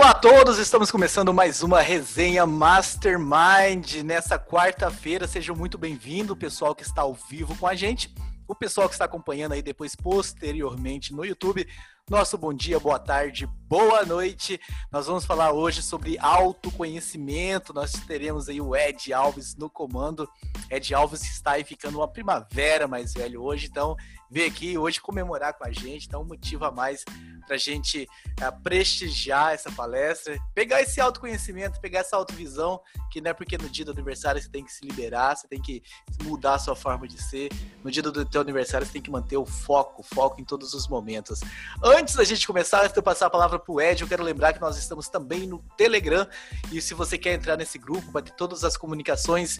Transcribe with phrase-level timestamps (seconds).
[0.00, 5.28] Olá a todos, estamos começando mais uma resenha Mastermind nessa quarta-feira.
[5.28, 8.14] Sejam muito bem-vindos, pessoal que está ao vivo com a gente,
[8.48, 11.68] o pessoal que está acompanhando aí depois posteriormente no YouTube.
[12.10, 14.60] Nosso bom dia, boa tarde, boa noite.
[14.90, 17.72] Nós vamos falar hoje sobre autoconhecimento.
[17.72, 20.28] Nós teremos aí o Ed Alves no comando.
[20.68, 23.96] Ed Alves está aí ficando uma primavera mais velho hoje, então
[24.28, 27.04] veio aqui hoje comemorar com a gente, então motivo a mais
[27.46, 28.08] para a gente
[28.40, 33.68] uh, prestigiar essa palestra, pegar esse autoconhecimento, pegar essa autovisão, que não é porque no
[33.68, 35.82] dia do aniversário você tem que se liberar, você tem que
[36.22, 37.50] mudar a sua forma de ser.
[37.82, 40.86] No dia do teu aniversário você tem que manter o foco, foco em todos os
[40.86, 41.40] momentos.
[41.82, 44.22] Antes da gente começar, antes de eu passar a palavra para o Ed, eu quero
[44.22, 46.26] lembrar que nós estamos também no Telegram,
[46.72, 49.58] e se você quer entrar nesse grupo, vai ter todas as comunicações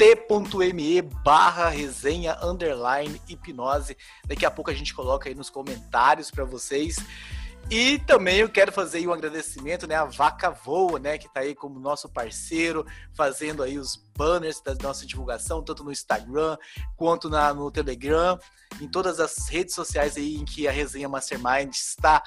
[0.00, 3.98] t.me barra resenha underline hipnose.
[4.24, 6.96] Daqui a pouco a gente coloca aí nos comentários para vocês.
[7.68, 11.54] E também eu quero fazer um agradecimento, né, a Vaca Voa, né, que está aí
[11.54, 16.56] como nosso parceiro, fazendo aí os banners da nossa divulgação, tanto no Instagram
[16.96, 18.38] quanto na, no Telegram,
[18.80, 22.22] em todas as redes sociais aí em que a Resenha Mastermind está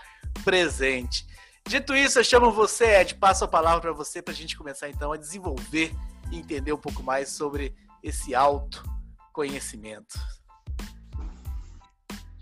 [0.45, 1.25] presente.
[1.67, 4.89] Dito isso, eu chamo você, Ed, passo a palavra para você para a gente começar
[4.89, 5.93] então a desenvolver
[6.31, 10.19] entender um pouco mais sobre esse autoconhecimento.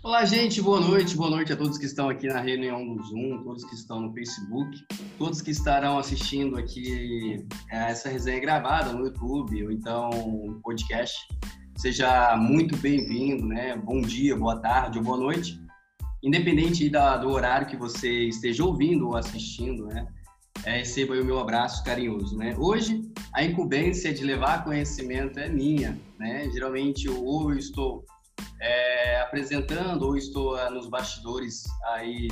[0.04, 1.16] Olá, gente, boa noite.
[1.16, 4.12] Boa noite a todos que estão aqui na reunião do Zoom, todos que estão no
[4.12, 4.84] Facebook,
[5.16, 10.10] todos que estarão assistindo aqui é, essa resenha gravada no YouTube ou então
[10.64, 11.16] podcast.
[11.76, 13.76] Seja muito bem-vindo, né?
[13.76, 15.60] Bom dia, boa tarde ou boa noite.
[16.20, 20.04] Independente da, do horário que você esteja ouvindo ou assistindo, né?
[20.64, 22.54] é, receba o meu abraço carinhoso, né?
[22.58, 23.02] Hoje,
[23.34, 26.48] a incumbência de levar conhecimento é minha, né?
[26.50, 28.04] Geralmente, ou eu estou
[28.60, 32.28] é, apresentando ou estou é, nos bastidores aí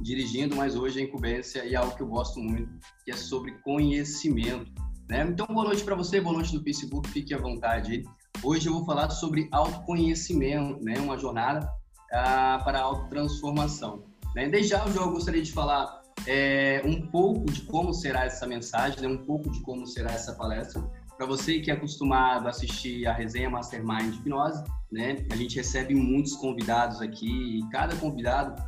[0.00, 2.68] dirigindo, mas hoje a incumbência é algo que eu gosto muito,
[3.04, 4.72] que é sobre conhecimento,
[5.08, 5.26] né?
[5.28, 8.02] Então, boa noite para você, boa noite do Facebook, fique à vontade.
[8.42, 10.98] Hoje eu vou falar sobre autoconhecimento, né?
[10.98, 11.68] Uma jornada
[12.12, 14.04] ah, para autotransformação.
[14.34, 14.48] Né?
[14.48, 19.08] Desde já eu gostaria de falar é, um pouco de como será essa mensagem, né?
[19.08, 20.82] um pouco de como será essa palestra.
[21.16, 25.24] Para você que é acostumado a assistir a resenha Mastermind Hipnose, né?
[25.30, 28.60] a gente recebe muitos convidados aqui e cada convidado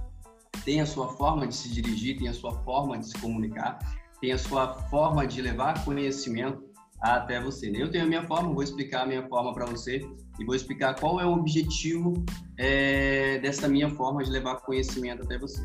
[0.64, 3.78] tem a sua forma de se dirigir, tem a sua forma de se comunicar,
[4.20, 6.64] tem a sua forma de levar conhecimento
[7.00, 7.70] até você.
[7.70, 7.82] Né?
[7.82, 10.00] Eu tenho a minha forma, vou explicar a minha forma para você
[10.38, 12.24] e vou explicar qual é o objetivo
[12.58, 15.62] é, dessa minha forma de levar conhecimento até você,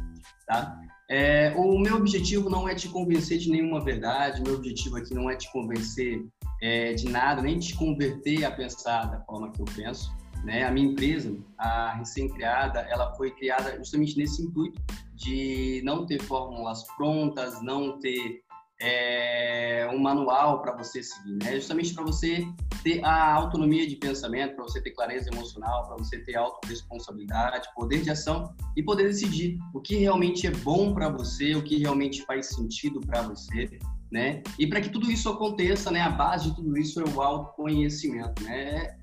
[0.47, 0.79] tá?
[1.09, 5.29] É, o meu objetivo não é te convencer de nenhuma verdade, meu objetivo aqui não
[5.29, 6.23] é te convencer
[6.61, 10.15] é, de nada, nem te converter a pensar da forma que eu penso.
[10.43, 10.63] Né?
[10.63, 14.81] A minha empresa, a recém-criada, ela foi criada justamente nesse intuito
[15.15, 18.41] de não ter fórmulas prontas, não ter
[18.81, 21.55] é, um manual para você seguir, né?
[21.55, 22.43] Justamente para você
[22.83, 28.01] ter a autonomia de pensamento, para você ter clareza emocional, para você ter autorresponsabilidade, poder
[28.01, 32.23] de ação e poder decidir o que realmente é bom para você, o que realmente
[32.23, 33.69] faz sentido para você,
[34.11, 34.43] né?
[34.59, 36.01] E para que tudo isso aconteça, né?
[36.01, 38.97] A base de tudo isso é o autoconhecimento, né?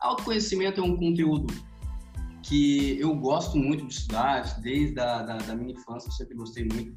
[0.00, 1.52] Autoconhecimento é um conteúdo
[2.42, 6.64] que eu gosto muito de estudar, desde a da, da minha infância, eu sempre gostei
[6.64, 6.96] muito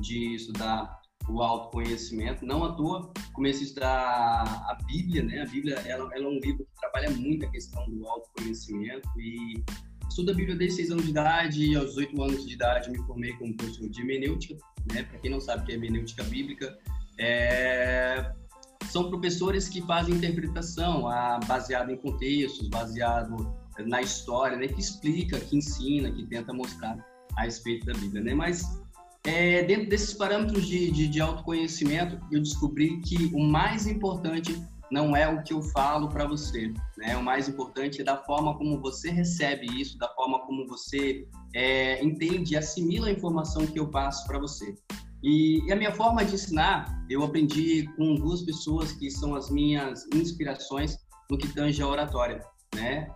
[0.00, 2.44] de estudar o autoconhecimento.
[2.46, 5.42] Não à toa comecei a estudar a Bíblia, né?
[5.42, 9.62] A Bíblia ela, ela é um livro que trabalha muito a questão do autoconhecimento e
[10.08, 12.98] estudo a Bíblia desde 6 anos de idade e aos 8 anos de idade me
[12.98, 14.56] formei como professor de hermenêutica,
[14.92, 15.02] né?
[15.02, 16.78] Para quem não sabe o que é hermenêutica bíblica,
[17.18, 18.32] é...
[18.90, 23.54] são professores que fazem interpretação a, baseado em contextos, baseado
[23.84, 24.68] na história, né?
[24.68, 26.96] Que explica, que ensina, que tenta mostrar
[27.36, 28.34] a respeito da Bíblia, né?
[28.34, 28.64] Mas
[29.24, 35.16] é, dentro desses parâmetros de, de, de, autoconhecimento, eu descobri que o mais importante não
[35.16, 37.16] é o que eu falo para você, né?
[37.16, 42.02] O mais importante é da forma como você recebe isso, da forma como você é,
[42.04, 44.76] entende e assimila a informação que eu passo para você.
[45.22, 49.50] E, e, a minha forma de ensinar, eu aprendi com duas pessoas que são as
[49.50, 50.98] minhas inspirações
[51.30, 53.08] no que tange a oratória, né?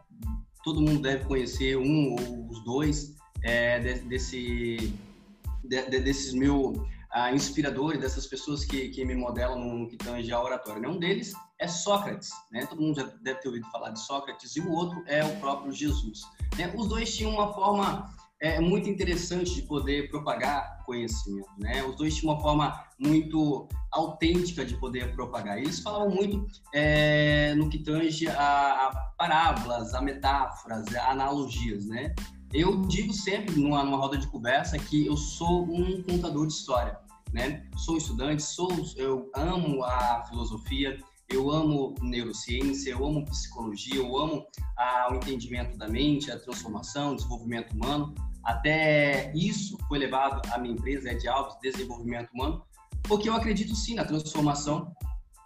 [0.64, 4.92] Todo mundo deve conhecer um ou os dois é, desse
[5.64, 6.72] de, de, desses mil
[7.14, 10.80] uh, inspiradores, dessas pessoas que, que me modelam no, que tange a oratória.
[10.80, 10.88] Né?
[10.88, 12.66] Um deles é Sócrates, né?
[12.66, 15.72] Todo mundo já deve ter ouvido falar de Sócrates, e o outro é o próprio
[15.72, 16.22] Jesus.
[16.56, 16.72] Né?
[16.76, 21.84] Os dois tinham uma forma é, muito interessante de poder propagar conhecimento, né?
[21.84, 25.58] Os dois tinham uma forma muito autêntica de poder propagar.
[25.58, 32.14] Eles falavam muito é, no que tange a, a parábolas, a metáforas, a analogias, né?
[32.52, 36.98] Eu digo sempre numa, numa roda de conversa que eu sou um contador de história.
[37.32, 37.64] né?
[37.76, 40.98] Sou estudante, sou, eu amo a filosofia,
[41.28, 44.44] eu amo neurociência, eu amo psicologia, eu amo
[44.76, 48.12] ah, o entendimento da mente, a transformação, o desenvolvimento humano.
[48.44, 52.62] Até isso foi levado à minha empresa, Ed Alves, Desenvolvimento Humano,
[53.02, 54.94] porque eu acredito sim na transformação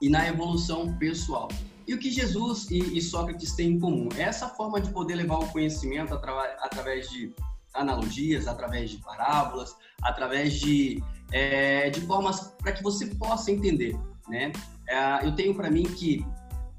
[0.01, 1.49] e na evolução pessoal.
[1.87, 4.09] E o que Jesus e, e Sócrates têm em comum?
[4.17, 7.35] É essa forma de poder levar o conhecimento através de
[7.75, 11.03] analogias, através de parábolas, através de,
[11.33, 13.99] é, de formas para que você possa entender.
[14.29, 14.53] Né?
[14.89, 16.25] É, eu tenho para mim que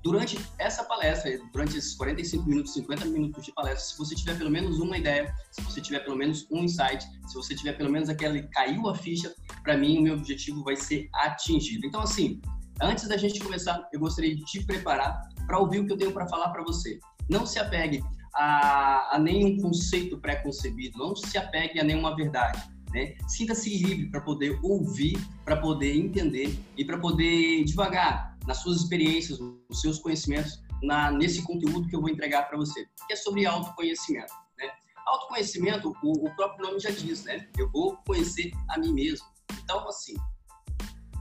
[0.05, 4.51] durante essa palestra, durante esses 45 minutos, 50 minutos de palestra, se você tiver pelo
[4.51, 8.07] menos uma ideia, se você tiver pelo menos um insight, se você tiver pelo menos
[8.07, 11.87] aquela caiu a ficha, para mim o meu objetivo vai ser atingido.
[11.87, 12.39] Então assim,
[12.79, 16.11] antes da gente começar, eu gostaria de te preparar para ouvir o que eu tenho
[16.11, 16.99] para falar para você.
[17.27, 18.03] Não se apegue
[18.35, 22.61] a, a nenhum conceito pré-concebido, não se apegue a nenhuma verdade.
[22.93, 23.15] Né?
[23.27, 29.39] Sinta-se livre para poder ouvir, para poder entender e para poder devagar nas suas experiências,
[29.39, 33.45] nos seus conhecimentos, na, nesse conteúdo que eu vou entregar para você, que é sobre
[33.45, 34.33] autoconhecimento.
[34.57, 34.69] Né?
[35.05, 37.47] Autoconhecimento, o, o, próprio nome já diz, né?
[37.57, 39.25] Eu vou conhecer a mim mesmo.
[39.63, 40.15] Então, assim,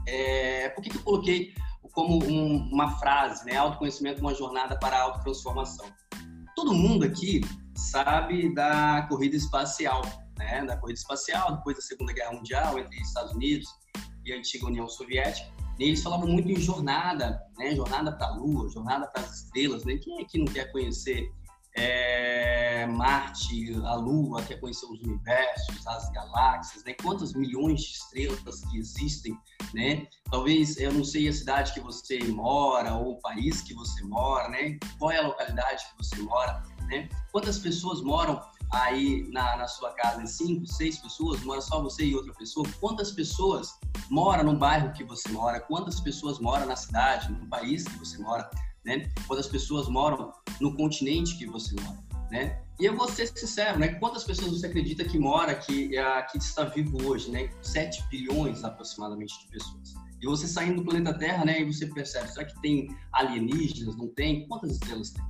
[0.07, 1.53] é, por que, que eu coloquei
[1.95, 3.55] como um, uma frase, né?
[3.55, 5.85] Autoconhecimento, uma jornada para a autotransformação.
[6.55, 7.41] Todo mundo aqui
[7.75, 10.01] sabe da corrida espacial,
[10.37, 10.63] né?
[10.65, 13.67] Da corrida espacial, depois da Segunda Guerra Mundial, entre Estados Unidos
[14.25, 15.54] e a antiga União Soviética.
[15.79, 17.75] Eles falavam muito em jornada, né?
[17.75, 19.97] Jornada para a Lua, jornada para as estrelas, né?
[19.97, 21.29] Quem é que não quer conhecer
[21.75, 26.93] é, Marte, a Lua, quer conhecer os universos, as galáxias, né?
[26.93, 29.37] Quantas milhões de estrelas que existem,
[29.73, 30.07] né?
[30.31, 34.47] Talvez eu não sei a cidade que você mora ou o país que você mora,
[34.47, 34.79] né?
[34.97, 37.09] Qual é a localidade que você mora, né?
[37.33, 42.15] Quantas pessoas moram aí na, na sua casa cinco, seis pessoas, mora só você e
[42.15, 43.79] outra pessoa, quantas pessoas
[44.09, 48.17] moram no bairro que você mora, quantas pessoas moram na cidade, no país que você
[48.17, 48.49] mora,
[48.85, 49.09] né?
[49.27, 51.97] Quantas pessoas moram no continente que você mora,
[52.31, 52.61] né?
[52.79, 53.87] E eu vou ser sincero, né?
[53.95, 57.49] Quantas pessoas você acredita que mora, que, é, que está vivo hoje, né?
[57.61, 59.93] 7 bilhões aproximadamente de pessoas.
[60.21, 61.61] E você saindo do planeta Terra, né?
[61.61, 63.95] E você percebe, será que tem alienígenas?
[63.95, 64.47] Não tem?
[64.47, 65.23] Quantas estrelas tem?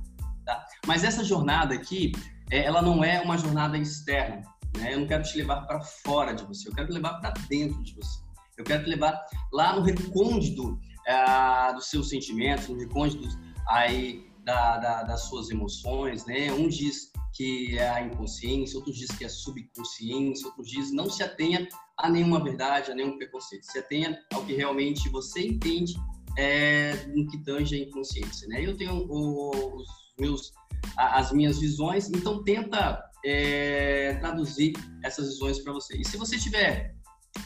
[0.44, 0.64] Tá?
[0.86, 2.12] Mas essa jornada aqui,
[2.50, 4.42] ela não é uma jornada externa.
[4.76, 4.94] Né?
[4.94, 7.82] Eu não quero te levar para fora de você, eu quero te levar para dentro
[7.82, 8.20] de você.
[8.56, 9.20] Eu quero te levar
[9.52, 13.28] lá no recôndito é, dos seus sentimentos, no recôndito
[13.68, 16.52] aí da, da, das suas emoções, né?
[16.52, 21.22] Um diz que é a inconsciência, outros diz que é subconsciência, outros diz não se
[21.22, 21.68] atenha
[21.98, 25.96] a nenhuma verdade, a nenhum preconceito, se atenha ao que realmente você entende
[26.38, 28.64] é, no que tange a inconsciência, né?
[28.64, 29.86] Eu tenho os
[30.18, 30.52] meus
[30.96, 34.72] as minhas visões, então tenta é, traduzir
[35.02, 35.96] essas visões para você.
[35.96, 36.94] E se você tiver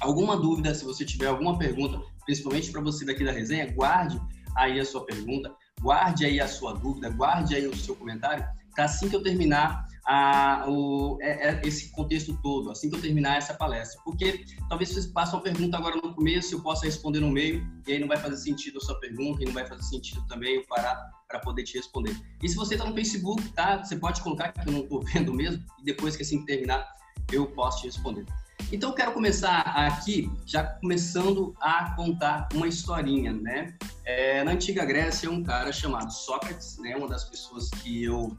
[0.00, 4.20] alguma dúvida, se você tiver alguma pergunta, principalmente para você daqui da resenha, guarde
[4.56, 8.44] aí a sua pergunta, guarde aí a sua dúvida, guarde aí o seu comentário,
[8.74, 13.00] para assim que eu terminar a, o, é, é, esse contexto todo, assim que eu
[13.00, 14.00] terminar essa palestra.
[14.04, 17.92] Porque talvez você passe uma pergunta agora no começo, eu possa responder no meio, e
[17.92, 20.66] aí não vai fazer sentido a sua pergunta, e não vai fazer sentido também eu
[20.66, 22.16] parar para poder te responder.
[22.42, 23.82] E se você está no Facebook, tá?
[23.82, 26.88] Você pode colocar que eu não estou vendo mesmo, e depois que assim terminar,
[27.32, 28.24] eu posso te responder.
[28.72, 33.74] Então, eu quero começar aqui, já começando a contar uma historinha, né?
[34.04, 36.94] É, na antiga Grécia, um cara chamado Sócrates, né?
[36.96, 38.36] Uma das pessoas que eu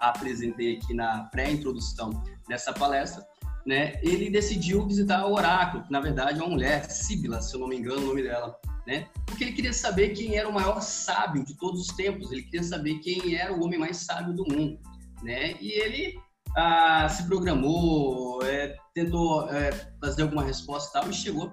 [0.00, 2.10] apresentei aqui na pré-introdução
[2.48, 3.26] dessa palestra,
[3.66, 4.00] né?
[4.02, 7.68] Ele decidiu visitar o oráculo, que na verdade é uma mulher, Síbila, se eu não
[7.68, 9.08] me engano o nome dela, né?
[9.26, 12.64] Porque ele queria saber quem era o maior sábio de todos os tempos, ele queria
[12.64, 14.78] saber quem era o homem mais sábio do mundo,
[15.22, 15.54] né?
[15.60, 16.18] E ele
[16.56, 19.70] ah, se programou, é, tentou é,
[20.00, 21.52] fazer alguma resposta e tal, e chegou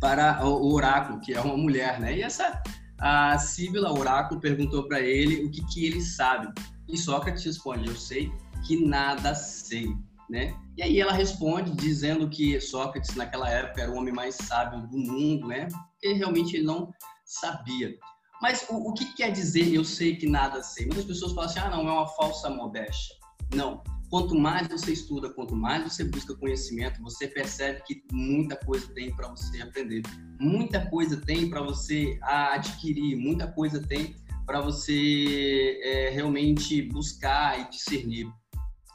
[0.00, 2.16] para o oráculo, que é uma mulher, né?
[2.16, 2.62] E essa
[2.98, 6.52] a Síbila, o oráculo, perguntou para ele o que, que ele sabe.
[6.88, 8.32] E Sócrates responde: Eu sei
[8.66, 9.88] que nada sei,
[10.28, 10.56] né?
[10.76, 14.98] E aí ela responde dizendo que Sócrates naquela época era o homem mais sábio do
[14.98, 15.68] mundo, né?
[15.92, 16.92] Porque realmente ele não
[17.24, 17.94] sabia.
[18.40, 20.86] Mas o, o que quer dizer eu sei que nada sei?
[20.86, 23.16] Muitas pessoas falam assim: ah, não, é uma falsa modéstia.
[23.54, 23.82] Não.
[24.10, 29.14] Quanto mais você estuda, quanto mais você busca conhecimento, você percebe que muita coisa tem
[29.14, 30.02] para você aprender,
[30.38, 34.14] muita coisa tem para você adquirir, muita coisa tem
[34.46, 38.26] para você é, realmente buscar e discernir.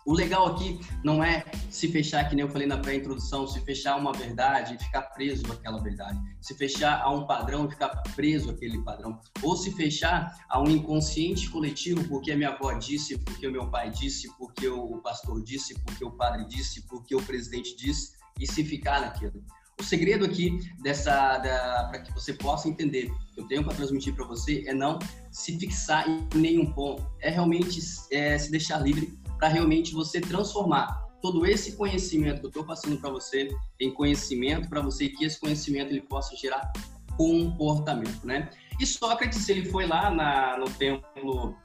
[0.06, 3.96] O legal aqui não é se fechar, que nem eu falei na pré-introdução, se fechar
[3.96, 8.50] uma verdade e ficar preso àquela verdade, se fechar a um padrão e ficar preso
[8.50, 13.46] àquele padrão, ou se fechar a um inconsciente coletivo, porque a minha avó disse, porque
[13.46, 17.76] o meu pai disse, porque o pastor disse, porque o padre disse, porque o presidente
[17.76, 19.44] disse, e se ficar naquilo.
[19.80, 21.40] O segredo aqui dessa,
[21.90, 25.00] para que você possa entender, que eu tenho para transmitir para você, é não
[25.32, 27.80] se fixar em nenhum ponto, é realmente
[28.12, 32.98] é, se deixar livre para realmente você transformar todo esse conhecimento que eu estou passando
[33.00, 36.72] para você em conhecimento para você e que esse conhecimento ele possa gerar
[37.16, 38.50] comportamento, né?
[38.80, 41.56] E Sócrates ele foi lá na, no templo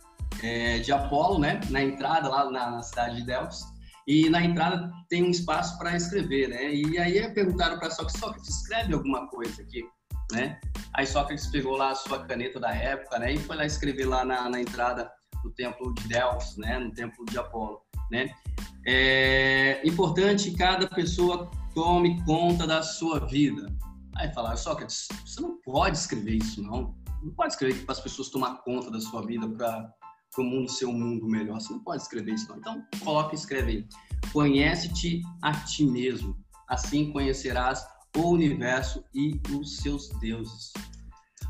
[0.43, 1.61] é, de Apolo, né?
[1.71, 3.74] Na entrada lá na, na cidade de Delfos
[4.07, 6.75] e na entrada tem um espaço para escrever, né?
[6.75, 9.83] E aí perguntaram para Sócrates, Sócrates, escreve alguma coisa aqui,
[10.33, 10.61] né?
[10.95, 13.33] Aí Sócrates pegou lá a sua caneta da época, né?
[13.33, 15.11] E foi lá escrever lá na, na entrada
[15.43, 16.79] do templo de Delfos, né?
[16.79, 17.81] No templo de Apolo,
[18.11, 18.31] né?
[18.87, 23.67] É importante que cada pessoa tome conta da sua vida.
[24.17, 26.95] Aí falaram, Sócrates, você não pode escrever isso, não.
[27.23, 29.91] Não pode escrever para as pessoas tomar conta da sua vida para
[30.43, 31.61] o mundo ser um mundo melhor.
[31.61, 32.59] Você não pode escrever isso, não.
[32.59, 33.87] Então, coloca e escreve aí.
[34.33, 36.37] Conhece-te a ti mesmo.
[36.69, 37.87] Assim conhecerás
[38.17, 40.73] o universo e os seus deuses.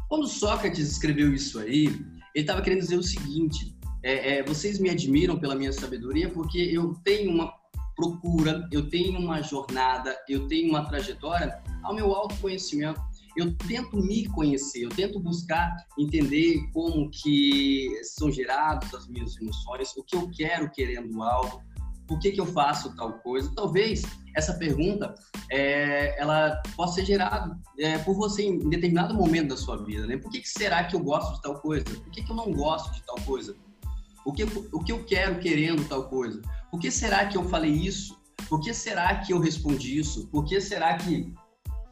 [0.08, 4.90] Quando Sócrates escreveu isso aí, ele estava querendo dizer o seguinte: é, é, vocês me
[4.90, 7.52] admiram pela minha sabedoria porque eu tenho uma
[7.96, 13.00] procura, eu tenho uma jornada, eu tenho uma trajetória ao meu autoconhecimento.
[13.36, 19.96] Eu tento me conhecer, eu tento buscar entender como que são geradas as minhas emoções,
[19.96, 21.62] o que eu quero querendo algo,
[22.06, 23.50] por que, que eu faço tal coisa.
[23.54, 24.02] Talvez
[24.36, 25.14] essa pergunta
[25.50, 30.16] é, ela possa ser gerada é, por você em determinado momento da sua vida, né?
[30.16, 31.84] Por que, que será que eu gosto de tal coisa?
[31.84, 33.56] Por que, que eu não gosto de tal coisa?
[34.24, 36.40] O que, o que eu quero querendo tal coisa?
[36.70, 38.18] Por que será que eu falei isso?
[38.48, 40.26] Por que será que eu respondi isso?
[40.28, 41.32] Por que será que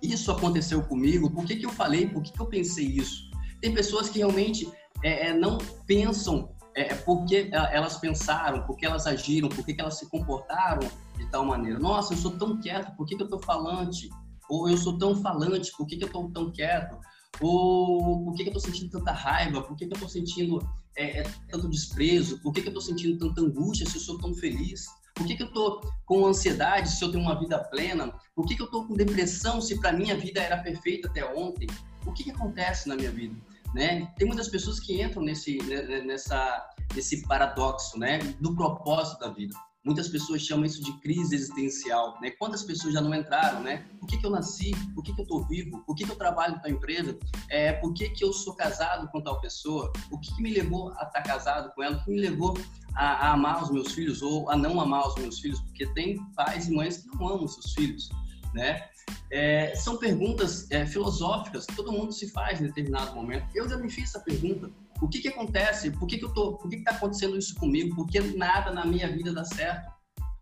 [0.03, 1.31] isso aconteceu comigo?
[1.31, 2.09] Por que, que eu falei?
[2.09, 3.31] Por que, que eu pensei isso?
[3.61, 4.71] Tem pessoas que realmente
[5.03, 10.09] é, é não pensam é, é porque elas pensaram, porque elas agiram, porque elas se
[10.09, 11.79] comportaram de tal maneira.
[11.79, 14.09] Nossa, eu sou tão quieto, por que, que eu tô falante?
[14.49, 16.99] Ou eu sou tão falante, por que, que eu tô tão quieto?
[17.41, 19.63] Ou por que, que eu tô sentindo tanta raiva?
[19.63, 20.59] Por que, que eu tô sentindo
[20.97, 22.39] é, é, tanto desprezo?
[22.41, 24.87] Por que, que eu estou sentindo tanta angústia se eu sou tão feliz?
[25.15, 28.13] Por que, que eu estou com ansiedade se eu tenho uma vida plena?
[28.35, 31.25] Por que, que eu estou com depressão se para mim a vida era perfeita até
[31.35, 31.67] ontem?
[32.07, 33.37] O que, que acontece na minha vida?
[33.75, 34.07] Né?
[34.17, 38.19] Tem muitas pessoas que entram nesse, né, né, nessa, nesse paradoxo né?
[38.41, 39.55] do propósito da vida.
[39.85, 42.31] Muitas pessoas chamam isso de crise existencial, né?
[42.31, 43.85] Quantas pessoas já não entraram, né?
[43.99, 44.71] Por que, que eu nasci?
[44.95, 45.83] Por que, que eu estou vivo?
[45.85, 47.19] Por que, que eu trabalho para a empresa?
[47.51, 49.93] É, por que, que eu sou casado com tal pessoa?
[50.13, 51.97] O que, que me levou a estar tá casado com ela?
[51.97, 52.57] O que me levou
[52.95, 55.61] a, a, amar os meus filhos ou a não amar os meus filhos?
[55.61, 58.09] Porque tem pais e mães que não amam seus filhos,
[58.55, 58.89] né?
[59.33, 63.49] É, são perguntas é, filosóficas que todo mundo se faz em determinado momento.
[63.53, 64.71] Eu já me fiz essa pergunta
[65.03, 65.91] o que que acontece?
[65.91, 67.97] Por que que eu tô, por que que tá acontecendo isso comigo?
[67.97, 69.91] Por que nada na minha vida dá certo?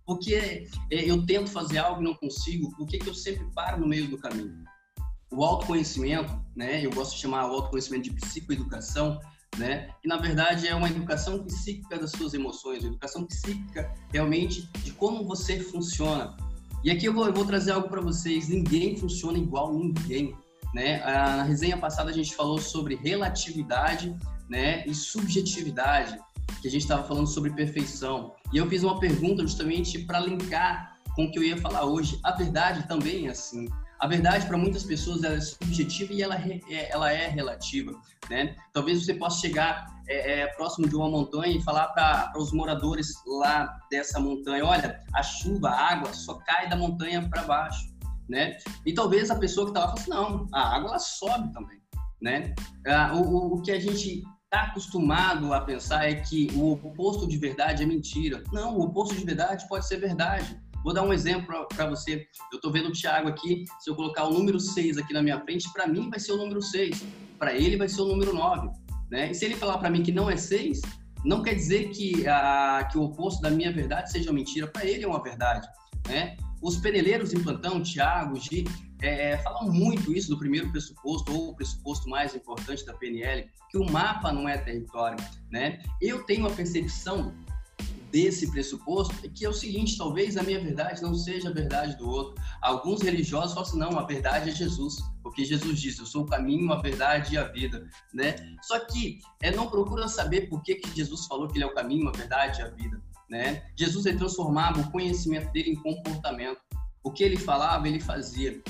[0.05, 2.71] Por que é, eu tento fazer algo e não consigo?
[2.77, 4.63] Por que que eu sempre paro no meio do caminho?
[5.33, 6.85] O autoconhecimento, né?
[6.85, 9.19] Eu gosto de chamar o autoconhecimento de psicoeducação,
[9.57, 9.89] né?
[10.03, 14.93] Que na verdade é uma educação psíquica das suas emoções, uma educação psíquica realmente de
[14.93, 16.37] como você funciona.
[16.85, 20.37] E aqui eu vou, eu vou trazer algo para vocês: ninguém funciona igual ninguém.
[20.75, 20.99] Né?
[20.99, 24.15] Na resenha passada a gente falou sobre relatividade
[24.51, 26.19] né, e subjetividade,
[26.61, 28.35] que a gente estava falando sobre perfeição.
[28.53, 32.19] E eu fiz uma pergunta justamente para linkar com o que eu ia falar hoje.
[32.25, 33.69] A verdade também é assim.
[34.01, 37.93] A verdade para muitas pessoas é subjetiva e ela é, ela é relativa,
[38.29, 38.57] né?
[38.73, 43.13] Talvez você possa chegar é, é, próximo de uma montanha e falar para os moradores
[43.27, 47.95] lá dessa montanha, olha, a chuva, a água só cai da montanha para baixo,
[48.29, 48.57] né?
[48.87, 51.79] E talvez a pessoa que lá fale assim, não, a água ela sobe também,
[52.23, 52.55] né?
[52.87, 57.39] Ah, o, o que a gente está acostumado a pensar é que o oposto de
[57.39, 58.43] verdade é mentira.
[58.53, 60.61] Não, o oposto de verdade pode ser verdade.
[60.83, 62.27] Vou dar um exemplo para você.
[62.51, 63.65] Eu estou vendo o Thiago aqui.
[63.79, 66.37] Se eu colocar o número 6 aqui na minha frente, para mim vai ser o
[66.37, 67.05] número 6.
[67.39, 68.71] Para ele vai ser o número 9.
[69.09, 69.31] Né?
[69.31, 70.81] E se ele falar para mim que não é 6,
[71.25, 74.67] não quer dizer que, a, que o oposto da minha verdade seja mentira.
[74.67, 75.69] Para ele é uma verdade.
[76.09, 76.37] Né?
[76.61, 78.65] Os peneleiros em plantão, Thiago, Gi,
[79.03, 83.79] é, falam muito isso do primeiro pressuposto, ou o pressuposto mais importante da PNL, que
[83.79, 85.17] o mapa não é território,
[85.51, 85.83] né?
[86.01, 87.35] Eu tenho a percepção
[88.11, 92.09] desse pressuposto que é o seguinte, talvez a minha verdade não seja a verdade do
[92.09, 92.43] outro.
[92.61, 96.27] Alguns religiosos falam assim, não, a verdade é Jesus, porque Jesus disse, eu sou o
[96.27, 98.35] caminho, a verdade e a vida, né?
[98.63, 101.75] Só que é, não procura saber por que, que Jesus falou que ele é o
[101.75, 103.01] caminho, a verdade e a vida,
[103.31, 103.63] né?
[103.77, 106.59] Jesus ele transformava o conhecimento dele em comportamento.
[107.03, 108.61] O que ele falava, ele fazia.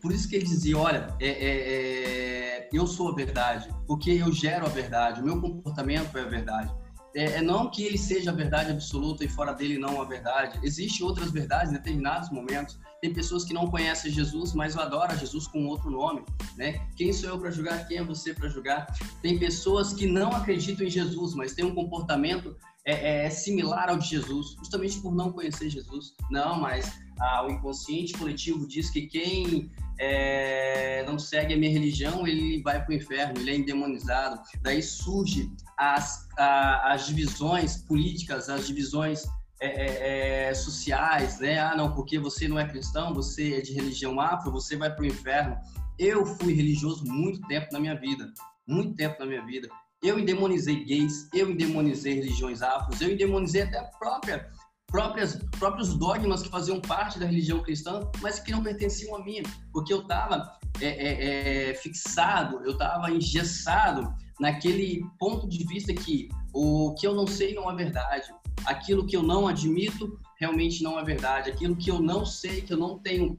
[0.00, 4.32] Por isso que ele dizia, olha, é, é, é, eu sou a verdade, porque eu
[4.32, 6.72] gero a verdade, o meu comportamento é a verdade.
[7.14, 10.58] é, é, não que ele seja a verdade absoluta e fora dele não a verdade.
[10.62, 12.78] Existem outras verdades em determinados momentos.
[13.00, 16.24] Tem pessoas que não conhecem Jesus, mas adoram Jesus com outro nome,
[16.56, 16.80] né?
[16.96, 17.86] Quem sou eu para julgar?
[17.86, 18.86] Quem é você para julgar?
[19.22, 23.98] Tem pessoas que não acreditam em Jesus, mas têm um comportamento é, é similar ao
[23.98, 26.14] de Jesus, justamente por não conhecer Jesus.
[26.30, 32.26] Não, mas ah, o inconsciente coletivo diz que quem é, não segue a minha religião,
[32.26, 34.40] ele vai para o inferno, ele é endemonizado.
[34.62, 39.24] Daí surge as, a, as divisões políticas, as divisões
[39.60, 41.58] é, é, é, sociais, né?
[41.58, 45.02] Ah, não, porque você não é cristão, você é de religião afro, você vai para
[45.02, 45.56] o inferno.
[45.98, 48.32] Eu fui religioso muito tempo na minha vida,
[48.66, 49.68] muito tempo na minha vida.
[50.02, 54.48] Eu endemonizei gays, eu endemonizei religiões afros, eu endemonizei até própria
[54.88, 59.42] próprias, próprios dogmas que faziam parte da religião cristã, mas que não pertenciam a mim,
[59.72, 66.28] porque eu estava é, é, é, fixado, eu estava engessado naquele ponto de vista que
[66.54, 68.32] o que eu não sei não é verdade,
[68.64, 72.72] aquilo que eu não admito realmente não é verdade, aquilo que eu não sei, que
[72.72, 73.38] eu não tenho,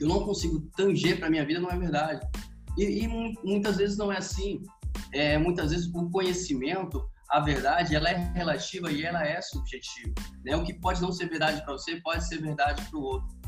[0.00, 2.26] eu não consigo tanger para minha vida não é verdade.
[2.76, 3.08] E, e,
[3.44, 4.62] muitas vezes não é assim.
[5.12, 10.14] É, muitas vezes o conhecimento a verdade ela é relativa e ela é subjetiva.
[10.44, 10.54] Né?
[10.54, 13.42] O que pode não ser verdade para você pode ser verdade para o outro.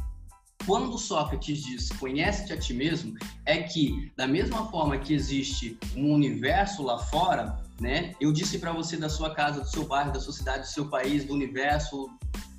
[0.66, 6.14] Quando Sócrates diz conhece-te a ti mesmo, é que da mesma forma que existe um
[6.14, 8.14] universo lá fora, né?
[8.18, 10.88] Eu disse para você da sua casa, do seu bairro, da sua cidade, do seu
[10.88, 12.08] país, do universo,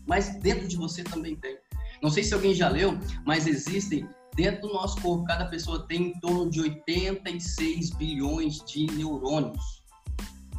[0.06, 1.58] mas dentro de você também tem.
[2.04, 6.10] Não sei se alguém já leu, mas existem dentro do nosso corpo, cada pessoa tem
[6.10, 9.84] em torno de 86 bilhões de neurônios.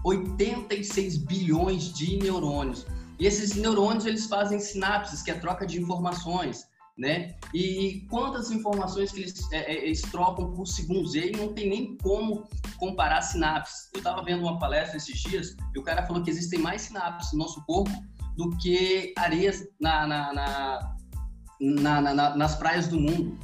[0.04, 2.87] 86 bilhões de neurônios.
[3.18, 6.66] E esses neurônios eles fazem sinapses, que é a troca de informações,
[6.97, 7.35] né?
[7.52, 11.14] E quantas informações que eles, é, é, eles trocam por segundos?
[11.14, 13.90] E aí não tem nem como comparar sinapses.
[13.95, 17.33] Eu estava vendo uma palestra esses dias e o cara falou que existem mais sinapses
[17.33, 17.90] no nosso corpo
[18.37, 20.33] do que areias na, na,
[21.61, 23.38] na, na nas praias do mundo.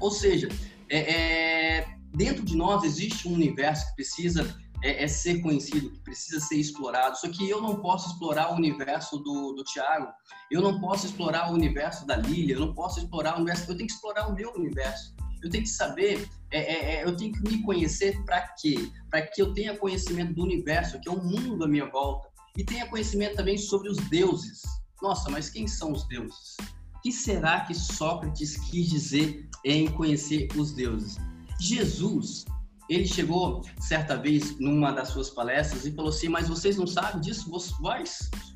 [0.00, 0.48] Ou seja,
[0.88, 6.00] é, é, dentro de nós existe um universo que precisa é, é, ser conhecido, que
[6.00, 7.18] precisa ser explorado.
[7.18, 10.08] Só que eu não posso explorar o universo do, do Tiago,
[10.50, 13.76] eu não posso explorar o universo da Lília, eu não posso explorar o universo, eu
[13.76, 15.16] tenho que explorar o meu universo.
[15.42, 18.90] Eu tenho que saber, é, é, é eu tenho que me conhecer para quê?
[19.08, 22.64] Para que eu tenha conhecimento do universo, que é o mundo à minha volta, e
[22.64, 24.62] tenha conhecimento também sobre os deuses.
[25.00, 26.56] Nossa, mas quem são os deuses?
[27.02, 31.16] Que será que Sócrates quis dizer em conhecer os deuses?
[31.60, 32.44] Jesus
[32.88, 37.20] ele chegou certa vez numa das suas palestras e falou assim: Mas vocês não sabem
[37.20, 37.50] disso?
[37.50, 37.70] Vós,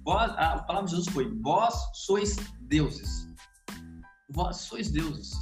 [0.05, 3.28] vós, a palavra de Jesus foi: Vós sois deuses.
[4.31, 5.33] Vós sois deuses.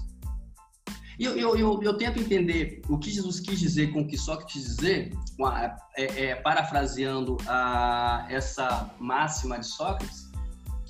[1.20, 4.16] E eu, eu, eu, eu, tento entender o que Jesus quis dizer com o que
[4.16, 5.12] Sócrates dizer,
[5.94, 10.29] é, é, parafraseando a, essa máxima de Sócrates,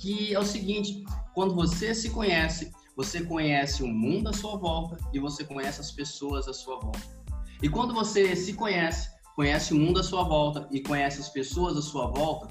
[0.01, 4.97] que é o seguinte: quando você se conhece, você conhece o mundo à sua volta
[5.13, 7.21] e você conhece as pessoas à sua volta.
[7.61, 11.77] E quando você se conhece, conhece o mundo à sua volta e conhece as pessoas
[11.77, 12.47] à sua volta,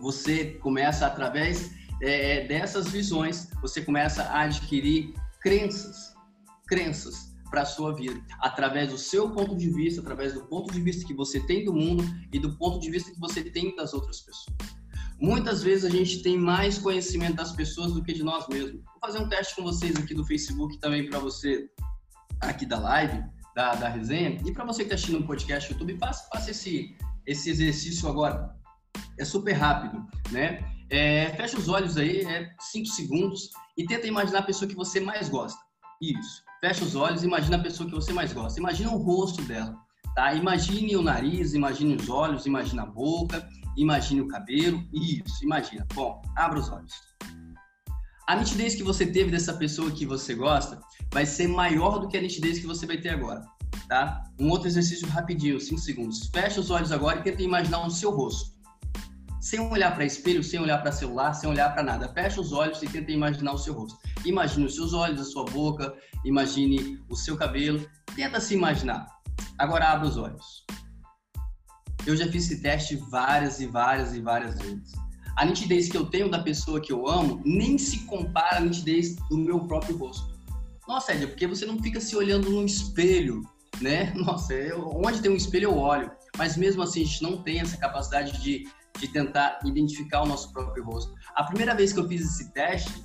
[0.00, 1.70] você começa através
[2.02, 6.14] é, dessas visões, você começa a adquirir crenças,
[6.66, 10.80] crenças para a sua vida, através do seu ponto de vista, através do ponto de
[10.80, 13.92] vista que você tem do mundo e do ponto de vista que você tem das
[13.92, 14.79] outras pessoas.
[15.20, 18.82] Muitas vezes a gente tem mais conhecimento das pessoas do que de nós mesmos.
[18.84, 21.68] Vou fazer um teste com vocês aqui do Facebook também para você
[22.40, 23.22] aqui da live
[23.54, 24.40] da, da resenha.
[24.46, 28.08] E para você que está assistindo um podcast no YouTube, faça, faça esse, esse exercício
[28.08, 28.54] agora.
[29.18, 30.64] É super rápido, né?
[30.88, 35.00] É, fecha os olhos aí, é 5 segundos, e tenta imaginar a pessoa que você
[35.00, 35.60] mais gosta.
[36.00, 36.42] Isso.
[36.60, 38.58] Fecha os olhos, imagina a pessoa que você mais gosta.
[38.58, 39.76] Imagina o rosto dela,
[40.14, 40.34] tá?
[40.34, 44.82] Imagine o nariz, imagine os olhos, imagine a boca, imagine o cabelo.
[44.92, 45.86] Isso, imagina.
[45.94, 46.94] Bom, abra os olhos.
[48.30, 50.80] A nitidez que você teve dessa pessoa que você gosta
[51.12, 53.44] vai ser maior do que a nitidez que você vai ter agora,
[53.88, 54.22] tá?
[54.38, 56.30] Um outro exercício rapidinho, 5 segundos.
[56.32, 58.52] Fecha os olhos agora e tenta imaginar o seu rosto.
[59.40, 62.08] Sem olhar para espelho, sem olhar para celular, sem olhar para nada.
[62.10, 63.98] Fecha os olhos e tenta imaginar o seu rosto.
[64.24, 65.92] Imagine os seus olhos, a sua boca,
[66.24, 67.84] imagine o seu cabelo.
[68.14, 69.08] Tenta se imaginar.
[69.58, 70.64] Agora abra os olhos.
[72.06, 74.92] Eu já fiz esse teste várias e várias e várias vezes.
[75.36, 79.16] A nitidez que eu tenho da pessoa que eu amo nem se compara à nitidez
[79.28, 80.38] do meu próprio rosto.
[80.88, 83.42] Nossa, Ed, porque você não fica se olhando no espelho,
[83.80, 84.12] né?
[84.16, 86.10] Nossa, eu, onde tem um espelho eu olho.
[86.36, 88.66] Mas mesmo assim, a gente não tem essa capacidade de,
[88.98, 91.14] de tentar identificar o nosso próprio rosto.
[91.34, 93.04] A primeira vez que eu fiz esse teste,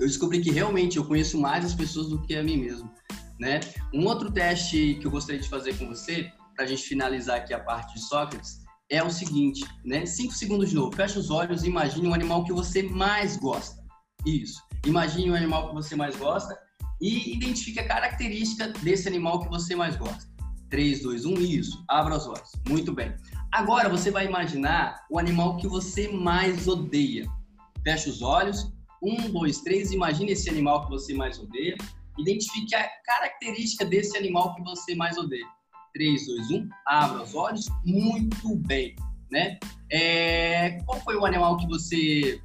[0.00, 2.90] eu descobri que realmente eu conheço mais as pessoas do que a mim mesmo,
[3.38, 3.60] né?
[3.94, 7.52] Um outro teste que eu gostaria de fazer com você, para a gente finalizar aqui
[7.54, 10.04] a parte de Sócrates, é o seguinte, né?
[10.04, 10.94] Cinco segundos de novo.
[10.94, 13.82] Fecha os olhos e imagine um animal que você mais gosta.
[14.26, 14.62] Isso.
[14.86, 16.56] Imagine um animal que você mais gosta
[17.00, 20.30] e identifique a característica desse animal que você mais gosta.
[20.68, 21.84] 3, 2, 1, isso.
[21.88, 22.50] Abra os olhos.
[22.68, 23.14] Muito bem.
[23.52, 27.26] Agora você vai imaginar o animal que você mais odeia.
[27.82, 28.72] Fecha os olhos.
[29.02, 29.92] 1, 2, 3.
[29.92, 31.76] Imagine esse animal que você mais odeia.
[32.18, 35.46] Identifique a característica desse animal que você mais odeia.
[35.94, 37.66] 3, 2, 1, abra os olhos.
[37.84, 38.96] Muito bem,
[39.30, 39.58] né?
[39.90, 42.40] É, qual foi o animal que você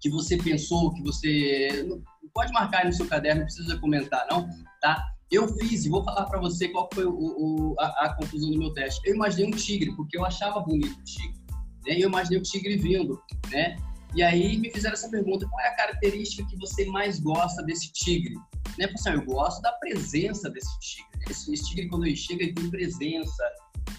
[0.00, 1.88] que você pensou, que você
[2.32, 4.48] pode marcar aí no seu caderno, não precisa comentar, não,
[4.80, 5.04] tá?
[5.30, 8.58] Eu fiz e vou falar para você qual foi o, o, a, a, conclusão do
[8.58, 9.00] meu teste.
[9.04, 11.38] Eu imaginei um tigre, porque eu achava bonito o tigre.
[11.86, 11.96] Né?
[11.98, 13.76] Eu imaginei o tigre vindo, né?
[14.14, 17.92] E aí me fizeram essa pergunta: qual é a característica que você mais gosta desse
[17.92, 18.34] tigre?
[18.78, 18.88] Né?
[18.94, 21.30] Assim, eu gosto da presença desse tigre.
[21.30, 23.44] Esse, esse tigre, quando ele chega, ele tem presença,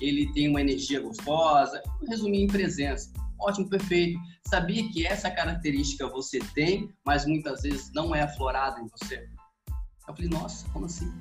[0.01, 1.81] ele tem uma energia gostosa.
[2.01, 3.11] Eu resumi em presença.
[3.39, 4.19] Ótimo, perfeito.
[4.49, 9.27] Sabia que essa característica você tem, mas muitas vezes não é aflorada em você?
[10.07, 11.11] Eu falei, nossa, como assim?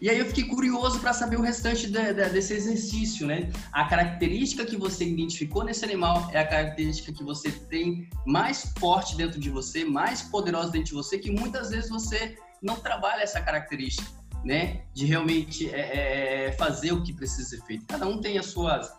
[0.00, 3.50] E aí eu fiquei curioso para saber o restante de, de, desse exercício, né?
[3.70, 9.14] A característica que você identificou nesse animal é a característica que você tem mais forte
[9.14, 13.42] dentro de você, mais poderosa dentro de você, que muitas vezes você não trabalha essa
[13.42, 14.08] característica,
[14.42, 14.84] né?
[14.94, 17.84] De realmente é, é, fazer o que precisa ser feito.
[17.86, 18.90] Cada um tem as suas,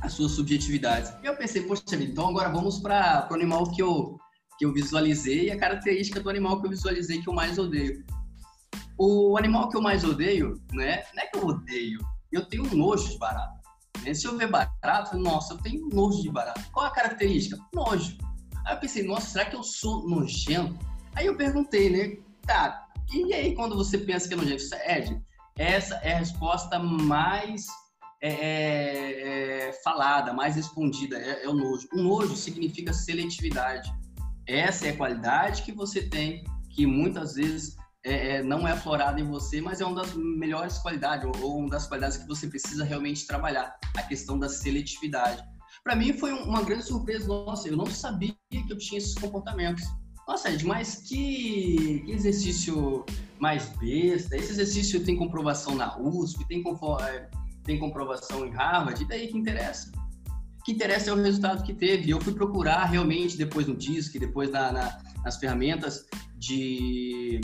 [0.00, 1.12] as suas subjetividades.
[1.22, 4.18] E eu pensei, poxa então agora vamos para o animal que eu,
[4.58, 8.02] que eu visualizei e a característica do animal que eu visualizei que eu mais odeio.
[9.02, 11.02] O animal que eu mais odeio, né?
[11.14, 13.58] Não é que eu odeio, eu tenho nojo de barato.
[14.04, 14.12] Né?
[14.12, 16.60] Se eu ver barato, nossa, eu tenho nojo de barato.
[16.70, 17.58] Qual a característica?
[17.74, 18.18] Nojo.
[18.66, 20.78] Aí eu pensei, nossa, será que eu sou nojento?
[21.14, 22.22] Aí eu perguntei, né?
[22.42, 24.64] Tá, e aí quando você pensa que é nojento?
[24.86, 25.18] Ed,
[25.56, 27.64] essa é a resposta mais
[28.22, 31.88] é, é, é, falada, mais respondida, é, é, o nojo.
[31.94, 33.90] O nojo significa seletividade.
[34.46, 39.20] Essa é a qualidade que você tem, que muitas vezes é, é, não é aflorada
[39.20, 42.46] em você, mas é uma das melhores qualidades, ou, ou uma das qualidades que você
[42.46, 45.42] precisa realmente trabalhar, a questão da seletividade.
[45.84, 49.84] Para mim foi uma grande surpresa, nossa, eu não sabia que eu tinha esses comportamentos.
[50.26, 53.04] Nossa, Ed, mas que, que exercício
[53.38, 56.62] mais besta, esse exercício tem comprovação na USP, tem,
[57.02, 57.30] é,
[57.64, 59.90] tem comprovação em Harvard, e daí que interessa?
[60.60, 62.10] O que interessa é o resultado que teve.
[62.10, 67.40] Eu fui procurar realmente depois no DISC, depois na, na, nas ferramentas de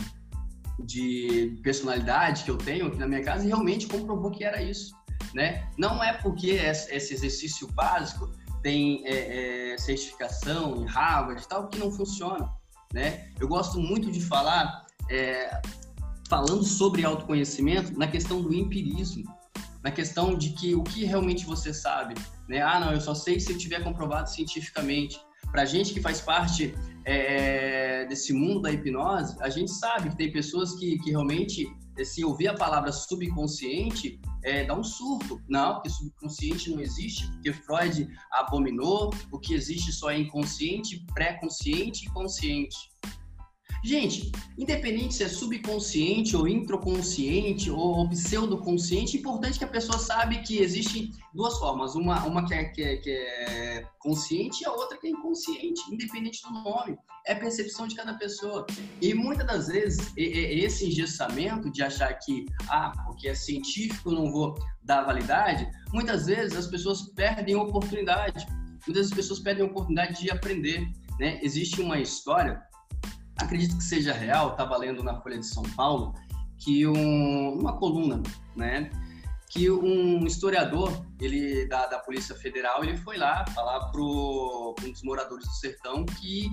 [0.78, 4.94] de personalidade que eu tenho aqui na minha casa e realmente comprovou que era isso,
[5.34, 5.68] né?
[5.78, 8.30] Não é porque esse exercício básico
[8.62, 12.50] tem é, é, certificação em Harvard e tal que não funciona,
[12.92, 13.30] né?
[13.40, 15.60] Eu gosto muito de falar é,
[16.28, 19.24] falando sobre autoconhecimento na questão do empirismo,
[19.82, 22.14] na questão de que o que realmente você sabe,
[22.48, 22.60] né?
[22.60, 25.18] Ah, não, eu só sei se tiver comprovado cientificamente.
[25.50, 26.74] Para gente que faz parte
[27.06, 31.64] é, desse mundo da hipnose, a gente sabe que tem pessoas que, que realmente,
[32.04, 35.40] se ouvir a palavra subconsciente, é, dá um surto.
[35.48, 42.06] Não, porque subconsciente não existe, porque Freud abominou, o que existe só é inconsciente, pré-consciente
[42.06, 42.76] e consciente.
[43.86, 50.42] Gente, independente se é subconsciente ou introconsciente ou pseudoconsciente, é importante que a pessoa sabe
[50.42, 51.94] que existem duas formas.
[51.94, 55.80] Uma, uma que, é, que, é, que é consciente e a outra que é inconsciente,
[55.88, 56.98] independente do nome.
[57.28, 58.66] É percepção de cada pessoa.
[59.00, 64.58] E muitas das vezes, esse engessamento de achar que, ah, porque é científico, não vou
[64.82, 68.48] dar validade, muitas vezes as pessoas perdem a oportunidade.
[68.84, 70.88] Muitas pessoas perdem a oportunidade de aprender.
[71.20, 71.38] Né?
[71.40, 72.60] Existe uma história
[73.36, 76.14] acredito que seja real, estava lendo na Folha de São Paulo,
[76.58, 78.22] que um, uma coluna,
[78.54, 78.90] né,
[79.48, 85.02] que um historiador, ele da, da Polícia Federal, ele foi lá falar para um dos
[85.02, 86.50] moradores do sertão que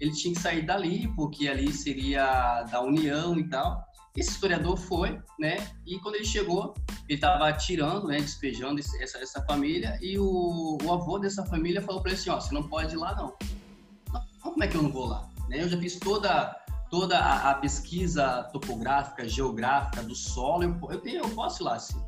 [0.00, 3.82] ele tinha que sair dali, porque ali seria da União e tal.
[4.16, 5.56] Esse historiador foi, né?
[5.84, 6.74] E quando ele chegou,
[7.08, 8.18] ele estava tirando, né?
[8.18, 9.98] Despejando essa, essa família.
[10.00, 12.98] E o, o avô dessa família falou para ele assim: Ó, você não pode ir
[12.98, 13.34] lá, não.
[14.40, 15.28] Como é que eu não vou lá?
[15.48, 15.62] Né?
[15.62, 16.56] Eu já fiz toda,
[16.90, 20.64] toda a, a pesquisa topográfica, geográfica do solo.
[20.64, 22.00] Eu, eu, tenho, eu posso ir lá, sim.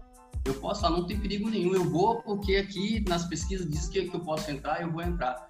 [0.44, 1.74] Eu posso lá, não tem perigo nenhum.
[1.74, 5.46] Eu vou porque aqui nas pesquisas diz que, que eu posso entrar, eu vou entrar.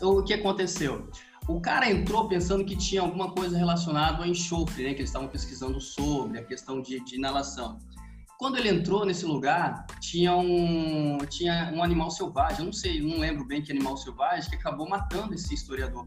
[0.00, 1.08] O que aconteceu?
[1.46, 4.94] O cara entrou pensando que tinha alguma coisa relacionada ao enxofre, né?
[4.94, 7.78] Que eles estavam pesquisando sobre, a questão de, de inalação.
[8.38, 13.18] Quando ele entrou nesse lugar, tinha um, tinha um animal selvagem, eu não sei, não
[13.18, 16.06] lembro bem que animal selvagem, que acabou matando esse historiador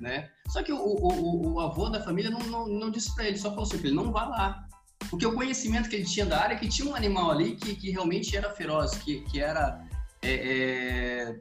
[0.00, 0.28] né?
[0.48, 3.50] Só que o, o, o avô da família não, não, não disse para ele, só
[3.50, 4.68] falou assim, ele não vá lá.
[5.10, 7.74] Porque o conhecimento que ele tinha da área é que tinha um animal ali que,
[7.74, 9.84] que realmente era feroz, que, que era
[10.22, 11.38] é, é,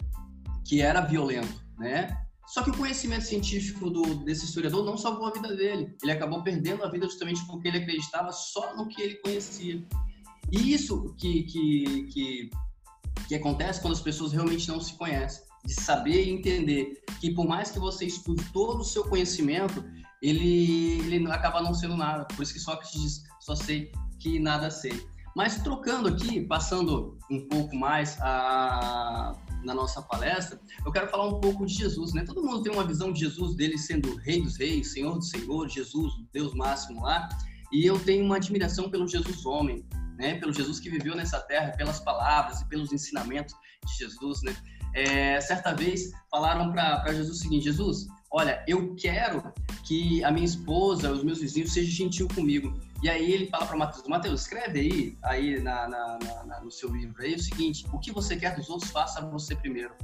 [0.66, 2.18] que era violento, né?
[2.48, 5.96] Só que o conhecimento científico do, desse historiador não salvou a vida dele.
[6.02, 9.82] Ele acabou perdendo a vida justamente porque ele acreditava só no que ele conhecia.
[10.52, 12.50] E isso que, que, que,
[13.28, 15.44] que acontece quando as pessoas realmente não se conhecem.
[15.64, 19.84] De saber e entender que por mais que você estude todo o seu conhecimento,
[20.22, 22.26] ele, ele acaba não sendo nada.
[22.26, 25.08] Por isso que Sócrates diz, só sei que nada sei.
[25.36, 29.34] Mas trocando aqui, passando um pouco mais a,
[29.64, 32.24] na nossa palestra, eu quero falar um pouco de Jesus, né?
[32.26, 35.74] Todo mundo tem uma visão de Jesus dele sendo Rei dos Reis, Senhor dos Senhores,
[35.74, 37.30] Jesus, Deus máximo lá.
[37.72, 39.86] E eu tenho uma admiração pelo Jesus homem,
[40.18, 40.36] né?
[40.36, 43.54] Pelo Jesus que viveu nessa terra, pelas palavras e pelos ensinamentos
[43.86, 44.56] de Jesus, né?
[44.94, 49.54] É, certa vez falaram para Jesus o seguinte: Jesus, olha, eu quero
[49.86, 52.80] que a minha esposa, os meus vizinhos sejam gentil comigo.
[53.02, 56.90] E aí ele fala para Mateus, Mateus, escreve aí, aí na, na, na, no seu
[56.90, 59.96] livro aí o seguinte, o que você quer dos outros, faça você primeiro.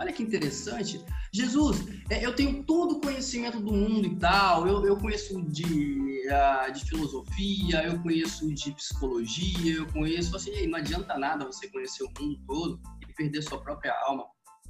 [0.00, 1.04] Olha que interessante.
[1.30, 6.22] Jesus, é, eu tenho todo o conhecimento do mundo e tal, eu, eu conheço de,
[6.26, 12.02] uh, de filosofia, eu conheço de psicologia, eu conheço, assim, não adianta nada você conhecer
[12.02, 14.24] o mundo todo e perder sua própria alma.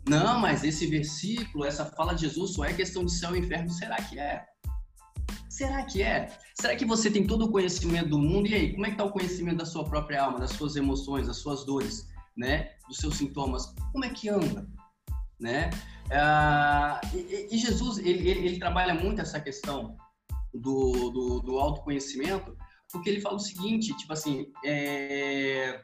[0.09, 3.71] Não, mas esse versículo, essa fala de Jesus só é questão de céu e inferno,
[3.71, 4.45] será que é?
[5.49, 6.37] Será que é?
[6.61, 8.49] Será que você tem todo o conhecimento do mundo?
[8.49, 11.29] E aí, como é que está o conhecimento da sua própria alma, das suas emoções,
[11.29, 12.71] das suas dores, né?
[12.88, 13.73] Dos seus sintomas?
[13.93, 14.66] Como é que anda?
[15.40, 15.70] Né?
[16.12, 19.96] Ah, e, e, Jesus, ele, ele, ele, trabalha muito essa questão
[20.53, 22.57] do, do, do, autoconhecimento,
[22.92, 25.81] porque ele fala o seguinte, tipo assim, é,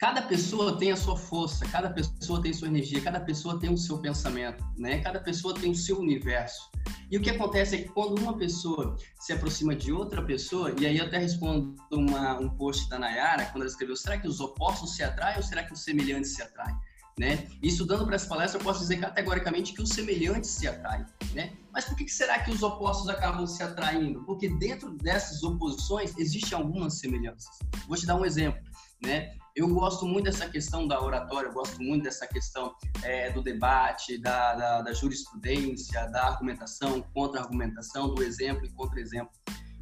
[0.00, 3.78] cada pessoa tem a sua força, cada pessoa tem sua energia, cada pessoa tem o
[3.78, 5.00] seu pensamento, né?
[5.00, 6.70] Cada pessoa tem o seu universo.
[7.10, 10.86] E o que acontece é que quando uma pessoa se aproxima de outra pessoa, e
[10.86, 14.40] aí eu até respondo uma, um post da Nayara, quando ela escreveu, será que os
[14.40, 16.76] opostos se atraem ou será que os semelhantes se atraem?
[17.18, 17.48] Né?
[17.60, 21.04] Estudando para essa palestra, eu posso dizer categoricamente que os semelhantes se atraem,
[21.34, 21.52] né?
[21.72, 24.22] Mas por que será que os opostos acabam se atraindo?
[24.24, 27.58] Porque dentro dessas oposições existem algumas semelhanças.
[27.88, 28.62] Vou te dar um exemplo,
[29.02, 29.34] né?
[29.58, 34.16] Eu gosto muito dessa questão da oratória, eu gosto muito dessa questão é, do debate,
[34.16, 39.32] da, da, da, jurisprudência, da argumentação, contra-argumentação, do exemplo e contra-exemplo.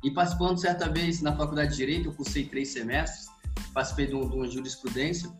[0.02, 3.26] E participando certa vez na faculdade de Direito, eu cursei três semestres,
[3.74, 5.30] participei de, um, de uma jurisprudência,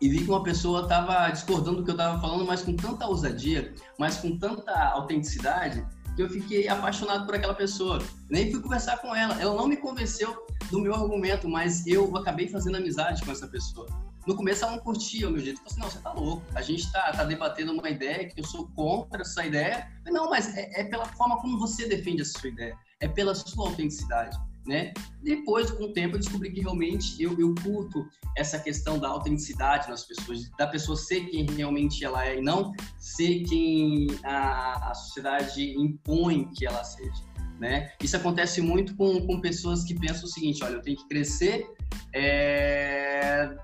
[0.00, 3.06] e vi que uma pessoa estava discordando do que eu estava falando, mas com tanta
[3.06, 7.98] ousadia, mas com tanta autenticidade, que eu fiquei apaixonado por aquela pessoa.
[8.30, 9.40] Nem fui conversar com ela.
[9.40, 13.86] Ela não me convenceu do meu argumento, mas eu acabei fazendo amizade com essa pessoa.
[14.26, 15.58] No começo ela não curtia o meu jeito.
[15.58, 16.42] Falei assim, não, você tá louco.
[16.54, 19.88] A gente tá, tá debatendo uma ideia que eu sou contra essa ideia.
[20.02, 22.76] Falei, não, mas é, é pela forma como você defende essa sua ideia.
[22.98, 24.92] É pela sua autenticidade né?
[25.22, 29.88] Depois, com o tempo, eu descobri que realmente eu, eu curto essa questão da autenticidade
[29.88, 34.94] nas pessoas, da pessoa ser quem realmente ela é e não ser quem a, a
[34.94, 37.22] sociedade impõe que ela seja,
[37.58, 37.92] né?
[38.02, 41.66] Isso acontece muito com, com pessoas que pensam o seguinte, olha, eu tenho que crescer,
[42.14, 43.56] é,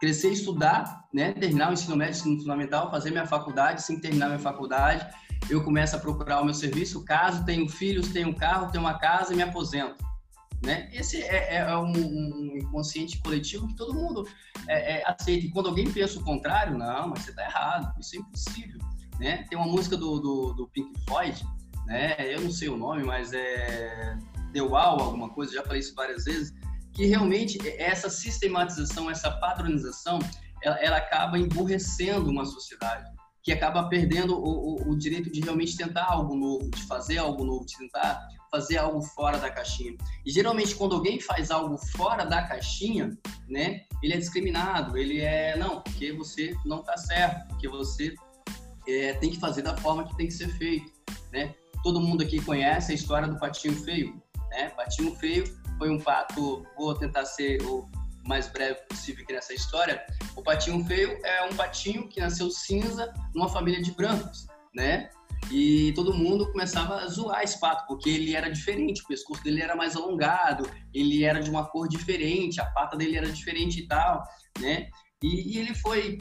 [0.00, 1.32] crescer estudar, né?
[1.32, 5.06] Terminar o ensino médio, ensino fundamental, fazer minha faculdade, sem terminar minha faculdade,
[5.48, 8.98] eu começo a procurar o meu serviço, caso tenho filhos, tenho um carro, tenho uma
[8.98, 10.03] casa e me aposento.
[10.64, 10.88] Né?
[10.92, 14.26] Esse é, é, é um, um, inconsciente coletivo que todo mundo
[14.66, 15.46] é, é, aceita.
[15.46, 18.80] E quando alguém pensa o contrário, não, mas você está errado, isso é impossível.
[19.20, 19.44] Né?
[19.48, 21.44] Tem uma música do, do, do, Pink Floyd,
[21.86, 22.16] né?
[22.18, 24.16] eu não sei o nome, mas é
[24.54, 26.52] The Wall, alguma coisa, já falei isso várias vezes,
[26.94, 30.18] que realmente essa sistematização, essa padronização,
[30.62, 33.13] ela, ela acaba emburrecendo uma sociedade
[33.44, 37.44] que acaba perdendo o, o, o, direito de realmente tentar algo novo, de fazer algo
[37.44, 39.94] novo, de tentar fazer algo fora da caixinha.
[40.24, 43.14] E geralmente quando alguém faz algo fora da caixinha,
[43.46, 48.14] né, ele é discriminado, ele é não, porque você não está certo, porque você
[48.88, 50.90] é, tem que fazer da forma que tem que ser feito,
[51.30, 51.54] né?
[51.82, 54.70] Todo mundo aqui conhece a história do patinho feio, né?
[54.70, 55.44] Patinho feio
[55.76, 57.86] foi um pato, vou tentar ser o
[58.26, 60.04] mais breve possível aqui nessa história.
[60.36, 65.10] O patinho feio é um patinho que nasceu cinza numa família de brancos, né?
[65.50, 69.60] E todo mundo começava a zoar esse pato, porque ele era diferente, o pescoço dele
[69.60, 73.86] era mais alongado, ele era de uma cor diferente, a pata dele era diferente e
[73.86, 74.22] tal,
[74.58, 74.88] né?
[75.22, 76.18] E, e ele foi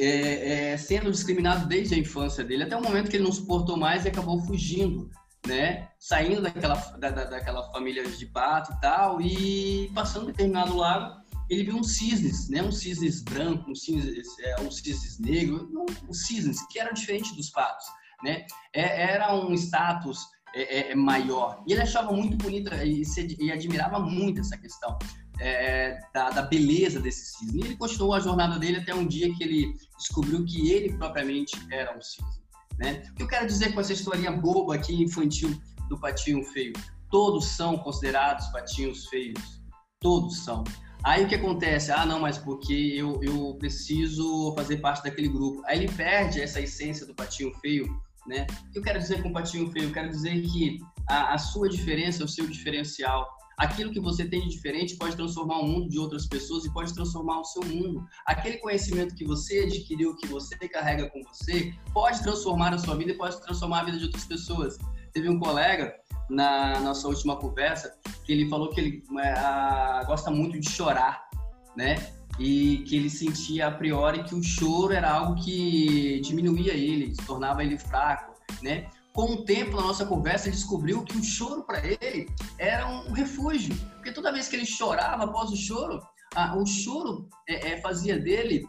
[0.00, 3.76] é, é, sendo discriminado desde a infância dele, até o momento que ele não suportou
[3.76, 5.08] mais e acabou fugindo,
[5.46, 5.88] né?
[5.98, 11.19] Saindo daquela, da, daquela família de pato e tal, e passando determinado lago,
[11.50, 12.62] ele viu um cisnes, né?
[12.62, 17.34] Um cisnes branco, um cisnes, é, um cisnes negro, um, um cisnes que era diferente
[17.34, 17.84] dos patos,
[18.22, 18.46] né?
[18.72, 20.18] É, era um status
[20.54, 21.62] é, é, é, maior.
[21.66, 24.96] E ele achava muito bonita e, se, e admirava muito essa questão.
[25.40, 27.62] é, da, da, beleza desse cisne.
[27.62, 31.56] E ele continuou a jornada dele até um dia que ele descobriu que ele propriamente
[31.70, 32.40] era um cisne.
[32.78, 33.02] Né?
[33.10, 35.58] O que eu quero dizer com essa historinha boba aqui, infantil,
[35.88, 36.74] do patinho feio?
[37.10, 39.62] Todos são considerados patinhos feios.
[40.00, 40.62] Todos são.
[41.02, 41.90] Aí o que acontece?
[41.90, 45.62] Ah, não, mas porque eu, eu preciso fazer parte daquele grupo.
[45.66, 47.86] Aí ele perde essa essência do patinho feio,
[48.26, 48.46] né?
[48.68, 49.86] O que eu quero dizer com patinho feio?
[49.86, 54.42] Eu quero dizer que a, a sua diferença, o seu diferencial, aquilo que você tem
[54.42, 58.06] de diferente pode transformar o mundo de outras pessoas e pode transformar o seu mundo.
[58.26, 63.12] Aquele conhecimento que você adquiriu, que você carrega com você, pode transformar a sua vida
[63.12, 64.78] e pode transformar a vida de outras pessoas.
[65.12, 65.94] Teve um colega
[66.30, 71.28] na nossa última conversa que ele falou que ele é, a, gosta muito de chorar,
[71.76, 71.96] né?
[72.38, 77.62] E que ele sentia a priori que o choro era algo que diminuía ele, tornava
[77.64, 78.88] ele fraco, né?
[79.12, 83.74] Com o tempo, na nossa conversa, descobriu que o choro para ele era um refúgio,
[83.96, 86.00] porque toda vez que ele chorava após o choro,
[86.36, 88.64] a, o choro é, é, fazia dele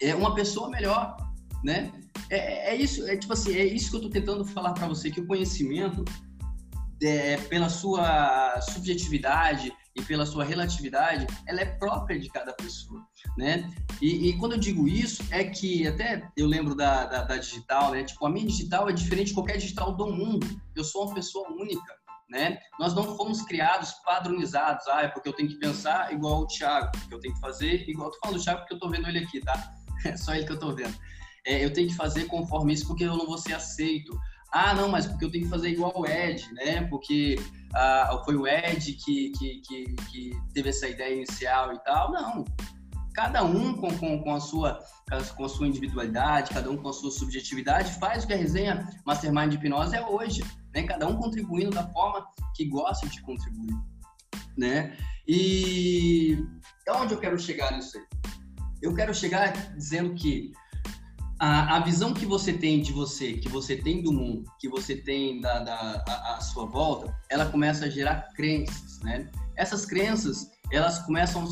[0.00, 1.16] é, uma pessoa melhor,
[1.64, 1.90] né?
[2.28, 5.10] É, é, isso, é tipo assim, é isso que eu estou tentando falar para você
[5.10, 6.04] que o conhecimento
[7.48, 13.04] pela sua subjetividade e pela sua relatividade, ela é própria de cada pessoa,
[13.36, 13.70] né?
[14.00, 17.90] E, e quando eu digo isso, é que até eu lembro da, da, da, digital,
[17.90, 18.04] né?
[18.04, 20.46] Tipo, a minha digital é diferente de qualquer digital do mundo.
[20.74, 21.94] Eu sou uma pessoa única,
[22.30, 22.58] né?
[22.78, 24.86] Nós não fomos criados padronizados.
[24.88, 27.88] Ah, é porque eu tenho que pensar igual o Thiago, que eu tenho que fazer
[27.88, 28.08] igual...
[28.08, 29.72] Eu tô falando do Thiago porque eu tô vendo ele aqui, tá?
[30.04, 30.96] É só ele que eu tô vendo.
[31.46, 34.18] É, eu tenho que fazer conforme isso porque eu não vou ser aceito.
[34.52, 36.82] Ah, não, mas porque eu tenho que fazer igual o Ed, né?
[36.88, 37.36] Porque
[37.74, 42.12] ah, foi o Ed que, que, que, que, teve essa ideia inicial e tal.
[42.12, 42.44] Não.
[43.14, 44.78] Cada um com, com, com, a sua,
[45.36, 48.88] com a sua individualidade, cada um com a sua subjetividade, faz o que a resenha
[49.06, 50.42] Mastermind de Hipnose é hoje.
[50.74, 50.82] Né?
[50.82, 53.74] Cada um contribuindo da forma que gosta de contribuir.
[54.56, 54.94] Né?
[55.26, 56.36] E
[56.90, 58.04] onde eu quero chegar nisso aí?
[58.82, 60.52] Eu quero chegar dizendo que
[61.42, 64.94] a, a, visão que você tem de você, que você tem do mundo, que você
[64.94, 69.28] tem da, da a, a, sua volta, ela começa a gerar crenças, né?
[69.56, 71.44] Essas crenças, elas começam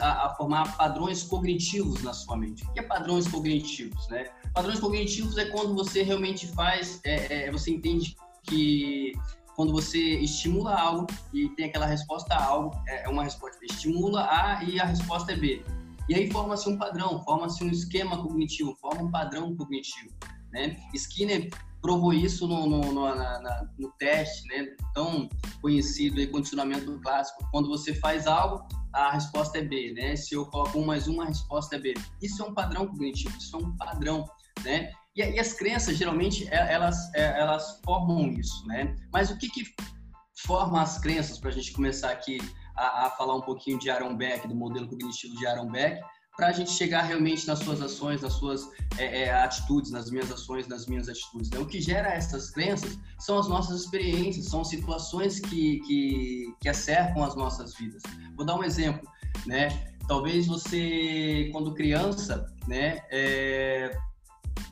[0.00, 2.62] a, a formar padrões cognitivos na sua mente.
[2.62, 4.26] O que é padrões cognitivos, né?
[4.52, 9.12] Padrões cognitivos é quando você realmente faz, é, é, você entende que
[9.56, 14.62] quando você estimula algo e tem aquela resposta A algo, é, uma resposta estimula A
[14.62, 15.64] e a resposta é B.
[16.08, 20.10] E aí forma-se um padrão, forma-se um esquema cognitivo, forma um padrão cognitivo.
[20.52, 20.76] Né?
[20.94, 21.50] Skinner
[21.82, 24.74] provou isso no, no, no, na, no teste, né?
[24.94, 25.28] tão
[25.60, 27.46] conhecido, aí, condicionamento clássico.
[27.50, 30.16] Quando você faz algo, a resposta é B, né?
[30.16, 31.94] Se eu coloco um mais um, a resposta é B.
[32.22, 34.24] Isso é um padrão cognitivo, isso é um padrão,
[34.64, 34.90] né?
[35.14, 38.96] E, e as crenças, geralmente, é, elas, é, elas formam isso, né?
[39.12, 39.62] Mas o que que
[40.46, 42.38] forma as crenças, para a gente começar aqui
[42.78, 46.00] a, a, falar um pouquinho de Aaron Beck, do modelo cognitivo de Aaron Beck,
[46.36, 50.30] para a gente chegar realmente nas suas ações, nas suas é, é, atitudes, nas minhas
[50.30, 51.50] ações, nas minhas atitudes.
[51.50, 51.58] Né?
[51.58, 57.24] O que gera essas crenças são as nossas experiências, são situações que, que, que acercam
[57.24, 58.02] as nossas vidas.
[58.36, 59.10] Vou dar um exemplo,
[59.46, 59.68] né?
[60.06, 63.98] Talvez você, quando criança, né, é,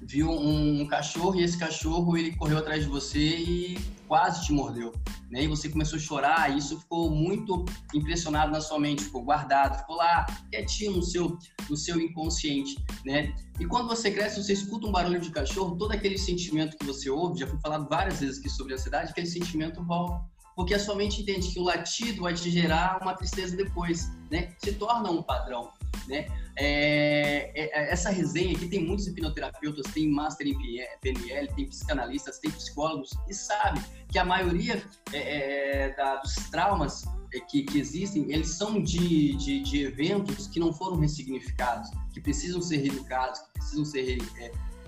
[0.03, 4.93] viu um cachorro e esse cachorro ele correu atrás de você e quase te mordeu,
[5.31, 5.45] né?
[5.45, 9.79] E você começou a chorar, e isso ficou muito impressionado na sua mente, ficou guardado,
[9.79, 11.37] ficou lá quietinho no seu
[11.69, 13.35] no seu inconsciente, né?
[13.59, 17.11] E quando você cresce, você escuta um barulho de cachorro, todo aquele sentimento que você
[17.11, 20.25] ouve, já foi falado várias vezes aqui sobre a ansiedade, aquele sentimento volta
[20.57, 24.55] porque a sua mente entende que o latido vai te gerar uma tristeza depois, né?
[24.57, 25.71] Se torna um padrão,
[26.09, 26.27] né?
[26.59, 30.57] É, é, é, essa resenha aqui tem muitos hipnoterapeutas, tem master em
[31.01, 37.05] PNL, tem psicanalistas, tem psicólogos e sabe que a maioria é, é da, dos traumas
[37.49, 42.63] que, que, existem, eles são de, de, de, eventos que não foram ressignificados, que precisam
[42.63, 44.19] ser reeducados, que precisam ser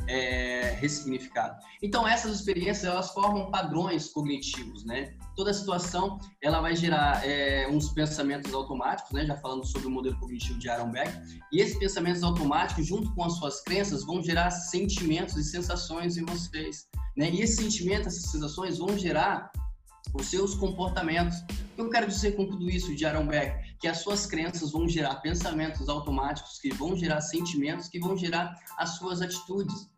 [0.08, 1.56] é, ressignificado.
[1.82, 5.14] Então essas experiências elas formam padrões cognitivos, né?
[5.36, 9.26] Toda situação ela vai gerar é, uns pensamentos automáticos, né?
[9.26, 11.12] Já falando sobre o modelo cognitivo de Aaron Beck,
[11.52, 16.24] e esses pensamentos automáticos, junto com as suas crenças, vão gerar sentimentos e sensações em
[16.24, 17.30] vocês, né?
[17.30, 19.52] E esses sentimentos, essas sensações vão gerar
[20.14, 21.38] os seus comportamentos.
[21.38, 23.76] O que eu quero dizer com tudo isso de Aaron Beck?
[23.78, 28.54] Que as suas crenças vão gerar pensamentos automáticos, que vão gerar sentimentos, que vão gerar
[28.78, 29.88] as suas atitudes.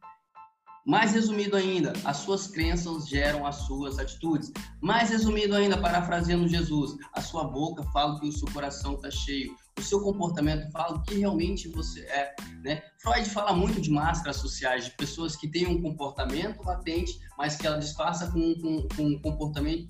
[0.87, 4.51] Mais resumido ainda, as suas crenças geram as suas atitudes.
[4.81, 9.55] Mais resumido ainda, parafraseando Jesus, a sua boca fala que o seu coração está cheio.
[9.79, 12.35] O seu comportamento fala o que realmente você é.
[12.63, 12.83] Né?
[12.99, 17.67] Freud fala muito de máscaras sociais, de pessoas que têm um comportamento latente, mas que
[17.67, 19.89] ela disfarça com, com, com um comportamento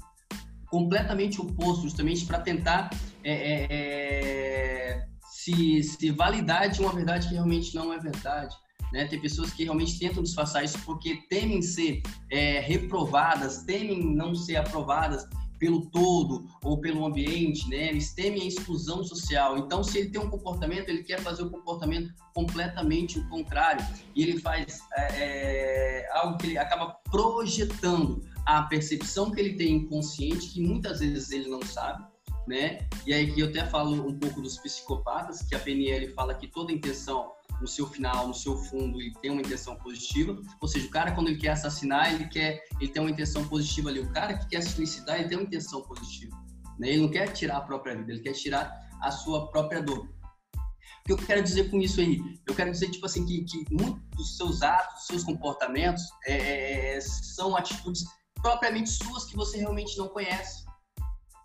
[0.70, 2.90] completamente oposto, justamente para tentar
[3.24, 8.54] é, é, é, se, se validar de uma verdade que realmente não é verdade.
[8.92, 9.06] Né?
[9.06, 14.56] Tem pessoas que realmente tentam disfarçar isso porque temem ser é, reprovadas, temem não ser
[14.56, 15.26] aprovadas
[15.60, 17.88] pelo todo ou pelo ambiente, né?
[17.90, 19.58] Eles temem a exclusão social.
[19.58, 23.86] Então, se ele tem um comportamento, ele quer fazer o comportamento completamente o contrário.
[24.16, 29.76] E ele faz é, é, algo que ele acaba projetando a percepção que ele tem
[29.76, 32.04] inconsciente, que muitas vezes ele não sabe,
[32.50, 32.80] né?
[33.06, 36.48] E aí que eu até falo um pouco dos psicopatas, que a PNL fala que
[36.48, 40.36] toda intenção no seu final, no seu fundo, ele tem uma intenção positiva.
[40.60, 43.88] Ou seja, o cara quando ele quer assassinar, ele quer, ele tem uma intenção positiva
[43.88, 44.00] ali.
[44.00, 46.36] O cara que quer se suicidar, ele tem uma intenção positiva.
[46.76, 46.88] Né?
[46.88, 50.08] Ele não quer tirar a própria vida, ele quer tirar a sua própria dor.
[50.08, 52.20] O que eu quero dizer com isso aí?
[52.48, 56.96] Eu quero dizer, tipo assim, que, que muitos dos seus atos, dos seus comportamentos é,
[56.96, 58.04] é, são atitudes
[58.42, 60.64] propriamente suas que você realmente não conhece.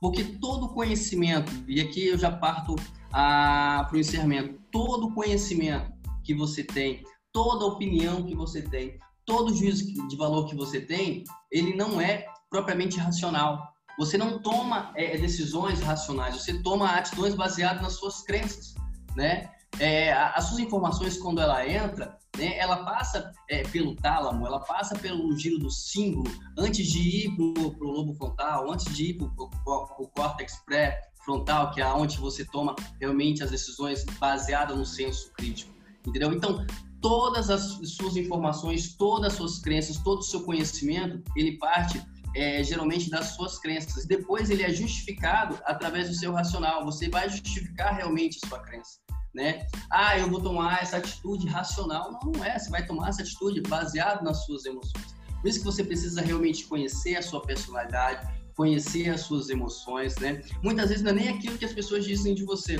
[0.01, 2.75] Porque todo conhecimento, e aqui eu já parto
[3.11, 5.91] para o encerramento, todo conhecimento
[6.23, 11.23] que você tem, toda opinião que você tem, todo juízo de valor que você tem,
[11.51, 13.73] ele não é propriamente racional.
[13.97, 18.75] Você não toma é, decisões racionais, você toma atitudes baseadas nas suas crenças,
[19.15, 19.49] né?
[19.79, 24.97] É, as suas informações, quando ela entra, né, ela passa é, pelo tálamo, ela passa
[24.97, 29.27] pelo giro do símbolo, antes de ir para o lobo frontal, antes de ir para
[29.27, 35.75] o córtex pré-frontal, que é onde você toma realmente as decisões baseadas no senso crítico
[36.07, 36.31] entendeu?
[36.33, 36.65] Então,
[37.01, 42.01] todas as suas informações, todas as suas crenças, todo o seu conhecimento, ele parte
[42.35, 44.05] é, geralmente das suas crenças.
[44.05, 46.83] Depois ele é justificado através do seu racional.
[46.85, 48.99] Você vai justificar realmente a sua crença.
[49.35, 49.67] Né?
[49.91, 52.11] Ah, eu vou tomar essa atitude racional.
[52.11, 52.57] Não, não é.
[52.57, 55.13] Você vai tomar essa atitude baseado nas suas emoções.
[55.41, 60.41] Por isso que você precisa realmente conhecer a sua personalidade, conhecer as suas emoções, né?
[60.63, 62.79] Muitas vezes não é nem aquilo que as pessoas dizem de você,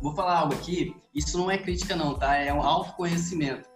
[0.00, 2.36] Vou falar algo aqui, isso não é crítica não, tá?
[2.36, 3.68] É um autoconhecimento.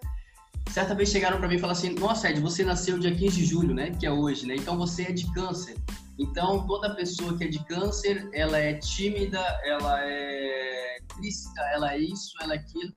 [0.71, 3.45] Certa vez chegaram para mim e falaram assim: "Nossa, Ed, você nasceu dia 15 de
[3.45, 4.55] julho, né, que é hoje, né?
[4.55, 5.77] Então você é de câncer.
[6.23, 11.99] Então toda pessoa que é de câncer, ela é tímida, ela é triste, ela é
[11.99, 12.93] isso, ela é aquilo.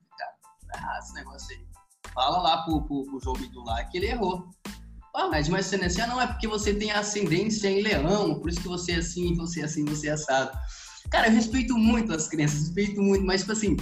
[0.70, 1.66] Cara, ah, esse negócio aí.
[2.14, 4.48] Fala lá pro, pro, pro João Bidu lá que ele errou.
[5.16, 8.62] Ah, mas, mas você nasceu, não é porque você tem ascendência em leão, por isso
[8.62, 10.58] que você é assim, você é assim, você é assado.
[11.10, 13.78] Cara, eu respeito muito as crianças, respeito muito, mas, tipo assim,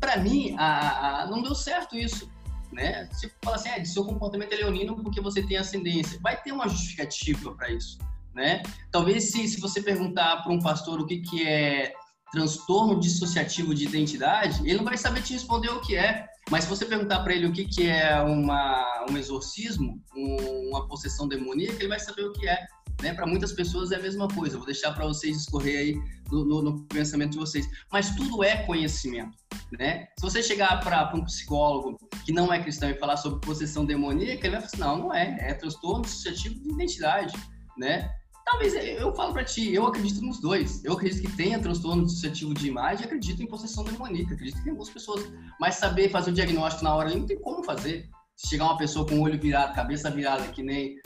[0.00, 2.30] pra mim, a, a, não deu certo isso,
[2.72, 3.06] né?
[3.12, 6.66] Se fala assim, é, seu comportamento é leonino porque você tem ascendência, vai ter uma
[6.68, 7.98] justificativa para isso,
[8.38, 8.62] né?
[8.92, 11.92] Talvez se, se você perguntar para um pastor o que, que é
[12.30, 16.26] transtorno dissociativo de identidade, ele não vai saber te responder o que é.
[16.50, 20.86] Mas se você perguntar para ele o que, que é uma, um exorcismo, um, uma
[20.86, 22.64] possessão demoníaca, ele vai saber o que é.
[23.02, 23.12] Né?
[23.12, 24.56] Para muitas pessoas é a mesma coisa.
[24.56, 25.94] vou deixar para vocês escorrer aí
[26.30, 27.68] no, no, no, pensamento de vocês.
[27.92, 29.36] Mas tudo é conhecimento.
[29.78, 30.06] Né?
[30.18, 34.46] Se você chegar para um psicólogo que não é cristão e falar sobre possessão demoníaca,
[34.46, 35.36] ele vai falar assim: não, não é.
[35.40, 37.34] É transtorno dissociativo de identidade.
[37.76, 38.10] Né?
[38.50, 40.82] Talvez eu falo para ti, eu acredito nos dois.
[40.82, 44.70] Eu acredito que tenha transtorno dissociativo de imagem, acredito em possessão demoníaca, acredito que tem
[44.70, 45.30] algumas pessoas.
[45.60, 48.08] Mas saber fazer o diagnóstico na hora ali não tem como fazer.
[48.34, 50.96] Se chegar uma pessoa com o olho virado, cabeça virada, que nem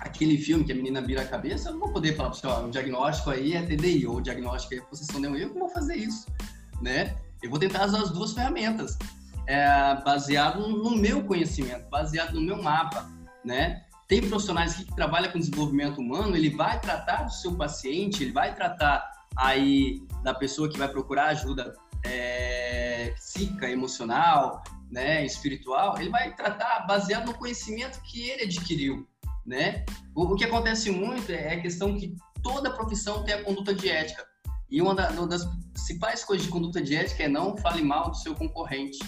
[0.00, 2.46] aquele filme que a menina vira a cabeça, eu não vou poder falar para você,
[2.46, 5.70] ó, o diagnóstico aí é TDI, ou o diagnóstico é possessão demoníaca, eu não vou
[5.70, 6.26] fazer isso,
[6.80, 7.16] né?
[7.42, 8.98] Eu vou tentar usar as duas ferramentas,
[9.46, 9.66] é,
[10.02, 13.10] baseado no meu conhecimento, baseado no meu mapa,
[13.44, 13.85] né?
[14.08, 18.54] Tem profissionais que trabalham com desenvolvimento humano, ele vai tratar do seu paciente, ele vai
[18.54, 26.34] tratar aí da pessoa que vai procurar ajuda é, psíquica, emocional, né, espiritual, ele vai
[26.34, 29.06] tratar baseado no conhecimento que ele adquiriu,
[29.44, 29.84] né?
[30.14, 33.88] O, o, que acontece muito é a questão que toda profissão tem a conduta de
[33.88, 34.24] ética.
[34.70, 38.16] E uma, uma das principais coisas de conduta de ética é não fale mal do
[38.16, 38.98] seu concorrente.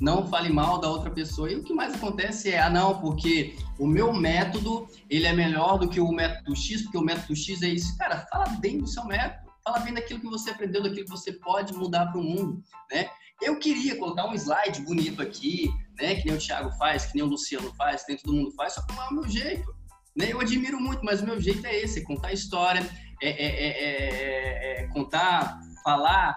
[0.00, 1.50] Não fale mal da outra pessoa.
[1.50, 5.78] E o que mais acontece é, ah, não, porque o meu método, ele é melhor
[5.78, 7.96] do que o método X, porque o método X é isso.
[7.98, 9.48] Cara, fala bem do seu método.
[9.64, 13.08] Fala bem daquilo que você aprendeu, daquilo que você pode mudar para o mundo, né?
[13.42, 15.70] Eu queria colocar um slide bonito aqui,
[16.00, 16.14] né?
[16.14, 18.74] Que nem o Thiago faz, que nem o Luciano faz, que nem todo mundo faz,
[18.74, 19.74] só que não é o meu jeito.
[20.16, 20.32] Né?
[20.32, 22.80] Eu admiro muito, mas o meu jeito é esse, é contar história,
[23.22, 26.36] é, é, é, é contar, falar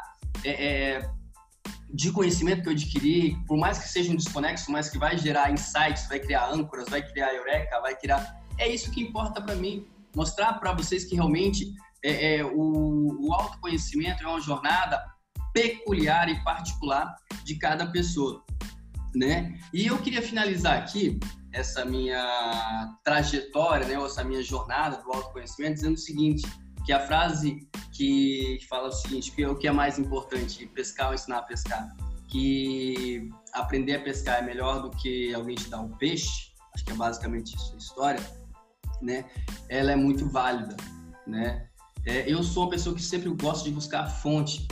[1.94, 5.52] de conhecimento que eu adquiri, por mais que seja um desconexo, mas que vai gerar
[5.52, 8.42] insights, vai criar âncoras, vai criar eureka, vai criar...
[8.58, 11.74] É isso que importa para mim, mostrar para vocês que realmente
[12.04, 15.04] é, é, o, o autoconhecimento é uma jornada
[15.54, 18.44] peculiar e particular de cada pessoa,
[19.14, 19.60] né?
[19.74, 21.20] E eu queria finalizar aqui
[21.54, 26.48] essa minha trajetória, né, essa minha jornada do autoconhecimento, dizendo o seguinte,
[26.92, 31.08] que a frase que fala o seguinte, que é o que é mais importante, pescar
[31.08, 31.96] ou ensinar a pescar,
[32.28, 36.92] que aprender a pescar é melhor do que alguém te dar um peixe, acho que
[36.92, 38.20] é basicamente isso a história,
[39.02, 39.24] né?
[39.70, 40.76] Ela é muito válida,
[41.26, 41.66] né?
[42.06, 44.68] É, eu sou uma pessoa que sempre gosto de buscar a fonte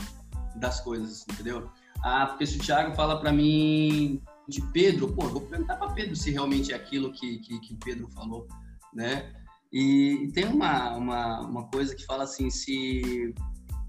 [0.56, 1.70] das coisas, entendeu?
[2.04, 6.14] Ah, porque se o Thiago fala para mim de Pedro, pô, vou perguntar para Pedro
[6.14, 8.46] se realmente é aquilo que, que, que Pedro falou,
[8.92, 9.32] né?
[9.72, 13.34] E, tem uma, uma, uma coisa que fala assim, se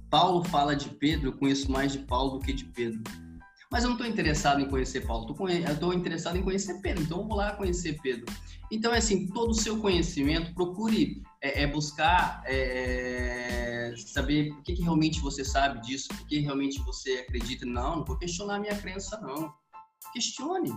[0.09, 3.01] Paulo fala de Pedro, eu conheço mais de Paulo do que de Pedro.
[3.71, 7.21] Mas eu não estou interessado em conhecer Paulo, eu estou interessado em conhecer Pedro, então
[7.21, 8.25] eu vou lá conhecer Pedro.
[8.69, 14.73] Então, é assim, todo o seu conhecimento, procure é, é buscar é, saber o que,
[14.73, 17.65] que, realmente você sabe disso, o que realmente você acredita.
[17.65, 19.53] Não, não vou questionar a minha crença, não.
[20.13, 20.73] Questione,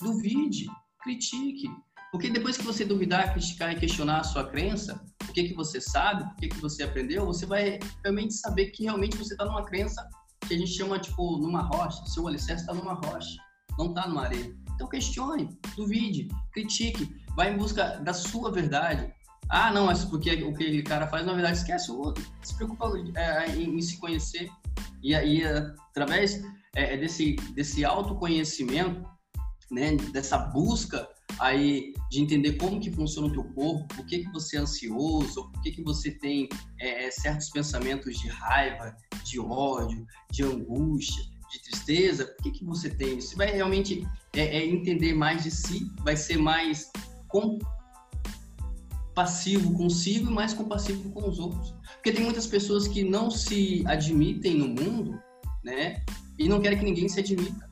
[0.00, 0.66] duvide,
[1.02, 1.68] critique.
[2.10, 5.80] Porque depois que você duvidar, criticar e questionar a sua crença, o que, que você
[5.80, 9.64] sabe, o que, que você aprendeu, você vai realmente saber que realmente você está numa
[9.64, 10.08] crença
[10.46, 12.04] que a gente chama, tipo, numa rocha.
[12.06, 13.36] Seu alicerce está numa rocha,
[13.78, 14.56] não está numa areia.
[14.74, 19.12] Então questione, duvide, critique, vai em busca da sua verdade.
[19.50, 22.24] Ah, não, mas porque o que aquele cara faz, na verdade, esquece o outro.
[22.42, 24.48] Se preocupa é, em, em, se conhecer.
[25.02, 26.42] E, e através
[26.74, 29.02] é, desse, desse autoconhecimento,
[29.70, 34.32] né, dessa busca aí de entender como que funciona o teu corpo, por que, que
[34.32, 36.48] você é ansioso, por que, que você tem
[36.80, 42.64] é, é, certos pensamentos de raiva, de ódio, de angústia, de tristeza, por que, que
[42.64, 43.36] você tem isso?
[43.36, 46.90] Vai realmente é, é entender mais de si, vai ser mais
[49.14, 51.74] compassivo consigo e mais compassivo com os outros.
[51.94, 55.18] Porque tem muitas pessoas que não se admitem no mundo,
[55.64, 56.02] né?
[56.38, 57.67] E não querem que ninguém se admita.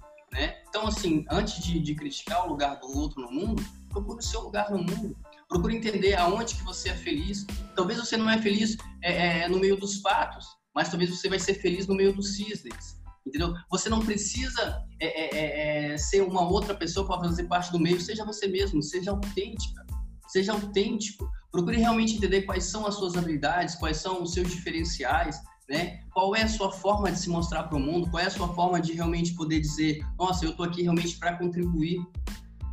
[0.77, 4.43] Então, assim, antes de, de criticar o lugar do outro no mundo, procure o seu
[4.43, 5.17] lugar no mundo.
[5.49, 7.47] Procure entender aonde que você é feliz.
[7.75, 11.39] Talvez você não é feliz é, é, no meio dos fatos, mas talvez você vai
[11.39, 13.01] ser feliz no meio dos cisnes.
[13.27, 13.55] Entendeu?
[13.71, 17.81] Você não precisa é, é, é, é ser uma outra pessoa para fazer parte do
[17.81, 17.99] meio.
[17.99, 19.83] Seja você mesmo, seja autêntica.
[20.29, 21.27] Seja autêntico.
[21.51, 26.01] Procure realmente entender quais são as suas habilidades, quais são os seus diferenciais, né?
[26.13, 28.11] Qual é a sua forma de se mostrar para o mundo?
[28.11, 31.37] Qual é a sua forma de realmente poder dizer, nossa, eu estou aqui realmente para
[31.37, 31.99] contribuir?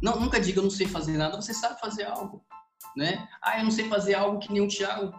[0.01, 2.43] Não, nunca diga eu não sei fazer nada, você sabe fazer algo,
[2.95, 3.27] né?
[3.41, 5.13] Ah, eu não sei fazer algo que nem o Thiago.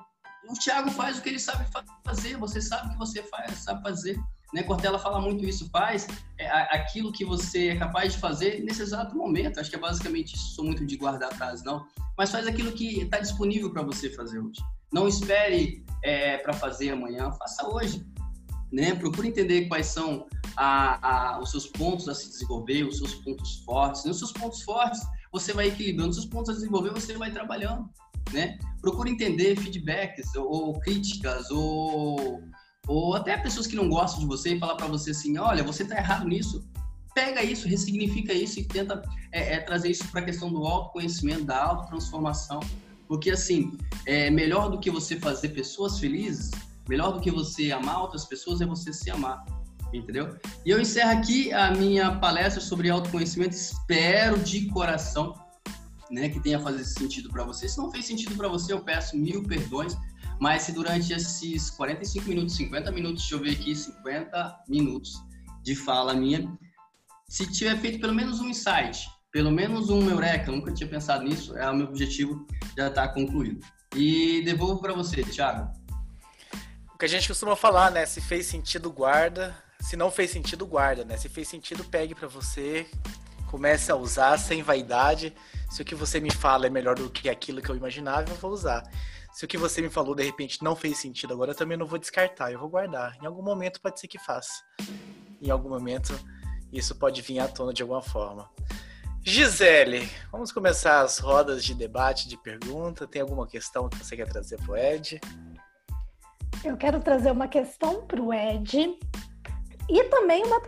[0.49, 1.67] O Thiago faz o que ele sabe
[2.05, 4.21] fazer, você sabe o que você faz, sabe fazer.
[4.53, 4.63] Né?
[4.63, 6.07] Cortella fala muito isso, faz
[6.39, 6.47] é,
[6.77, 9.59] aquilo que você é capaz de fazer nesse exato momento.
[9.59, 11.87] Acho que é basicamente isso, sou muito de guardar atrás, não.
[12.17, 14.61] Mas faz aquilo que está disponível para você fazer hoje.
[14.95, 18.07] Não espere é, para fazer amanhã, faça hoje.
[18.73, 18.95] Né?
[18.95, 20.27] Procure entender quais são
[20.57, 24.05] a, a, os seus pontos a se desenvolver, os seus pontos fortes.
[24.05, 25.01] Nos seus pontos fortes,
[25.33, 26.11] você vai equilibrando.
[26.11, 27.91] Os seus pontos a desenvolver, você vai trabalhando.
[28.33, 28.57] Né?
[28.81, 32.41] Procure entender feedbacks ou, ou críticas ou,
[32.87, 35.83] ou até pessoas que não gostam de você e falar para você assim, olha, você
[35.83, 36.65] está errado nisso.
[37.17, 41.45] Pega isso, ressignifica isso e tenta é, é, trazer isso para a questão do autoconhecimento,
[41.45, 42.61] da autotransformação.
[43.09, 43.77] Porque, assim,
[44.07, 46.51] é melhor do que você fazer pessoas felizes,
[46.89, 49.45] melhor do que você amar outras pessoas é você se amar.
[49.93, 50.37] Entendeu?
[50.67, 53.55] E eu encerro aqui a minha palestra sobre autoconhecimento.
[53.55, 55.35] Espero de coração
[56.11, 57.69] né, que tenha fazer sentido para você.
[57.69, 59.97] Se não fez sentido para você, eu peço mil perdões.
[60.41, 65.23] Mas se durante esses 45 minutos, 50 minutos, deixa eu ver aqui, 50 minutos
[65.63, 66.59] de fala minha,
[67.29, 71.25] se tiver feito pelo menos um insight, pelo menos um Eureka, eu nunca tinha pensado
[71.25, 72.47] nisso, é o meu objetivo
[72.79, 73.67] já está concluído.
[73.97, 75.73] E devolvo para você, Thiago.
[76.95, 78.07] O que a gente costuma falar, né?
[78.07, 79.53] Se fez sentido, guarda.
[79.81, 81.17] Se não fez sentido, guarda, né?
[81.17, 82.87] Se fez sentido, pegue para você.
[83.51, 85.35] Comece a usar sem vaidade.
[85.69, 88.37] Se o que você me fala é melhor do que aquilo que eu imaginava, eu
[88.37, 88.85] vou usar.
[89.33, 91.87] Se o que você me falou de repente não fez sentido agora, eu também não
[91.87, 93.17] vou descartar, eu vou guardar.
[93.21, 94.63] Em algum momento pode ser que faça.
[95.43, 96.15] Em algum momento
[96.73, 98.49] isso pode vir à tona de alguma forma.
[99.27, 103.07] Gisele, vamos começar as rodas de debate, de pergunta.
[103.07, 105.19] Tem alguma questão que você quer trazer para o Ed?
[106.63, 108.99] Eu quero trazer uma questão para o Ed
[109.89, 110.61] e também uma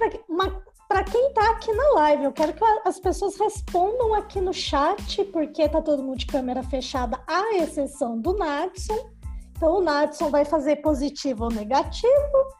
[0.88, 2.24] para quem está aqui na live.
[2.24, 6.62] Eu quero que as pessoas respondam aqui no chat, porque está todo mundo de câmera
[6.62, 9.10] fechada, à exceção do Natson.
[9.54, 12.56] Então, o Natson vai fazer positivo ou negativo.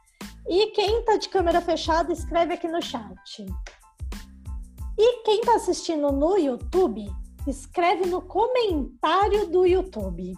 [0.47, 3.47] E quem está de câmera fechada, escreve aqui no chat.
[4.99, 7.07] E quem está assistindo no YouTube,
[7.47, 10.35] escreve no comentário do YouTube.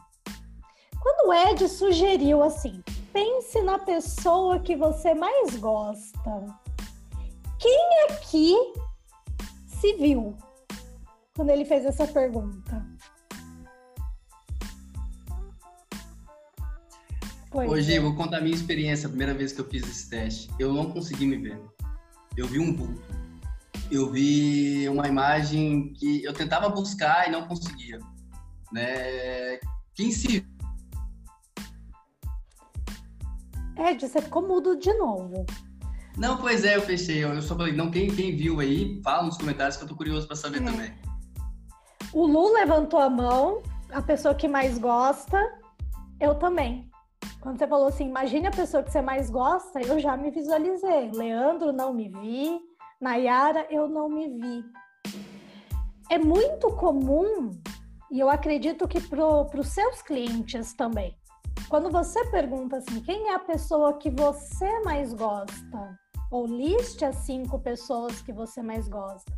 [1.01, 2.83] Quando o Ed sugeriu assim,
[3.13, 6.47] pense na pessoa que você mais gosta.
[7.59, 8.55] Quem aqui
[9.81, 10.37] se viu
[11.37, 12.85] quando ele fez essa pergunta.
[17.51, 18.01] Pois Hoje é.
[18.01, 20.51] vou contar a minha experiência, a primeira vez que eu fiz esse teste.
[20.59, 21.61] Eu não consegui me ver.
[22.37, 23.28] Eu vi um vulto.
[23.91, 27.99] Eu vi uma imagem que eu tentava buscar e não conseguia.
[28.73, 29.59] Né?
[29.95, 30.47] Quem se
[33.79, 35.47] Ed, você ficou mudo de novo.
[36.17, 37.23] Não, pois é, eu fechei.
[37.23, 40.27] Eu só falei, não, quem, quem viu aí, fala nos comentários que eu tô curioso
[40.27, 40.65] para saber é.
[40.65, 40.93] também.
[42.13, 43.63] O Lu levantou a mão,
[43.93, 45.41] a pessoa que mais gosta,
[46.21, 46.91] eu também.
[47.41, 51.13] Quando você falou assim, imagine a pessoa que você mais gosta, eu já me visualizei.
[51.13, 52.68] Leandro, não me vi.
[53.01, 54.65] Nayara, eu não me vi.
[56.11, 57.53] É muito comum,
[58.11, 59.25] e eu acredito que para
[59.57, 61.17] os seus clientes também,
[61.69, 65.99] quando você pergunta assim, quem é a pessoa que você mais gosta?
[66.31, 69.33] Ou liste as cinco pessoas que você mais gosta.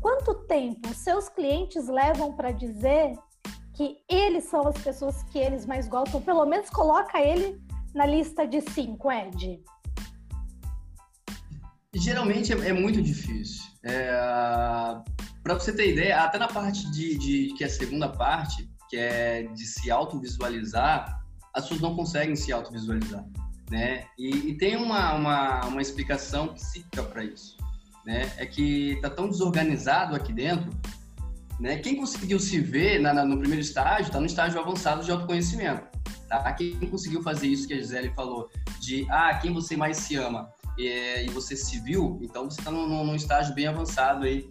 [0.00, 3.14] Quanto tempo seus clientes levam para dizer
[3.74, 6.22] que eles são as pessoas que eles mais gostam?
[6.22, 7.60] Pelo menos coloca ele
[7.94, 9.62] na lista de cinco, Ed.
[11.94, 13.62] Geralmente é, é muito difícil.
[13.84, 14.10] É,
[15.42, 18.96] para você ter ideia, até na parte de, de, que é a segunda parte, que
[18.96, 21.20] é de se autovisualizar,
[21.52, 23.24] as pessoas não conseguem se autovisualizar,
[23.70, 24.04] né?
[24.18, 27.58] E, e tem uma, uma, uma explicação psíquica para isso,
[28.06, 28.32] né?
[28.38, 30.70] É que tá tão desorganizado aqui dentro,
[31.60, 31.76] né?
[31.78, 35.86] Quem conseguiu se ver na, na, no primeiro estágio, está no estágio avançado de autoconhecimento,
[36.26, 36.50] tá?
[36.54, 38.48] Quem conseguiu fazer isso que a Gisele falou,
[38.80, 42.70] de, ah, quem você mais se ama, e, e você se viu, então você está
[42.70, 44.50] num, num estágio bem avançado aí,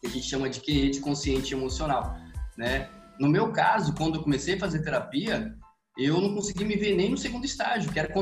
[0.00, 2.16] que a gente chama de QE, de consciente emocional,
[2.56, 2.88] né?
[3.18, 5.56] No meu caso, quando eu comecei a fazer terapia,
[5.96, 8.12] eu não consegui me ver nem no segundo estágio, que era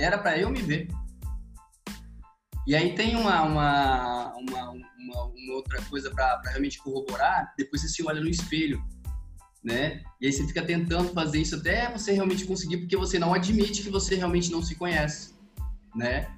[0.00, 0.88] era para eu me ver.
[2.66, 7.88] E aí tem uma, uma, uma, uma, uma outra coisa para realmente corroborar, depois você
[7.88, 8.82] se olha no espelho,
[9.62, 10.02] né?
[10.20, 13.82] E aí você fica tentando fazer isso até você realmente conseguir, porque você não admite
[13.82, 15.34] que você realmente não se conhece,
[15.94, 16.28] né?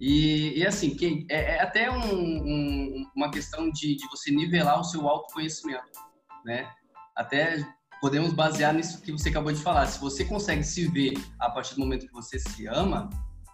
[0.00, 4.80] E, e assim, que é, é até um, um, uma questão de, de você nivelar
[4.80, 6.00] o seu autoconhecimento,
[6.44, 6.70] né?
[7.16, 7.66] Até
[8.00, 9.86] podemos basear nisso que você acabou de falar.
[9.86, 13.08] Se você consegue se ver a partir do momento que você se ama,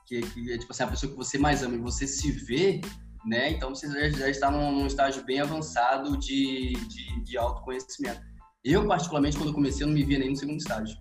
[0.06, 2.80] que, que é tipo assim, a pessoa que você mais ama e você se vê,
[3.24, 3.50] né?
[3.50, 8.20] Então você já, já está num, num, estágio bem avançado de, de, de, autoconhecimento.
[8.64, 10.96] Eu, particularmente, quando comecei, eu não me via nem no segundo estágio.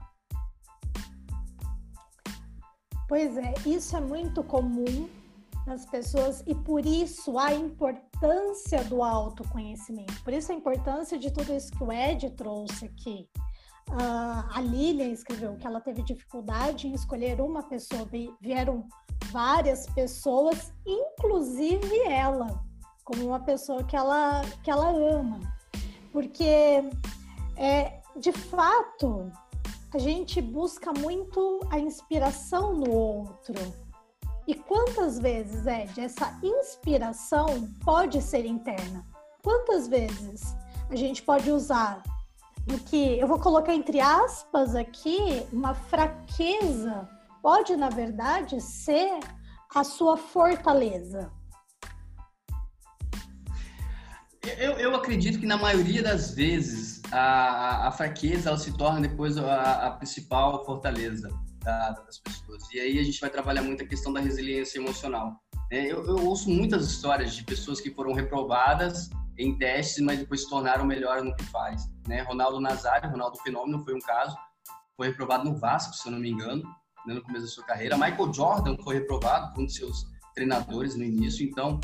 [3.08, 5.10] Pois é, isso é muito comum
[5.66, 11.54] nas pessoas e por isso a importância do autoconhecimento, por isso a importância de tudo
[11.54, 13.30] isso que o Ed trouxe aqui.
[13.90, 18.08] Uh, a Lilian escreveu que ela teve dificuldade em escolher uma pessoa,
[18.40, 18.88] vieram
[19.32, 22.64] várias pessoas, inclusive ela,
[23.04, 25.40] como uma pessoa que ela, que ela ama.
[26.12, 26.90] Porque,
[27.58, 29.32] é, de fato,
[29.94, 33.56] a gente busca muito a inspiração no outro,
[34.48, 39.06] e quantas vezes, Ed, essa inspiração pode ser interna?
[39.44, 40.56] Quantas vezes
[40.90, 42.02] a gente pode usar
[42.66, 47.08] do que eu vou colocar entre aspas aqui, uma fraqueza
[47.42, 49.20] pode, na verdade, ser
[49.74, 51.32] a sua fortaleza?
[54.58, 59.38] Eu, eu acredito que na maioria das vezes a, a fraqueza ela se torna depois
[59.38, 61.30] a, a principal fortaleza
[61.64, 62.64] da, das pessoas.
[62.74, 65.40] E aí a gente vai trabalhar muito a questão da resiliência emocional.
[65.72, 70.44] É, eu, eu, ouço muitas histórias de pessoas que foram reprovadas em testes, mas depois
[70.44, 71.90] se tornaram melhores no que faz.
[72.08, 72.22] Né?
[72.22, 74.36] Ronaldo Nazário, Ronaldo Fenômeno foi um caso,
[74.98, 76.64] foi reprovado no Vasco, se eu não me engano,
[77.06, 77.98] né, no começo da sua carreira.
[77.98, 80.06] Michael Jordan foi reprovado por um dos seus
[80.36, 81.48] treinadores no início.
[81.48, 81.80] Então,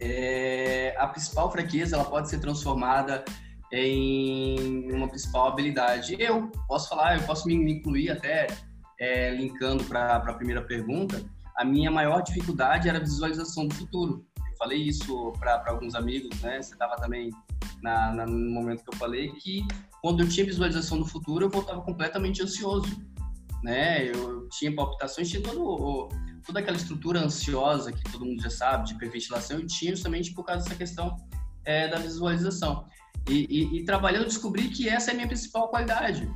[0.00, 3.24] é, a principal fraqueza ela pode ser transformada
[3.72, 6.14] em uma principal habilidade.
[6.18, 8.46] Eu posso falar, eu posso me incluir até
[8.98, 11.24] é, linkando para a primeira pergunta,
[11.56, 14.26] a minha maior dificuldade era a visualização do futuro.
[14.38, 16.60] Eu falei isso para alguns amigos, né?
[16.60, 17.30] Você estava também
[17.82, 19.66] na, na, no momento que eu falei que
[20.02, 22.88] quando eu tinha visualização do futuro, eu voltava completamente ansioso,
[23.62, 24.06] né?
[24.08, 26.08] Eu tinha palpitações, tinha todo,
[26.46, 30.44] toda aquela estrutura ansiosa que todo mundo já sabe, de hiperventilação, eu tinha justamente por
[30.44, 31.16] causa dessa questão
[31.64, 32.84] é, da visualização.
[33.28, 36.30] E, e, e trabalhando, descobri que essa é a minha principal qualidade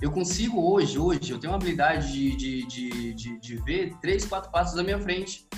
[0.00, 4.26] eu consigo hoje, hoje, eu tenho uma habilidade de, de, de, de, de ver três,
[4.26, 5.48] quatro passos à minha frente.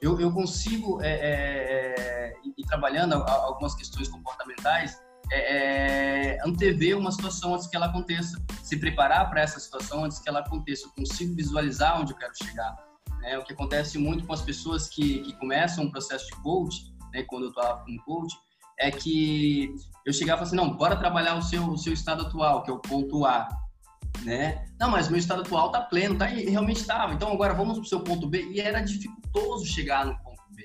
[0.00, 4.98] Eu, eu consigo, é, é, é, ir trabalhando algumas questões comportamentais,
[5.32, 10.18] é, é, antever uma situação antes que ela aconteça, se preparar para essa situação antes
[10.18, 10.86] que ela aconteça.
[10.86, 12.76] Eu consigo visualizar onde eu quero chegar.
[13.20, 13.38] Né?
[13.38, 17.22] O que acontece muito com as pessoas que, que começam um processo de coach, né,
[17.24, 18.34] quando eu estou com coach,
[18.78, 19.74] é que
[20.06, 22.72] eu chegava e assim, não, bora trabalhar o seu, o seu estado atual, que é
[22.72, 23.46] o ponto A,
[24.24, 24.66] né?
[24.78, 26.30] Não, mas meu estado atual tá pleno, tá?
[26.30, 27.12] E realmente estava.
[27.12, 28.50] Então agora vamos pro seu ponto B.
[28.52, 30.64] E era dificultoso chegar no ponto B,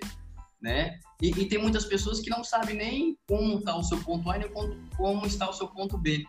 [0.61, 0.99] né?
[1.21, 4.37] E, e tem muitas pessoas que não sabem nem como está o seu ponto A
[4.37, 6.25] nem como, como está o seu ponto B.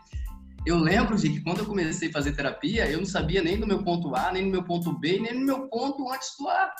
[0.65, 3.67] Eu lembro de que quando eu comecei a fazer terapia, eu não sabia nem do
[3.67, 6.75] meu ponto A, nem do meu ponto B, nem do meu ponto antes do A.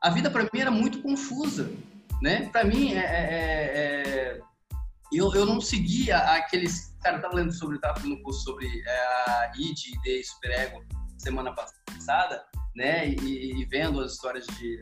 [0.00, 1.70] A vida para mim era muito confusa,
[2.22, 2.48] né?
[2.48, 4.40] Para mim, é, é, é, é,
[5.12, 6.91] eu, eu não seguia aqueles...
[7.02, 10.84] Cara, eu tava lendo sobre, tava fazendo um curso sobre é, id, ID, superego,
[11.18, 12.44] semana passada,
[12.74, 14.80] né, e, e, vendo as histórias de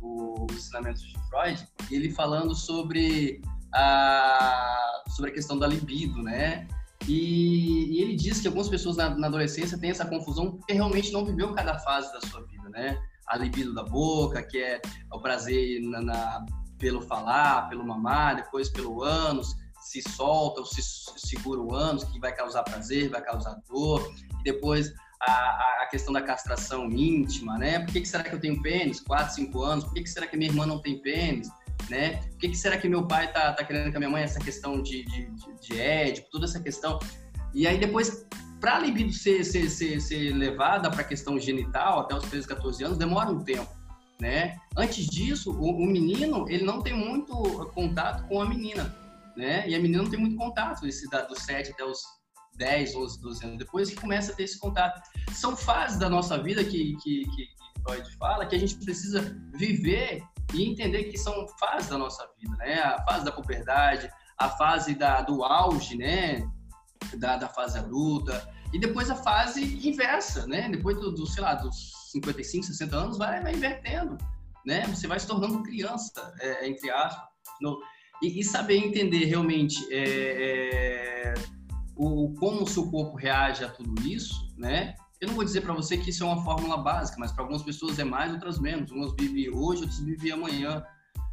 [0.00, 3.40] uh, os ensinamentos de Freud, ele falando sobre
[3.74, 6.66] a sobre a questão da libido, né?
[7.08, 11.12] E, e ele diz que algumas pessoas na, na, adolescência têm essa confusão porque realmente
[11.12, 12.96] não viveu cada fase da sua vida, né?
[13.26, 14.80] A libido da boca, que é
[15.12, 16.46] o prazer na, na
[16.78, 20.80] pelo falar, pelo mamar, depois pelo ânus, se solta ou se
[21.16, 24.10] segura o ânus, que vai causar prazer, vai causar dor,
[24.40, 27.80] e depois a, a, questão da castração íntima, né?
[27.80, 29.00] Por que, que será que eu tenho pênis?
[29.00, 29.84] 4, 5 anos.
[29.84, 31.48] Por que, que será que minha irmã não tem pênis?
[31.88, 32.16] Né?
[32.16, 34.40] Por que, que será que meu pai tá, tá querendo com a minha mãe essa
[34.40, 36.98] questão de, de, de, de édipo, toda essa questão.
[37.54, 38.26] E aí depois,
[38.60, 42.48] para a libido ser, ser, ser, ser levada para a questão genital, até os 13,
[42.48, 43.70] 14 anos, demora um tempo.
[44.20, 44.56] Né?
[44.76, 47.34] Antes disso, o, o, menino ele não tem muito
[47.74, 48.96] contato com a menina,
[49.36, 49.68] né?
[49.68, 52.00] E a menina não tem muito contato, esse da, dos 7 até os
[52.56, 55.00] 10, 11, 12 anos depois que começa a ter esse contato.
[55.32, 59.20] São fases da nossa vida que, que, que, que Freud fala que a gente precisa
[59.54, 60.22] viver
[60.54, 62.80] e entender que são fases da nossa vida, né?
[62.80, 66.46] A fase da puberdade, a fase da, do auge, né?
[67.18, 70.68] Da, da fase adulta e depois a fase inversa, né?
[70.68, 74.16] Depois do, do sei lá, dos 55, 60 anos, vai, vai invertendo,
[74.64, 74.86] né?
[74.86, 77.28] Você vai se tornando criança, é, entre aspas.
[78.22, 81.34] E, e, saber entender realmente é, é,
[81.96, 84.94] o como o seu corpo reage a tudo isso, né?
[85.20, 87.62] Eu não vou dizer para você que isso é uma fórmula básica, mas para algumas
[87.62, 88.90] pessoas é mais, outras menos.
[88.90, 90.82] Umas vivem hoje, outras vivem amanhã,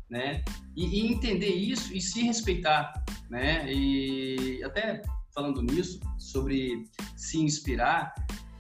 [0.10, 0.44] né?
[0.76, 2.94] E, e, entender isso e se respeitar,
[3.30, 3.72] né?
[3.72, 5.02] E até
[5.34, 6.84] falando nisso, sobre
[7.16, 8.14] se inspirar,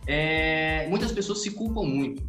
[0.07, 2.23] é, muitas pessoas se culpam muito,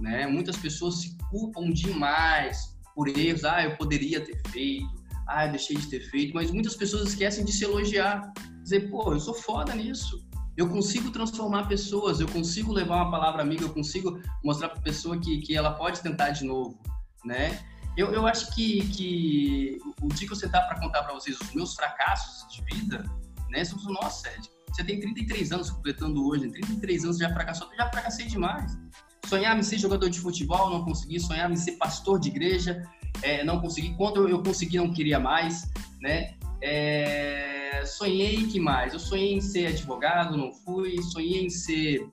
[0.00, 0.26] né?
[0.26, 3.44] Muitas pessoas se culpam demais por erros.
[3.44, 5.01] Ah, eu poderia ter feito.
[5.26, 6.34] Ah, deixei de ter feito.
[6.34, 10.24] Mas muitas pessoas esquecem de se elogiar dizer, pô, eu sou foda nisso.
[10.56, 14.82] Eu consigo transformar pessoas, eu consigo levar uma palavra amiga, eu consigo mostrar para a
[14.82, 16.78] pessoa que, que ela pode tentar de novo,
[17.24, 17.58] né?
[17.96, 21.54] Eu, eu acho que, que o dia que eu sentar para contar para vocês os
[21.54, 23.04] meus fracassos de vida,
[23.50, 23.64] né?
[23.64, 27.88] Você fala, nossa, Ed, você tem 33 anos completando hoje, 33 anos já fracassou, já
[27.90, 28.78] fracassei demais.
[29.26, 31.20] Sonhava em ser jogador de futebol, não consegui.
[31.20, 32.82] Sonhava em ser pastor de igreja,
[33.20, 33.94] é, não consegui.
[33.94, 36.34] Quando eu, consegui, não queria mais, né?
[36.62, 37.42] É
[37.86, 38.92] sonhei que mais?
[38.92, 41.00] Eu sonhei em ser advogado, não fui.
[41.02, 42.08] Sonhei em ser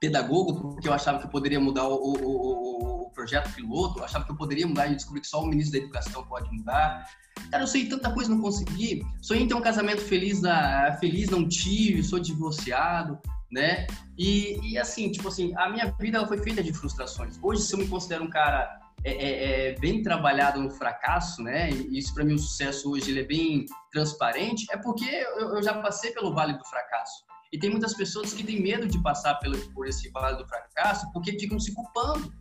[0.00, 3.98] pedagogo, porque eu achava que eu poderia mudar o, o, o, o projeto piloto.
[3.98, 6.50] Eu achava que eu poderia mudar e descobri que só o ministro da Educação pode
[6.52, 7.04] mudar.
[7.50, 9.02] Cara, eu sei tanta coisa não consegui.
[9.20, 13.18] Sonhei em ter um casamento feliz, na, feliz não tive, sou divorciado,
[13.50, 13.86] né?
[14.16, 17.38] E, e assim, tipo assim, a minha vida foi feita de frustrações.
[17.42, 18.68] Hoje, se eu me considero um cara
[19.04, 21.70] é, é, é, bem trabalhado no fracasso, né?
[21.70, 25.62] E isso para mim o sucesso hoje ele é bem transparente, é porque eu, eu,
[25.62, 27.24] já passei pelo vale do fracasso.
[27.52, 31.10] E tem muitas pessoas que têm medo de passar pelo, por esse vale do fracasso
[31.12, 32.32] porque ficam se culpando.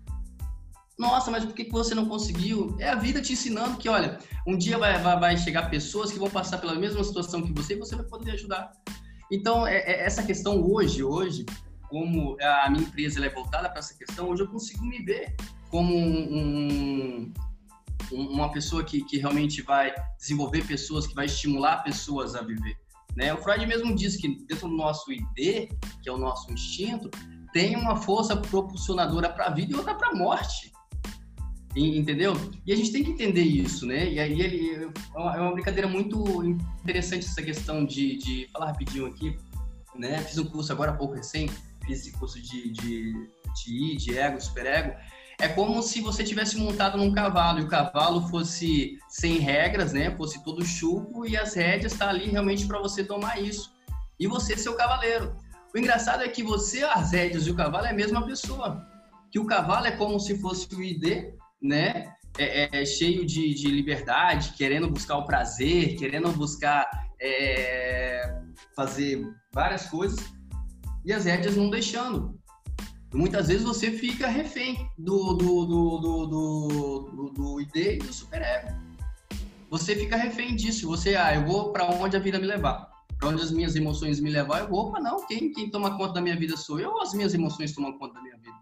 [0.97, 2.75] Nossa, mas por que você não conseguiu?
[2.79, 6.17] É a vida te ensinando que, olha, um dia vai, vai, vai chegar pessoas que
[6.17, 8.71] vão passar pela mesma situação que você e você vai poder ajudar.
[9.31, 11.45] Então, é, é essa questão hoje, hoje,
[11.87, 15.35] como a minha empresa é voltada para essa questão, hoje eu consigo me ver
[15.69, 17.31] como um,
[18.11, 22.77] um, uma pessoa que, que realmente vai desenvolver pessoas, que vai estimular pessoas a viver.
[23.15, 23.33] Né?
[23.33, 25.69] O Freud mesmo diz que dentro do nosso ID,
[26.01, 27.09] que é o nosso instinto,
[27.51, 30.71] tem uma força propulsionadora para a vida e outra para a morte.
[31.75, 32.33] Entendeu?
[32.65, 34.11] E a gente tem que entender isso, né?
[34.11, 36.43] E aí ele é uma brincadeira muito
[36.81, 39.37] interessante essa questão de, de falar rapidinho aqui,
[39.95, 40.21] né?
[40.23, 41.47] Fiz um curso agora há pouco recém,
[41.85, 44.95] fiz esse curso de, de, de I, de ego, superego,
[45.39, 50.09] é como se você tivesse montado num cavalo e o cavalo fosse sem regras, né?
[50.17, 53.71] Fosse todo chuco e as rédeas tá ali realmente para você tomar isso.
[54.19, 55.35] E você ser o cavaleiro.
[55.75, 58.83] O engraçado é que você, as rédeas e o cavalo é a mesma pessoa.
[59.31, 61.31] Que o cavalo é como se fosse o ID,
[61.61, 62.11] né?
[62.39, 66.89] É, é, é cheio de, de, liberdade, querendo buscar o prazer, querendo buscar
[67.21, 68.41] é,
[68.75, 70.19] fazer várias coisas,
[71.03, 72.36] e as rédeas não deixando
[73.13, 78.75] muitas vezes você fica refém do, do, do, do, do, do ID e do superego.
[79.69, 80.87] você fica refém disso.
[80.87, 82.89] Você, ah, eu vou para onde a vida me levar.
[83.17, 84.89] Para onde as minhas emoções me levar, eu vou.
[84.89, 87.73] Opa, não, quem, quem toma conta da minha vida sou eu ou as minhas emoções
[87.73, 88.57] tomam conta da minha vida?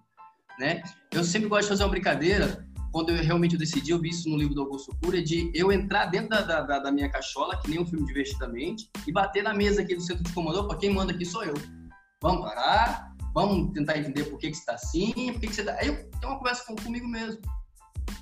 [0.59, 0.81] Né?
[1.11, 2.65] Eu sempre gosto de fazer uma brincadeira.
[2.91, 6.05] Quando eu realmente decidi, eu vi isso no livro do Augusto Cury, de eu entrar
[6.05, 9.81] dentro da, da, da minha cachola, que nem um filme Divertidamente, e bater na mesa
[9.81, 10.59] aqui do centro de comando.
[10.59, 11.53] Opa, quem manda aqui sou eu.
[12.21, 15.61] Vamos parar, vamos tentar entender por que, que você está assim, por que, que você
[15.61, 15.75] está...
[15.75, 17.41] Aí eu tenho uma conversa com, comigo mesmo,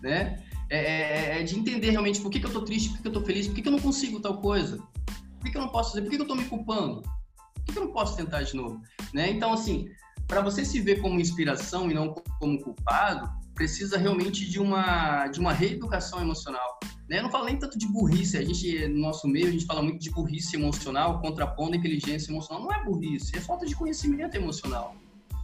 [0.01, 0.43] né?
[0.72, 3.07] É, é, é, de entender realmente por que, que eu estou triste, por que, que
[3.07, 5.61] eu estou feliz, por que, que eu não consigo tal coisa, por que, que eu
[5.61, 7.93] não posso fazer, por que, que eu estou me culpando, por que, que eu não
[7.93, 8.82] posso tentar de novo,
[9.14, 9.30] né?
[9.30, 9.88] Então, assim,
[10.28, 15.39] para você se ver como inspiração e não como culpado, precisa realmente de uma, de
[15.39, 16.80] uma reeducação emocional.
[17.07, 17.20] Né?
[17.20, 19.84] Eu não falo nem tanto de burrice, a gente, no nosso meio, a gente fala
[19.84, 22.64] muito de burrice emocional, contrapondo inteligência emocional.
[22.64, 24.95] Não é burrice, é falta de conhecimento emocional.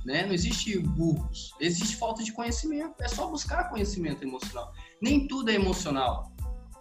[0.05, 0.25] Né?
[0.25, 2.95] Não existe burros, existe falta de conhecimento.
[3.01, 4.73] É só buscar conhecimento emocional.
[5.01, 6.31] Nem tudo é emocional,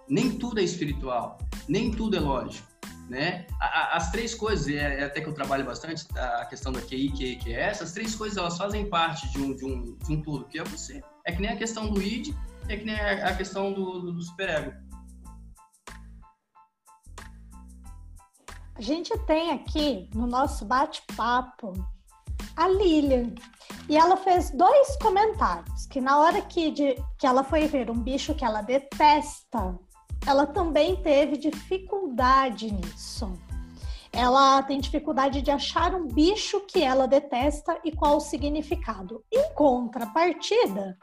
[0.08, 1.38] nem tudo é espiritual,
[1.68, 2.66] nem tudo é lógico.
[3.08, 3.46] Né?
[3.58, 7.36] As três coisas, é, é até que eu trabalho bastante, a questão da QI, QI,
[7.36, 10.58] QS, essas três coisas elas fazem parte de um, de um, de um todo, que
[10.58, 11.02] é você.
[11.24, 12.34] É que nem a questão do id,
[12.68, 14.72] é que nem a questão do, do, do superego.
[18.78, 21.72] A gente tem aqui no nosso bate-papo
[22.59, 23.32] a Lilian.
[23.88, 27.98] E ela fez dois comentários, que na hora que, de, que ela foi ver um
[27.98, 29.78] bicho que ela detesta,
[30.26, 33.32] ela também teve dificuldade nisso.
[34.12, 39.22] Ela tem dificuldade de achar um bicho que ela detesta e qual o significado.
[39.32, 40.98] Em contrapartida,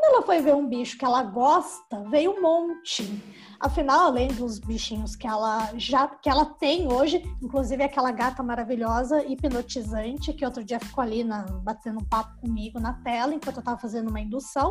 [0.00, 3.22] quando ela foi ver um bicho que ela gosta, veio um monte.
[3.60, 9.22] Afinal, além dos bichinhos que ela já que ela tem hoje, inclusive aquela gata maravilhosa,
[9.22, 13.60] hipnotizante, que outro dia ficou ali na, batendo um papo comigo na tela enquanto eu
[13.60, 14.70] estava fazendo uma indução.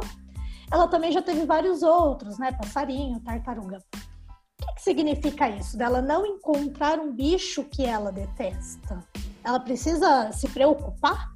[0.72, 2.52] Ela também já teve vários outros, né?
[2.52, 3.78] Passarinho, tartaruga.
[3.78, 5.78] O que, que significa isso?
[5.78, 9.00] Dela não encontrar um bicho que ela detesta?
[9.44, 11.30] Ela precisa se preocupar?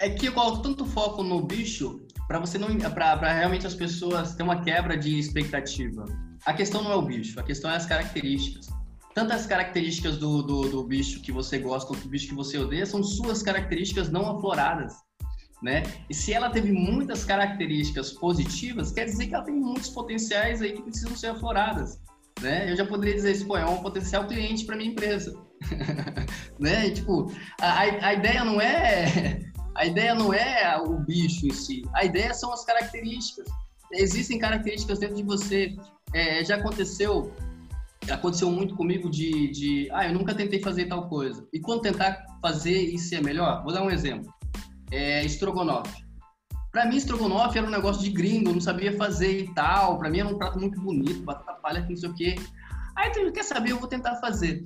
[0.00, 4.34] É que eu coloco tanto foco no bicho para você não para realmente as pessoas
[4.34, 6.04] ter uma quebra de expectativa.
[6.46, 8.68] A questão não é o bicho, a questão é as características.
[9.14, 12.58] Tanto as características do, do, do bicho que você gosta quanto do bicho que você
[12.58, 14.94] odeia são suas características não afloradas.
[15.62, 15.82] Né?
[16.10, 20.72] E se ela teve muitas características positivas, quer dizer que ela tem muitos potenciais aí
[20.72, 22.00] que precisam ser afloradas,
[22.40, 22.68] né?
[22.68, 25.32] Eu já poderia dizer isso, pô, é um potencial cliente para minha empresa,
[26.58, 26.90] né?
[26.90, 32.04] Tipo, a, a ideia não é a ideia não é o bicho em si, a
[32.04, 33.48] ideia são as características.
[33.92, 35.76] Existem características dentro de você.
[36.14, 37.32] É, já aconteceu,
[38.10, 41.46] aconteceu muito comigo de, de, ah, eu nunca tentei fazer tal coisa.
[41.52, 44.32] E quando tentar fazer isso é melhor, vou dar um exemplo.
[44.90, 46.02] É, estrogonofe.
[46.70, 49.98] Para mim, estrogonofe era um negócio de gringo, eu não sabia fazer e tal.
[49.98, 52.34] Para mim era um prato muito bonito, batata palha, não sei o quê.
[52.96, 54.64] Aí, quer saber, eu vou tentar fazer.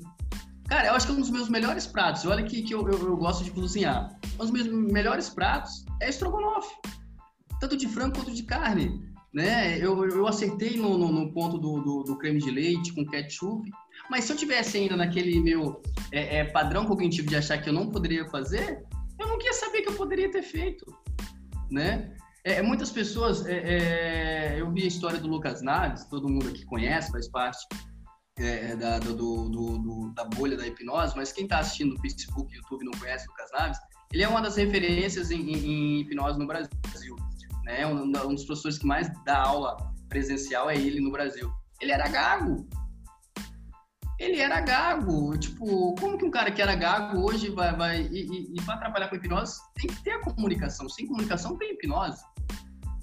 [0.69, 2.27] Cara, eu acho que é um dos meus melhores pratos.
[2.27, 4.19] Olha que, que eu, eu, eu gosto de cozinhar.
[4.35, 6.75] Um dos meus melhores pratos é estrogonofe.
[7.61, 9.01] Tanto de frango quanto de carne.
[9.33, 9.79] Né?
[9.79, 13.71] Eu, eu acertei no, no, no ponto do, do, do, creme de leite com ketchup.
[14.11, 17.73] Mas se eu tivesse ainda naquele meu é, é, padrão cognitivo de achar que eu
[17.73, 18.85] não poderia fazer,
[19.21, 20.85] eu não queria saber que eu poderia ter feito.
[21.71, 22.13] Né?
[22.45, 23.47] É, é muitas pessoas.
[23.47, 27.67] É, é, eu vi a história do Lucas Naves, todo mundo aqui conhece, faz parte
[28.39, 32.01] é, é, da, do, do, do, da bolha da hipnose, mas quem está assistindo no
[32.01, 33.79] Facebook YouTube não conhece Lucas Naves,
[34.13, 36.69] ele é uma das referências em, em, em hipnose no Brasil.
[37.65, 37.87] Né?
[37.87, 39.77] Um, um, dos professores que mais dá aula
[40.09, 41.51] presencial é ele no Brasil.
[41.81, 42.69] Ele era gago.
[44.19, 45.37] Ele era gago.
[45.39, 48.77] Tipo, como que um cara que era gago hoje vai, vai e, e, e para
[48.77, 50.89] trabalhar com hipnose tem que ter a comunicação.
[50.89, 52.23] Sem comunicação não tem hipnose.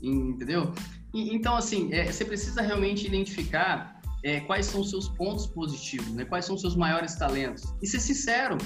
[0.01, 0.73] Entendeu?
[1.13, 6.11] E, então, assim, é, você precisa realmente identificar é, quais são os seus pontos positivos,
[6.13, 6.26] né?
[6.26, 7.63] Quais são os seus maiores talentos?
[7.82, 8.57] E ser sincero,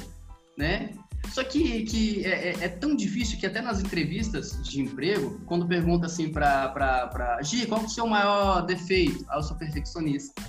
[0.57, 0.91] né?
[1.33, 5.67] Só que, que é, é, é tão difícil que até nas entrevistas de emprego, quando
[5.67, 9.25] pergunta assim para para Gi, qual é o seu maior defeito?
[9.29, 10.41] Ah, eu sou perfeccionista.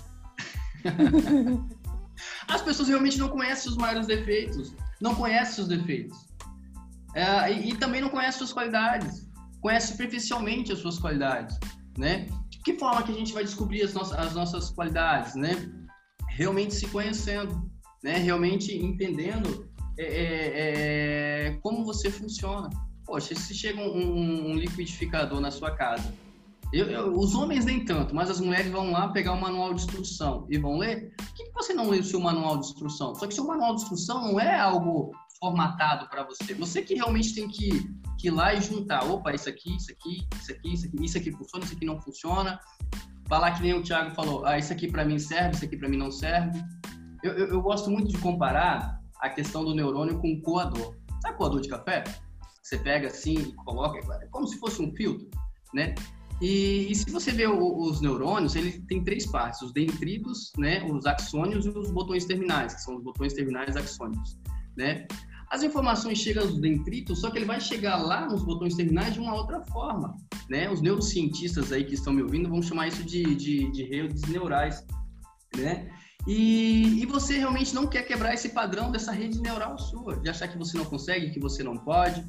[2.49, 6.17] As pessoas realmente não conhecem os maiores defeitos, não conhecem os defeitos.
[7.15, 9.27] É, e, e, também não conhecem suas qualidades,
[9.61, 11.59] conhece superficialmente as suas qualidades,
[11.97, 12.27] né?
[12.73, 15.53] Que forma que a gente vai descobrir as nossas, as nossas qualidades, né?
[16.29, 17.71] Realmente se conhecendo,
[18.05, 18.19] né?
[18.19, 19.67] Realmente entendendo
[19.99, 22.69] é, é, é como você funciona.
[23.07, 26.13] Poxa, se chega um, um liquidificador na sua casa,
[26.71, 29.81] eu, eu, os homens nem tanto, mas as mulheres vão lá pegar o manual de
[29.81, 31.15] instrução e vão ler.
[31.17, 33.15] Por que, que você não lê o seu manual de instrução?
[33.15, 36.55] Só que seu manual de instrução não é algo formatado para você.
[36.55, 40.27] Você que realmente tem que que ir lá e juntar, opa, isso aqui, isso aqui,
[40.41, 42.61] isso aqui, isso aqui, isso aqui funciona, isso aqui não funciona.
[43.29, 45.89] falar que nem o Thiago falou, ah, isso aqui para mim serve, isso aqui para
[45.89, 46.61] mim não serve.
[47.23, 50.97] Eu, eu, eu, gosto muito de comparar a questão do neurônio com o coador.
[51.23, 52.05] Sabe coador de café?
[52.63, 55.29] Você pega assim e coloca, é como se fosse um filtro,
[55.73, 55.95] né?
[56.41, 61.05] E, e, se você vê os neurônios, ele tem três partes: os dendritos, né, os
[61.05, 64.39] axônios e os botões terminais, que são os botões terminais axônicos,
[64.77, 65.07] né?
[65.51, 69.21] As informações chegam nos dendritos, só que ele vai chegar lá nos botões terminais de
[69.21, 70.15] uma outra forma,
[70.49, 70.71] né?
[70.71, 74.85] Os neurocientistas aí que estão me ouvindo vão chamar isso de, de, de redes neurais,
[75.57, 75.91] né?
[76.27, 80.49] E, e, você realmente não quer quebrar esse padrão dessa rede neural sua, de achar
[80.49, 82.23] que você não consegue, que você não pode,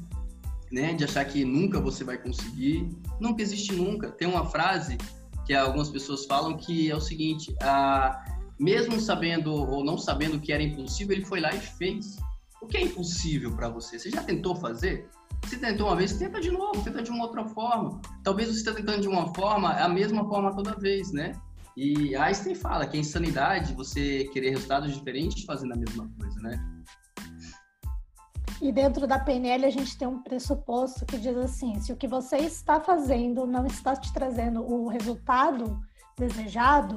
[0.72, 0.94] né?
[0.94, 2.88] De achar que nunca você vai conseguir.
[3.20, 4.10] Nunca existe nunca.
[4.10, 4.96] Tem uma frase
[5.44, 8.24] que algumas pessoas falam que é o seguinte: a,
[8.58, 12.16] mesmo sabendo ou não sabendo que era impossível, ele foi lá e fez.
[12.60, 13.98] O que é impossível para você?
[13.98, 15.08] Você já tentou fazer?
[15.46, 18.00] Se tentou uma vez, tenta de novo, tenta de uma outra forma.
[18.22, 21.32] Talvez você está tentando de uma forma, a mesma forma toda vez, né?
[21.76, 26.82] E Einstein fala que é insanidade você querer resultados diferentes fazendo a mesma coisa, né?
[28.60, 32.06] E dentro da PNL a gente tem um pressuposto que diz assim: se o que
[32.06, 35.80] você está fazendo não está te trazendo o resultado
[36.18, 36.96] desejado,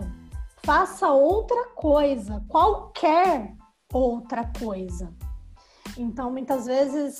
[0.65, 3.55] faça outra coisa, qualquer
[3.93, 5.15] outra coisa.
[5.97, 7.17] Então, muitas vezes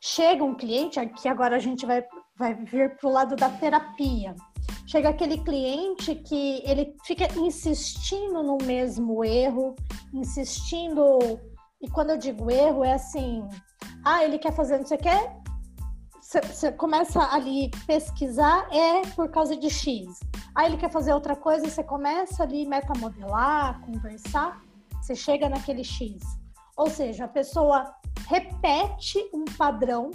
[0.00, 2.04] chega um cliente, aqui agora a gente vai,
[2.36, 4.34] vai vir para o lado da terapia.
[4.86, 9.74] Chega aquele cliente que ele fica insistindo no mesmo erro,
[10.12, 11.18] insistindo.
[11.80, 13.46] E quando eu digo erro, é assim:
[14.04, 15.44] ah, ele quer fazer não sei o que,
[16.42, 20.20] você começa ali pesquisar, é por causa de X.
[20.54, 24.62] Aí ele quer fazer outra coisa, você começa ali metamodelar, conversar,
[25.00, 26.22] você chega naquele X.
[26.76, 27.94] Ou seja, a pessoa
[28.28, 30.10] repete um padrão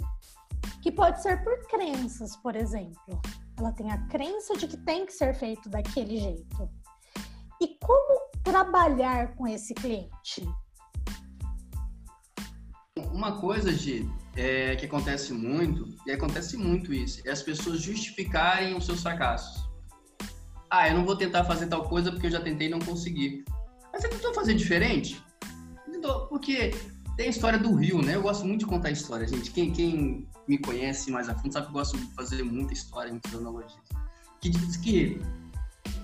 [0.82, 3.20] que pode ser por crenças, por exemplo.
[3.58, 6.70] Ela tem a crença de que tem que ser feito daquele jeito.
[7.60, 10.48] E como trabalhar com esse cliente?
[13.12, 13.70] Uma coisa,
[14.36, 19.68] é, que acontece muito, e acontece muito isso, é as pessoas justificarem os seus fracassos.
[20.70, 23.44] Ah, eu não vou tentar fazer tal coisa porque eu já tentei e não consegui.
[23.92, 25.22] Mas você tentou fazer diferente?
[26.28, 26.74] Porque
[27.16, 28.14] tem a história do rio, né?
[28.16, 29.50] Eu gosto muito de contar história, gente.
[29.50, 33.10] Quem, quem me conhece mais a fundo sabe que eu gosto de fazer muita história,
[33.10, 33.82] muitas analogias.
[34.40, 35.20] Que diz que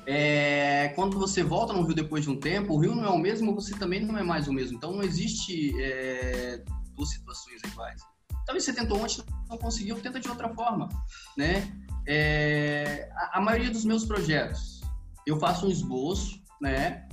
[0.06, 3.18] é, quando você volta no rio depois de um tempo, o rio não é o
[3.18, 4.76] mesmo, você também não é mais o mesmo.
[4.76, 6.62] Então não existe é,
[6.94, 8.00] duas situações iguais.
[8.44, 10.88] Talvez você tentou ontem, não conseguiu, tenta de outra forma,
[11.36, 11.72] né?
[12.06, 14.80] É, a, a maioria dos meus projetos,
[15.26, 17.05] eu faço um esboço, né?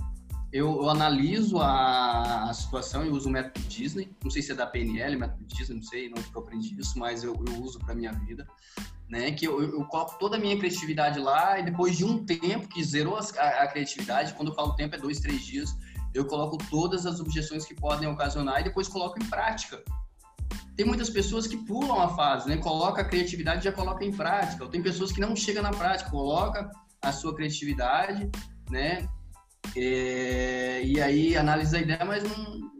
[0.53, 4.15] Eu, eu analiso a, a, situação e uso o método Disney.
[4.23, 7.23] Não sei se é da PNL, método Disney, não sei, não eu aprendi isso, mas
[7.23, 8.47] eu, eu uso para minha vida.
[9.09, 12.67] Né, que eu, eu, coloco toda a minha criatividade lá e depois de um tempo
[12.67, 13.19] que zerou a,
[13.63, 15.75] a, criatividade, quando eu falo tempo é dois, três dias,
[16.15, 19.83] eu coloco todas as objeções que podem ocasionar e depois coloco em prática.
[20.75, 22.57] Tem muitas pessoas que pulam a fase, né?
[22.57, 24.63] Coloca a criatividade e já coloca em prática.
[24.63, 28.31] Ou tem pessoas que não chegam na prática, coloca a sua criatividade,
[28.71, 29.07] né?
[29.75, 32.71] É, e aí analisa a ideia, mas não,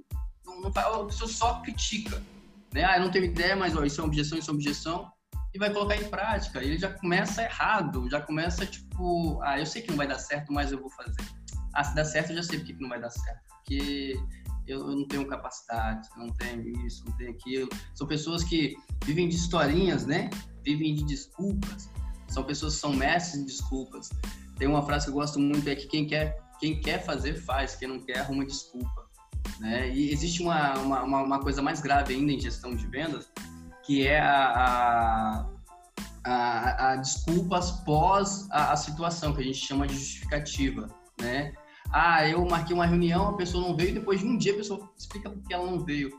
[0.46, 2.22] não, não faz, a pessoa só critica.
[2.74, 2.84] Né?
[2.84, 5.12] Ah, eu não tenho ideia, mas ó, isso é objeção, isso é objeção,
[5.54, 6.64] e vai colocar em prática.
[6.64, 10.20] E ele já começa errado, já começa tipo, ah, eu sei que não vai dar
[10.20, 11.16] certo, mas eu vou fazer.
[11.74, 13.42] Ah, se dá certo, eu já sei porque que não vai dar certo.
[13.50, 14.16] Porque
[14.68, 17.70] eu, eu não tenho capacidade, não tenho isso, não tenho aquilo.
[17.96, 18.76] São pessoas que
[19.06, 20.30] vivem de historinhas, né?
[20.64, 21.90] Vivem de desculpas.
[22.28, 24.10] São pessoas que são mestres de desculpas.
[24.58, 27.76] Tem uma frase que eu gosto muito, é que quem quer quem quer fazer, faz.
[27.76, 29.10] Quem não quer, arruma desculpa.
[29.60, 29.90] Né?
[29.90, 33.30] E existe uma, uma, uma coisa mais grave ainda em gestão de vendas,
[33.86, 35.50] que é a, a,
[36.24, 40.88] a, a desculpas pós a, a, situação, que a gente chama de justificativa,
[41.20, 41.52] né?
[41.92, 44.90] Ah, eu marquei uma reunião, a pessoa não veio, depois de um dia a pessoa
[44.98, 46.12] explica por que ela não veio.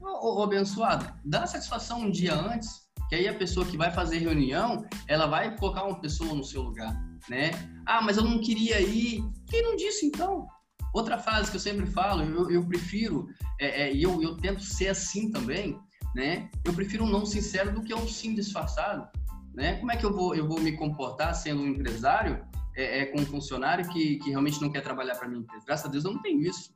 [0.00, 4.18] Ô, ô, abençoado, dá satisfação um dia antes, que aí a pessoa que vai fazer
[4.20, 7.50] reunião, ela vai colocar uma pessoa no seu lugar né?
[7.86, 9.22] Ah, mas eu não queria ir.
[9.48, 10.46] Quem não disse então?
[10.94, 13.26] Outra frase que eu sempre falo, eu, eu prefiro,
[13.58, 15.78] é, é, e eu, eu tento ser assim também,
[16.14, 16.50] né?
[16.64, 19.08] Eu prefiro um não sincero do que um sim disfarçado,
[19.54, 19.78] né?
[19.78, 22.44] Como é que eu vou, eu vou me comportar sendo um empresário
[22.76, 25.64] é, é com um funcionário que, que realmente não quer trabalhar para empresa?
[25.66, 26.74] Graças a Deus eu não tenho isso,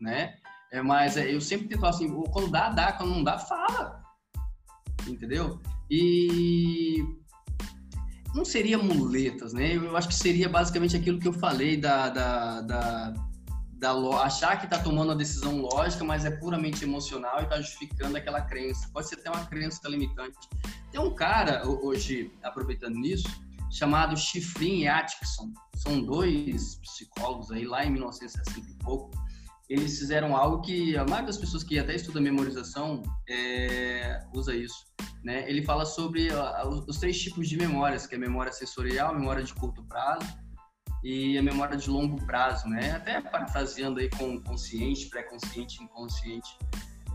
[0.00, 0.36] né?
[0.72, 4.02] É, mas é, eu sempre tento assim, quando dá, dá, quando não dá, fala,
[5.06, 5.60] entendeu?
[5.90, 7.04] E
[8.34, 9.76] não seria muletas, né?
[9.76, 13.14] Eu acho que seria basicamente aquilo que eu falei da, da, da,
[13.72, 18.16] da achar que está tomando a decisão lógica, mas é puramente emocional e está justificando
[18.16, 18.88] aquela crença.
[18.92, 20.38] Pode ser até uma crença limitante.
[20.92, 23.28] Tem um cara hoje, aproveitando nisso,
[23.70, 25.52] chamado Chifrin e Atkinson.
[25.76, 29.10] São dois psicólogos aí lá em 1960 e pouco.
[29.70, 34.84] Eles fizeram algo que a maioria das pessoas que até estuda memorização é, usa isso.
[35.22, 35.48] Né?
[35.48, 36.28] Ele fala sobre
[36.88, 40.26] os três tipos de memórias, que é a memória sensorial, a memória de curto prazo
[41.04, 42.90] e a memória de longo prazo, né?
[42.90, 46.50] Até parafraseando aí com consciente, pré-consciente, inconsciente.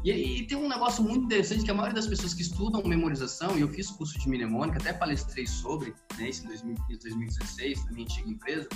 [0.03, 3.57] E, e, tem um negócio muito interessante que a maioria das pessoas que estudam memorização,
[3.57, 7.91] e eu fiz curso de mnemônica, até palestrei sobre, né, isso em 2015, 2016, na
[7.91, 8.69] minha antiga empresa,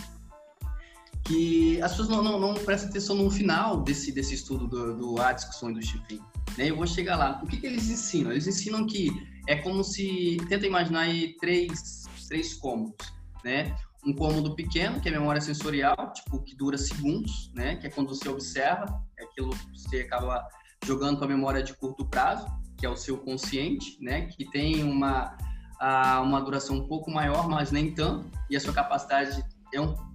[1.30, 5.22] que as pessoas não, não, não prestam atenção no final desse, desse estudo do, do
[5.22, 6.20] Atkinson e do Chifrin.
[6.58, 6.72] Né?
[6.72, 7.40] Eu vou chegar lá.
[7.44, 8.32] O que, que eles ensinam?
[8.32, 9.12] Eles ensinam que
[9.48, 10.38] é como se...
[10.50, 13.14] Tenta imaginar aí três, três cômodos,
[13.46, 13.76] né?
[14.04, 17.76] um cômodo pequeno, que é memória sensorial, tipo, que dura segundos, né?
[17.76, 18.86] Que é quando você observa,
[19.20, 20.48] é aquilo que você acaba
[20.86, 24.28] jogando com a memória de curto prazo, que é o seu consciente, né?
[24.28, 25.38] Que tem uma,
[25.82, 30.09] a, uma duração um pouco maior, mas nem tanto, e a sua capacidade é um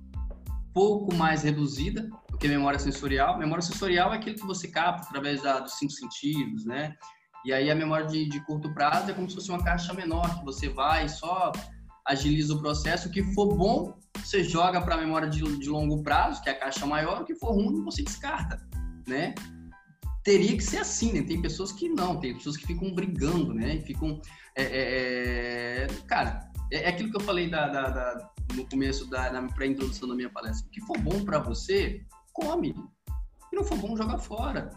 [0.75, 3.39] pouco mais reduzida do que memória sensorial.
[3.39, 6.95] Memória sensorial é aquilo que você capta através da, dos cinco sentidos, né?
[7.45, 10.39] E aí a memória de, de curto prazo é como se fosse uma caixa menor,
[10.39, 11.53] que você vai só
[12.05, 13.09] agiliza o processo.
[13.09, 16.53] O que for bom, você joga para a memória de, de, longo prazo, que é
[16.53, 17.22] a caixa maior.
[17.22, 18.61] O que for ruim, você descarta,
[19.07, 19.35] né?
[20.25, 21.22] Teria que ser assim, né?
[21.22, 23.77] Tem pessoas que não, tem pessoas que ficam brigando, né?
[23.77, 24.20] E ficam...
[24.57, 29.09] É, é, é cara, é, é, aquilo que eu falei da, da, da no começo,
[29.09, 30.67] da, pré-introdução da minha palestra.
[30.67, 32.03] O que for bom para você,
[32.33, 32.75] come.
[33.51, 34.71] Que não for bom, joga fora.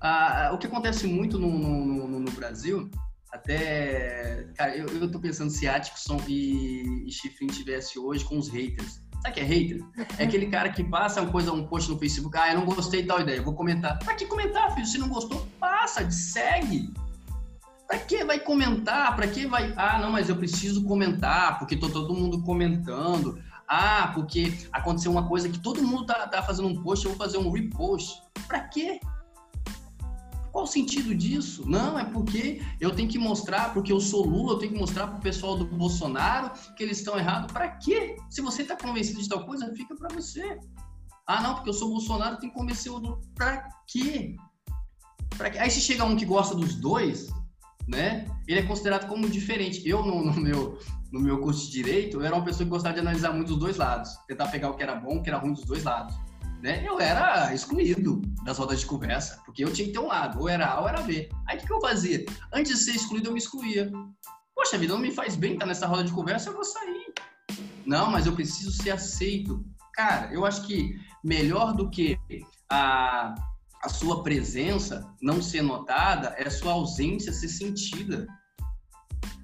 [0.00, 2.88] Ah, o que acontece muito no, no, no, no Brasil
[3.30, 8.48] até, cara, eu, eu tô pensando se Atkinson e, e Chifrin tivesse hoje com os
[8.48, 9.02] haters.
[9.22, 9.80] Sabe que é hater?
[10.18, 13.04] É aquele cara que passa uma coisa, um post no Facebook, ah, eu não gostei
[13.04, 13.98] tal ideia, vou comentar.
[13.98, 14.86] Pra que comentar, filho?
[14.86, 16.90] Se não gostou, passa, segue.
[17.88, 19.16] Pra que vai comentar?
[19.16, 19.72] Pra que vai.
[19.74, 23.42] Ah, não, mas eu preciso comentar, porque tô todo mundo comentando.
[23.66, 27.18] Ah, porque aconteceu uma coisa que todo mundo tá, tá fazendo um post, eu vou
[27.18, 28.22] fazer um repost.
[28.46, 29.00] Pra quê?
[30.52, 31.62] Qual o sentido disso?
[31.66, 35.06] Não, é porque eu tenho que mostrar, porque eu sou Lula, eu tenho que mostrar
[35.06, 37.50] pro pessoal do Bolsonaro que eles estão errados.
[37.52, 38.16] Para quê?
[38.28, 40.58] Se você está convencido de tal coisa, fica para você.
[41.26, 43.20] Ah, não, porque eu sou Bolsonaro, tem que convencer o Lula.
[43.34, 44.36] Para quê?
[45.36, 45.58] Pra quê?
[45.58, 47.28] Aí se chega um que gosta dos dois,
[47.88, 48.26] né?
[48.46, 49.88] Ele é considerado como diferente.
[49.88, 50.78] Eu, no, no, meu,
[51.10, 53.58] no meu curso de Direito, eu era uma pessoa que gostava de analisar muito os
[53.58, 54.10] dois lados.
[54.28, 56.14] Tentar pegar o que era bom, o que era ruim dos dois lados
[56.62, 60.40] né, eu era excluído das rodas de conversa, porque eu tinha que ter um lado,
[60.40, 61.28] ou era A ou era B.
[61.46, 62.24] Aí o que, que eu fazia?
[62.52, 63.90] Antes de ser excluído, eu me excluía.
[64.54, 67.12] Poxa vida, não me faz bem estar nessa roda de conversa, eu vou sair.
[67.86, 69.64] Não, mas eu preciso ser aceito.
[69.94, 72.18] Cara, eu acho que melhor do que
[72.70, 73.34] a,
[73.82, 78.26] a sua presença não ser notada é a sua ausência ser sentida.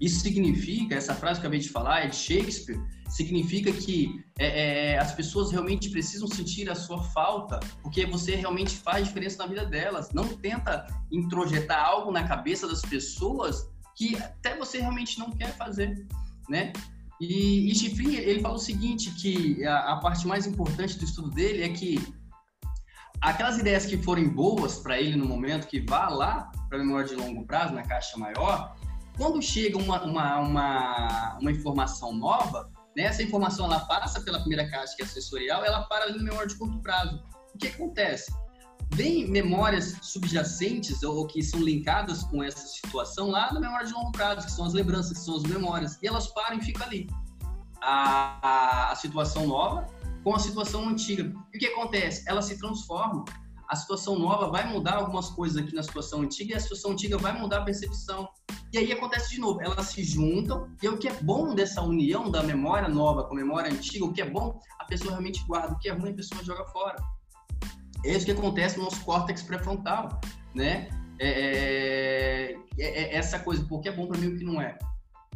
[0.00, 4.92] Isso significa, essa frase que eu acabei de falar é de Shakespeare, significa que é,
[4.92, 9.46] é, as pessoas realmente precisam sentir a sua falta, porque você realmente faz diferença na
[9.46, 10.10] vida delas.
[10.12, 16.06] Não tenta introjetar algo na cabeça das pessoas que até você realmente não quer fazer,
[16.48, 16.72] né?
[17.20, 21.30] E, e Chifrin, ele fala o seguinte, que a, a parte mais importante do estudo
[21.30, 22.00] dele é que
[23.20, 27.08] aquelas ideias que forem boas para ele no momento, que vá lá para a memória
[27.08, 28.76] de longo prazo, na caixa maior,
[29.16, 34.68] quando chega uma, uma, uma, uma informação nova, né, essa informação ela passa pela primeira
[34.68, 37.22] caixa, que é sensorial, ela para ali no memória de curto prazo.
[37.54, 38.32] O que acontece?
[38.92, 44.12] Vem memórias subjacentes ou que são linkadas com essa situação lá na memória de longo
[44.12, 47.08] prazo, que são as lembranças, que são as memórias, e elas param e ficam ali.
[47.80, 49.86] A, a, a situação nova
[50.24, 51.32] com a situação antiga.
[51.52, 52.24] E o que acontece?
[52.26, 53.24] Elas se transformam
[53.68, 57.16] a situação nova vai mudar algumas coisas aqui na situação antiga e a situação antiga
[57.16, 58.28] vai mudar a percepção.
[58.72, 62.30] E aí acontece de novo, elas se juntam e o que é bom dessa união
[62.30, 65.74] da memória nova com a memória antiga, o que é bom, a pessoa realmente guarda,
[65.74, 66.96] o que é ruim, a pessoa joga fora.
[68.04, 70.20] É isso que acontece no nosso córtex pré-frontal,
[70.54, 70.88] né?
[71.18, 74.60] É, é, é, é essa coisa, o que é bom para mim o que não
[74.60, 74.76] é,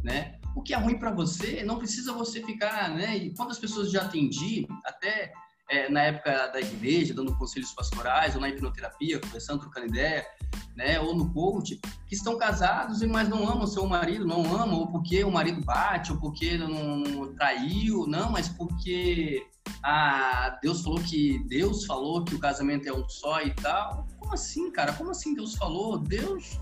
[0.03, 0.39] né?
[0.59, 3.15] O que é ruim para você, não precisa você ficar, né?
[3.15, 5.31] E quantas pessoas já atendi, até
[5.69, 10.27] é, na época da igreja, dando conselhos pastorais, ou na hipnoterapia, conversando, trocando ideia,
[10.75, 14.87] né, ou no coach, que estão casados, mas não amam seu marido, não amam, ou
[14.87, 19.41] porque o marido bate, ou porque não traiu, não, mas porque
[19.81, 24.05] ah, Deus falou que Deus falou que o casamento é um só e tal.
[24.17, 24.91] Como assim, cara?
[24.91, 25.97] Como assim Deus falou?
[25.97, 26.59] Deus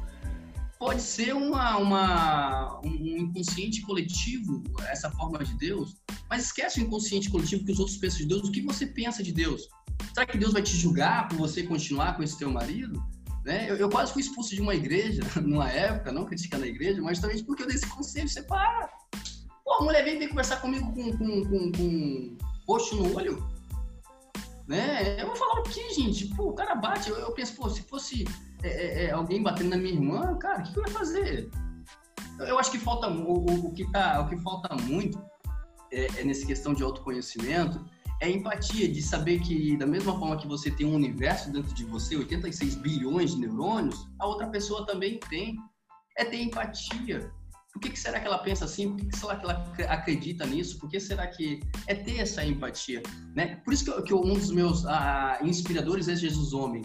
[0.80, 5.96] pode ser uma, uma, um inconsciente coletivo, essa forma de Deus,
[6.30, 8.48] mas esquece o inconsciente coletivo que os outros pensam de Deus.
[8.48, 9.70] O que você pensa de Deus?
[10.14, 13.04] Será que Deus vai te julgar por você continuar com esse teu marido?
[13.44, 13.70] Né?
[13.70, 17.20] Eu, eu quase fui expulso de uma igreja numa época, não criticando a igreja, mas
[17.20, 18.90] também porque eu dei esse conselho, separa.
[19.64, 22.38] Pô, a mulher vem, vem conversar comigo com, com, com, com
[22.68, 23.46] roxo no olho.
[24.68, 25.22] Né?
[25.22, 26.28] Eu vou falar o quê, gente?
[26.36, 27.10] Pô, o cara bate.
[27.10, 28.26] Eu, eu penso, pô, se fosse
[28.64, 31.50] é, é, é alguém batendo na minha irmã, cara, o que, ia fazer?
[32.40, 35.20] Eu acho que falta o, o que tá, o que falta muito
[35.92, 37.84] é, é nessa questão de autoconhecimento
[38.20, 41.86] é empatia, de saber que da mesma forma que você tem um universo dentro de
[41.86, 45.56] você, 86 bilhões de neurônios, a outra pessoa também tem.
[46.18, 47.32] É ter empatia.
[47.72, 48.90] Por que, que será que ela pensa assim?
[48.90, 50.80] Por que, que será que ela acredita nisso?
[50.80, 53.04] Por que será que é ter essa empatia?
[53.36, 53.58] Né?
[53.58, 56.82] Por isso que, eu, que um dos meus ah, inspiradores é Jesus Homem.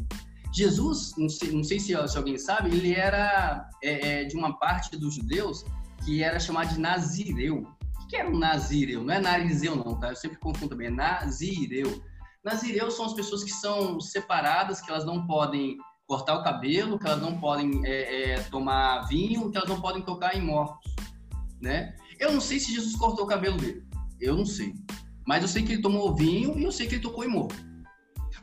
[0.52, 4.58] Jesus, não sei, não sei se, se, alguém sabe, ele era é, é, de uma
[4.58, 5.64] parte dos judeus
[6.04, 7.66] que era chamado de Nazireu.
[8.02, 9.02] O que era um Nazireu?
[9.02, 10.10] Não é Narizeu, não, tá?
[10.10, 10.88] Eu sempre confundo também.
[10.88, 12.02] É Nazireu.
[12.44, 17.06] Nazireus são as pessoas que são separadas, que elas não podem cortar o cabelo, que
[17.06, 20.94] elas não podem é, é, tomar vinho, que elas não podem tocar em mortos,
[21.60, 21.94] né?
[22.18, 23.82] Eu não sei se Jesus cortou o cabelo dele.
[24.20, 24.74] Eu não sei.
[25.26, 27.71] Mas eu sei que ele tomou vinho e eu sei que ele tocou em morto.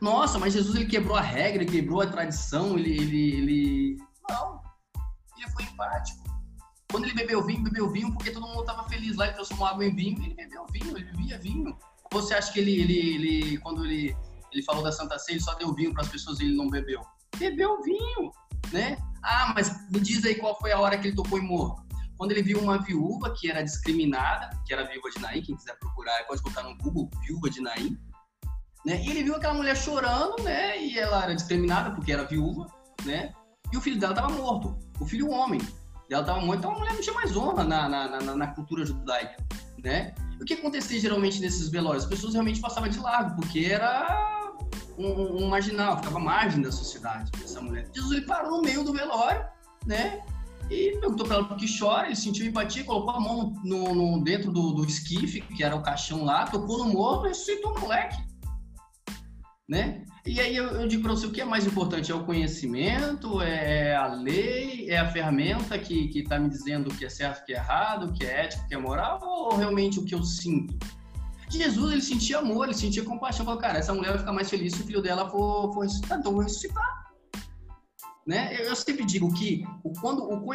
[0.01, 3.97] Nossa, mas Jesus ele quebrou a regra, ele quebrou a tradição, ele, ele, ele...
[4.29, 4.61] Não.
[5.37, 6.23] Ele foi empático.
[6.91, 9.85] Quando ele bebeu vinho, bebeu vinho porque todo mundo estava feliz lá, ele transformou água
[9.85, 11.77] em vinho, ele bebeu vinho, ele bebia vinho.
[12.11, 14.15] Você acha que ele, ele, ele quando ele,
[14.51, 16.69] ele falou da Santa Ceia, ele só deu vinho para as pessoas e ele não
[16.69, 17.01] bebeu?
[17.37, 18.31] Bebeu vinho,
[18.71, 18.97] né?
[19.21, 21.85] Ah, mas me diz aí qual foi a hora que ele tocou em morro.
[22.17, 25.77] Quando ele viu uma viúva que era discriminada, que era viúva de Naim, quem quiser
[25.79, 27.97] procurar, pode colocar no Google, viúva de Naim,
[28.85, 29.01] né?
[29.03, 30.81] E ele viu aquela mulher chorando, né?
[30.81, 32.67] E ela era discriminada porque era viúva,
[33.05, 33.33] né?
[33.71, 35.61] E o filho dela estava morto, o filho homem.
[36.09, 38.85] Ela estava morto, então a mulher não tinha mais honra na, na, na, na cultura
[38.85, 39.35] judaica,
[39.83, 40.13] né?
[40.41, 42.03] O que acontecia geralmente nesses velórios?
[42.03, 44.49] As pessoas realmente passavam de largo, porque era
[44.97, 47.87] um, um marginal, ficava à margem da sociedade, essa mulher.
[47.93, 49.45] Jesus ele parou no meio do velório,
[49.85, 50.23] né?
[50.71, 54.23] E perguntou para ela por que chora, ele sentiu empatia, colocou a mão no, no
[54.23, 57.81] dentro do, do, esquife, que era o caixão lá, tocou no morro e ressuscitou o
[57.81, 58.28] moleque
[59.69, 60.03] né?
[60.25, 62.11] E aí eu, eu digo para você, o que é mais importante?
[62.11, 67.05] É o conhecimento, é a lei, é a ferramenta que está me dizendo o que
[67.05, 69.55] é certo, o que é errado, o que é ético, o que é moral, ou
[69.55, 70.75] realmente o que eu sinto?
[71.51, 73.45] Jesus, ele sentia amor, ele sentia compaixão.
[73.45, 76.19] Falou, cara, essa mulher vai ficar mais feliz se o filho dela for, for ressuscitar,
[76.19, 77.11] então eu vou ressuscitar.
[78.25, 78.55] Né?
[78.55, 80.51] Eu, eu sempre digo que o, quando o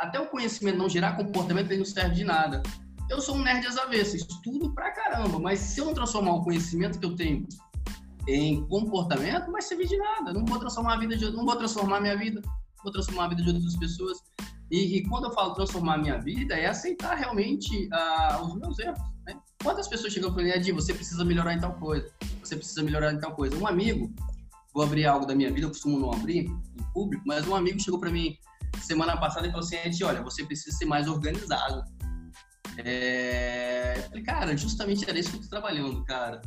[0.00, 2.62] até o conhecimento não gerar comportamento, ele não serve de nada.
[3.08, 6.44] Eu sou um nerd às avessas, estudo pra caramba, mas se eu não transformar o
[6.44, 7.46] conhecimento que eu tenho
[8.28, 10.32] em comportamento, vai servir de nada.
[10.34, 12.42] Não vou transformar a vida de não vou transformar minha vida,
[12.84, 14.18] vou transformar a vida de outras pessoas.
[14.70, 18.78] E, e quando eu falo transformar a minha vida, é aceitar realmente uh, os meus
[18.78, 19.00] erros.
[19.26, 19.34] Né?
[19.62, 22.06] Quantas pessoas chegam para mim, Edi, você precisa melhorar em tal coisa,
[22.44, 23.56] você precisa melhorar em tal coisa.
[23.56, 24.12] Um amigo,
[24.74, 27.80] vou abrir algo da minha vida, eu costumo não abrir em público, mas um amigo
[27.80, 28.36] chegou para mim
[28.82, 31.82] semana passada e falou assim, Edi, olha, você precisa ser mais organizado.
[32.76, 33.94] É...
[33.96, 36.42] Eu falei, cara, justamente era isso que eu tô trabalhando, cara.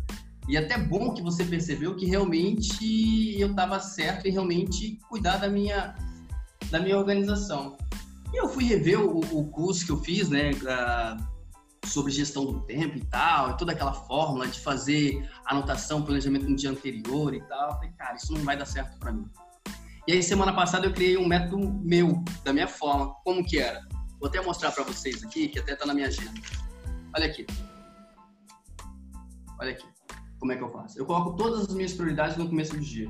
[0.52, 5.48] E até bom que você percebeu que realmente eu estava certo em realmente cuidar da
[5.48, 5.96] minha,
[6.70, 7.78] da minha organização.
[8.34, 10.52] E eu fui rever o, o curso que eu fiz, né,
[11.86, 16.56] sobre gestão do tempo e tal, e toda aquela fórmula de fazer anotação, planejamento no
[16.58, 17.70] dia anterior e tal.
[17.70, 19.26] Eu falei, cara, isso não vai dar certo para mim.
[20.06, 23.14] E aí, semana passada, eu criei um método meu, da minha forma.
[23.24, 23.88] Como que era?
[24.20, 26.42] Vou até mostrar para vocês aqui, que até tá na minha agenda.
[27.16, 27.48] Olha aqui.
[29.58, 30.01] Olha aqui
[30.42, 30.98] como é que eu faço?
[30.98, 33.08] Eu coloco todas as minhas prioridades no começo do dia.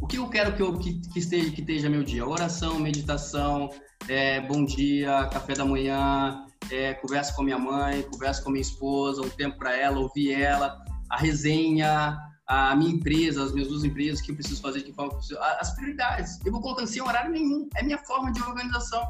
[0.00, 2.26] O que eu quero que, eu, que, que, esteja, que esteja meu dia?
[2.26, 3.70] Oração, meditação,
[4.08, 9.22] é, bom dia, café da manhã, é, conversa com minha mãe, conversa com minha esposa,
[9.22, 12.18] um tempo para ela, ouvir ela, a resenha,
[12.48, 15.16] a minha empresa, as minhas duas empresas, o que eu preciso fazer, que forma
[15.60, 16.44] as prioridades.
[16.44, 19.06] Eu vou colocando sem horário nenhum, é minha forma de organização,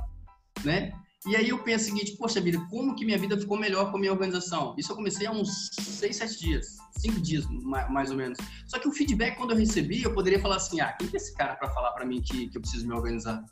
[0.63, 0.93] né?
[1.27, 3.99] E aí eu penso o seguinte, poxa vida, como que minha vida ficou melhor com
[3.99, 4.75] a minha organização?
[4.79, 7.45] Isso eu comecei há uns seis, sete dias, cinco dias
[7.91, 8.39] mais ou menos.
[8.67, 11.35] Só que o feedback quando eu recebi, eu poderia falar assim, ah, quem é esse
[11.35, 13.45] cara para falar para mim que, que eu preciso me organizar?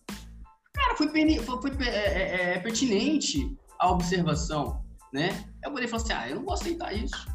[0.72, 4.82] Cara, foi, foi, foi é, é, é, é, pertinente a observação,
[5.12, 5.44] né?
[5.62, 7.28] Eu poderia falar assim, ah, eu não vou aceitar isso.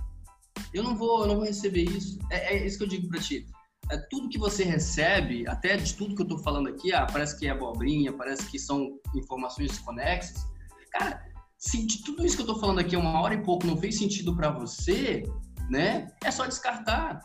[0.74, 2.18] Eu não vou, eu não vou receber isso.
[2.32, 3.46] É, é isso que eu digo para ti
[3.90, 7.38] é, tudo que você recebe, até de tudo que eu estou falando aqui, ah, parece
[7.38, 10.48] que é abobrinha, parece que são informações desconexas.
[10.92, 11.24] Cara,
[11.58, 13.98] se de tudo isso que eu estou falando aqui uma hora e pouco não fez
[13.98, 15.24] sentido para você,
[15.70, 16.08] né?
[16.24, 17.22] É só descartar.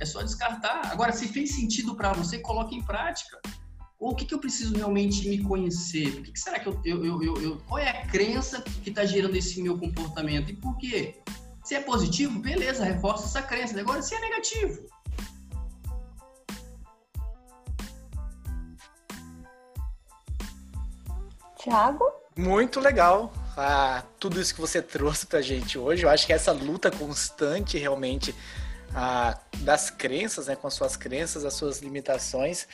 [0.00, 0.92] É só descartar.
[0.92, 3.40] Agora, se fez sentido para você, coloque em prática.
[3.98, 6.08] Ou o que, que eu preciso realmente me conhecer?
[6.08, 9.04] O que, que será que eu, eu, eu, eu, Qual é a crença que está
[9.04, 10.50] gerando esse meu comportamento?
[10.50, 11.22] E por quê?
[11.64, 13.78] Se é positivo, beleza, reforça essa crença.
[13.80, 14.86] Agora, se é negativo,
[21.64, 22.04] Tiago?
[22.36, 23.32] Muito legal.
[23.56, 26.04] a tudo isso que você trouxe pra gente hoje.
[26.04, 28.34] Eu acho que essa luta constante realmente
[28.94, 32.66] a, das crenças, né, com as suas crenças, as suas limitações,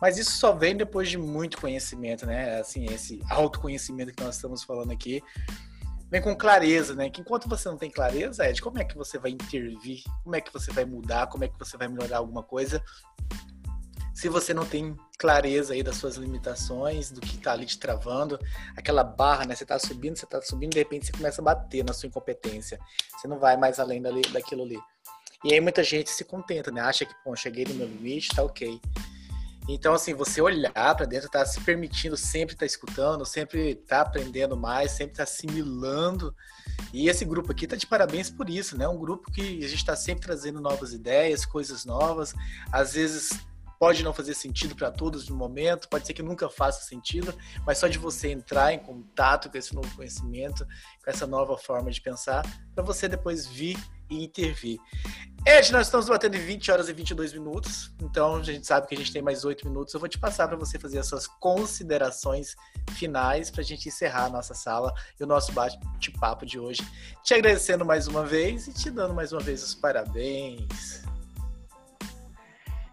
[0.00, 2.60] mas isso só vem depois de muito conhecimento, né?
[2.60, 5.22] Assim, esse autoconhecimento que nós estamos falando aqui,
[6.10, 7.08] vem com clareza, né?
[7.08, 10.02] Que enquanto você não tem clareza, Ed, como é que você vai intervir?
[10.22, 11.26] Como é que você vai mudar?
[11.28, 12.82] Como é que você vai melhorar alguma coisa?
[14.16, 18.40] Se você não tem clareza aí das suas limitações, do que está ali te travando,
[18.74, 19.54] aquela barra, né?
[19.54, 22.80] Você está subindo, você está subindo, de repente você começa a bater na sua incompetência.
[23.14, 24.78] Você não vai mais além dali, daquilo ali.
[25.44, 26.80] E aí muita gente se contenta, né?
[26.80, 28.80] Acha que, bom, cheguei no meu limite, tá ok.
[29.68, 34.56] Então, assim, você olhar para dentro, tá se permitindo sempre tá escutando, sempre tá aprendendo
[34.56, 36.34] mais, sempre tá assimilando.
[36.90, 38.88] E esse grupo aqui tá de parabéns por isso, né?
[38.88, 42.32] Um grupo que a gente está sempre trazendo novas ideias, coisas novas.
[42.72, 43.46] Às vezes
[43.78, 47.34] pode não fazer sentido para todos no momento, pode ser que nunca faça sentido,
[47.66, 50.66] mas só de você entrar em contato com esse novo conhecimento,
[51.04, 52.44] com essa nova forma de pensar,
[52.74, 53.76] para você depois vir
[54.10, 54.78] e intervir.
[55.46, 58.94] Ed, nós estamos batendo em 20 horas e 22 minutos, então a gente sabe que
[58.94, 59.94] a gente tem mais 8 minutos.
[59.94, 62.56] Eu vou te passar para você fazer as suas considerações
[62.92, 66.82] finais para a gente encerrar a nossa sala e o nosso bate-papo de hoje.
[67.22, 71.06] Te agradecendo mais uma vez e te dando mais uma vez os parabéns.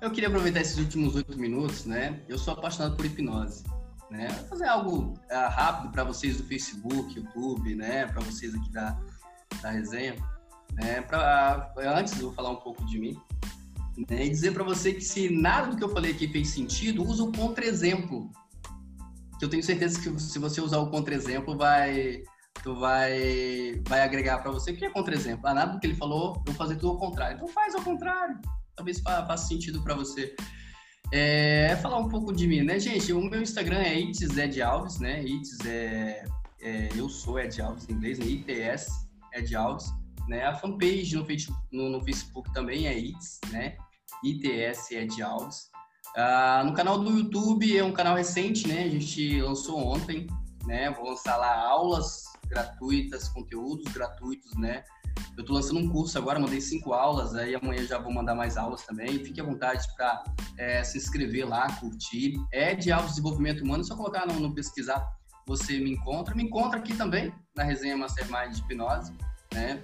[0.03, 2.19] Eu queria aproveitar esses últimos oito minutos, né?
[2.27, 3.63] Eu sou apaixonado por hipnose,
[4.11, 4.27] né?
[4.27, 8.05] Vou fazer algo uh, rápido para vocês do Facebook, YouTube, né?
[8.07, 8.99] Para vocês aqui da,
[9.61, 10.17] da resenha,
[10.73, 11.01] né?
[11.03, 13.17] Pra, antes eu vou falar um pouco de mim,
[14.09, 14.25] né?
[14.25, 17.23] E dizer para você que se nada do que eu falei aqui fez sentido, usa
[17.23, 18.29] o contra-exemplo.
[19.39, 22.23] Que eu tenho certeza que se você usar o contra-exemplo, vai
[22.61, 24.71] tu vai vai agregar para você.
[24.71, 25.47] O que é contra-exemplo?
[25.47, 27.35] Ah, nada do que ele falou, eu vou fazer tudo ao contrário.
[27.35, 28.37] Então faz ao contrário
[28.75, 30.35] talvez faça sentido para você.
[31.11, 33.13] É, falar um pouco de mim, né, gente?
[33.13, 35.23] O meu Instagram é Ites Ed Alves, né?
[35.23, 36.25] Ites é,
[36.61, 38.25] é, eu sou Ed Alves em inglês, né?
[38.25, 38.87] ITS
[39.33, 39.85] Ed Alves,
[40.27, 40.45] né?
[40.45, 43.77] A fanpage no Facebook, no, no Facebook também é Ites, né?
[44.23, 45.69] ITS Ed Alves.
[46.15, 48.83] Ah, no canal do YouTube é um canal recente, né?
[48.83, 50.25] A gente lançou ontem,
[50.65, 50.89] né?
[50.91, 54.83] Vou lançar lá aulas gratuitas, conteúdos gratuitos, né?
[55.35, 58.57] Eu estou lançando um curso agora, mandei cinco aulas, aí amanhã já vou mandar mais
[58.57, 59.23] aulas também.
[59.23, 60.23] Fique à vontade para
[60.57, 62.35] é, se inscrever lá, curtir.
[62.51, 65.03] É de autodesenvolvimento humano, é só colocar no, no, pesquisar,
[65.45, 66.35] você me encontra.
[66.35, 69.13] Me encontra aqui também, na resenha Mastermind de Hipnose,
[69.53, 69.81] né?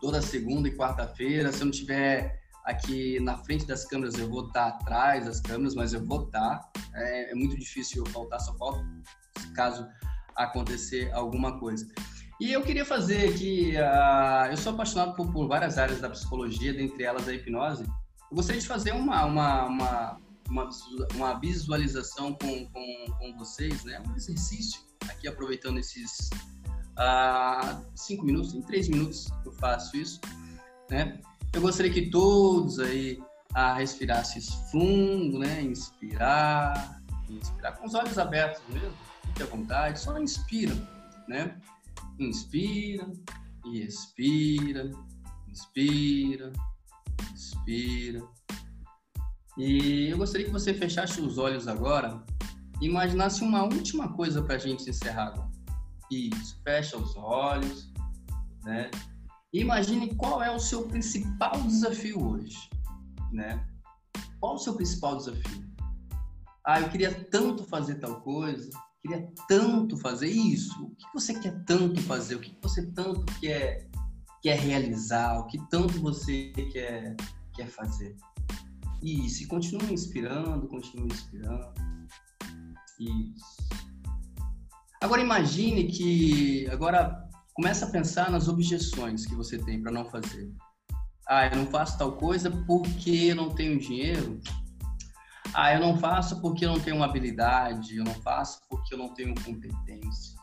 [0.00, 1.52] Toda segunda e quarta-feira.
[1.52, 5.74] Se eu não tiver aqui na frente das câmeras, eu vou estar atrás das câmeras,
[5.74, 6.60] mas eu vou estar.
[6.94, 8.84] É, é muito difícil eu faltar, só falta
[9.54, 9.86] caso
[10.36, 11.86] acontecer alguma coisa.
[12.40, 16.74] E eu queria fazer aqui, uh, eu sou apaixonado por, por, várias áreas da psicologia,
[16.74, 17.84] dentre elas a hipnose.
[17.84, 20.68] Eu gostaria de fazer uma, uma, uma, uma,
[21.14, 24.02] uma visualização com, com, com, vocês, né?
[24.08, 26.28] um exercício, aqui aproveitando esses
[26.98, 30.20] uh, cinco minutos, em três minutos eu faço isso.
[30.90, 31.20] Né?
[31.52, 33.22] Eu gostaria que todos aí
[33.54, 35.62] a respirassem fundo, né?
[35.62, 37.00] Inspirar,
[37.30, 38.92] inspirar com os olhos abertos mesmo,
[39.26, 40.74] fique à vontade, só inspira,
[41.28, 41.60] né?
[42.18, 43.10] Inspira
[43.64, 44.90] e expira,
[45.48, 46.52] inspira,
[47.34, 48.26] expira.
[49.56, 52.22] E eu gostaria que você fechasse os olhos agora
[52.80, 55.48] e imaginasse uma última coisa para a gente encerrar.
[56.10, 57.92] Isso, fecha os olhos,
[58.64, 58.90] né?
[59.52, 62.68] Imagine qual é o seu principal desafio hoje,
[63.32, 63.64] né?
[64.40, 65.64] Qual o seu principal desafio?
[66.66, 68.70] Ah, eu queria tanto fazer tal coisa,
[69.04, 70.82] queria tanto fazer isso.
[70.82, 72.36] O que você quer tanto fazer?
[72.36, 73.86] O que você tanto quer,
[74.42, 75.38] quer realizar?
[75.40, 77.14] O que tanto você quer,
[77.54, 78.16] quer fazer?
[79.02, 81.74] E continue inspirando, continue inspirando.
[82.98, 83.68] Isso.
[85.02, 90.50] Agora imagine que agora começa a pensar nas objeções que você tem para não fazer.
[91.28, 94.40] Ah, eu não faço tal coisa porque eu não tenho dinheiro.
[95.56, 98.98] Ah, eu não faço porque eu não tenho uma habilidade, eu não faço porque eu
[98.98, 100.36] não tenho competência.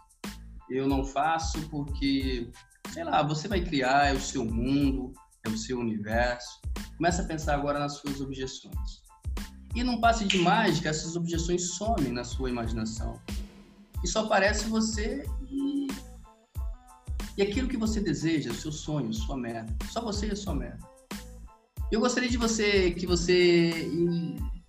[0.69, 2.49] Eu não faço porque,
[2.93, 5.11] sei lá, você vai criar, é o seu mundo,
[5.45, 6.61] é o seu universo.
[6.95, 9.01] Começa a pensar agora nas suas objeções.
[9.75, 13.19] E num passe de mágica, essas objeções somem na sua imaginação.
[14.01, 15.88] E só aparece você e,
[17.38, 19.75] e aquilo que você deseja, seu sonho, sua meta.
[19.89, 20.89] Só você e a sua meta.
[21.91, 23.89] Eu gostaria de você que você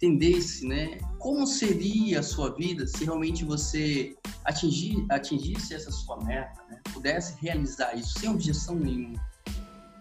[0.03, 6.61] entendesse, né, como seria a sua vida se realmente você atingir, atingisse essa sua meta,
[6.69, 9.25] né, pudesse realizar isso sem objeção nenhuma,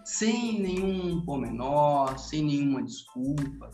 [0.04, 3.70] sem nenhum pormenor, sem nenhuma desculpa.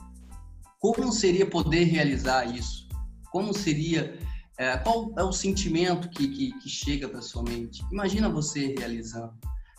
[0.79, 2.87] Como seria poder realizar isso?
[3.33, 4.19] Como seria
[4.61, 7.81] É, qual é o sentimento que, que, que chega para sua mente?
[7.93, 9.33] Imagina você realizando.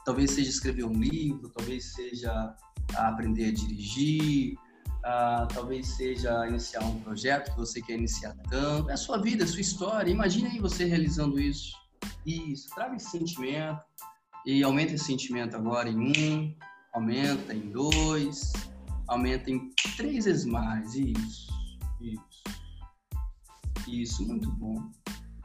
[0.06, 2.56] Talvez seja escrever um livro, talvez seja
[2.96, 4.56] aprender a dirigir,
[5.00, 8.90] uh, talvez seja iniciar um projeto que você quer iniciar tanto.
[8.90, 10.12] É a sua vida, é a sua história.
[10.12, 11.74] Imagine aí você realizando isso.
[12.26, 13.82] Isso, traga esse sentimento
[14.46, 16.56] e aumenta esse sentimento agora em um,
[16.94, 18.54] aumenta em dois,
[19.08, 20.96] aumenta em três vezes mais.
[20.96, 21.48] Isso,
[22.02, 22.44] isso.
[23.88, 24.90] Isso, muito bom.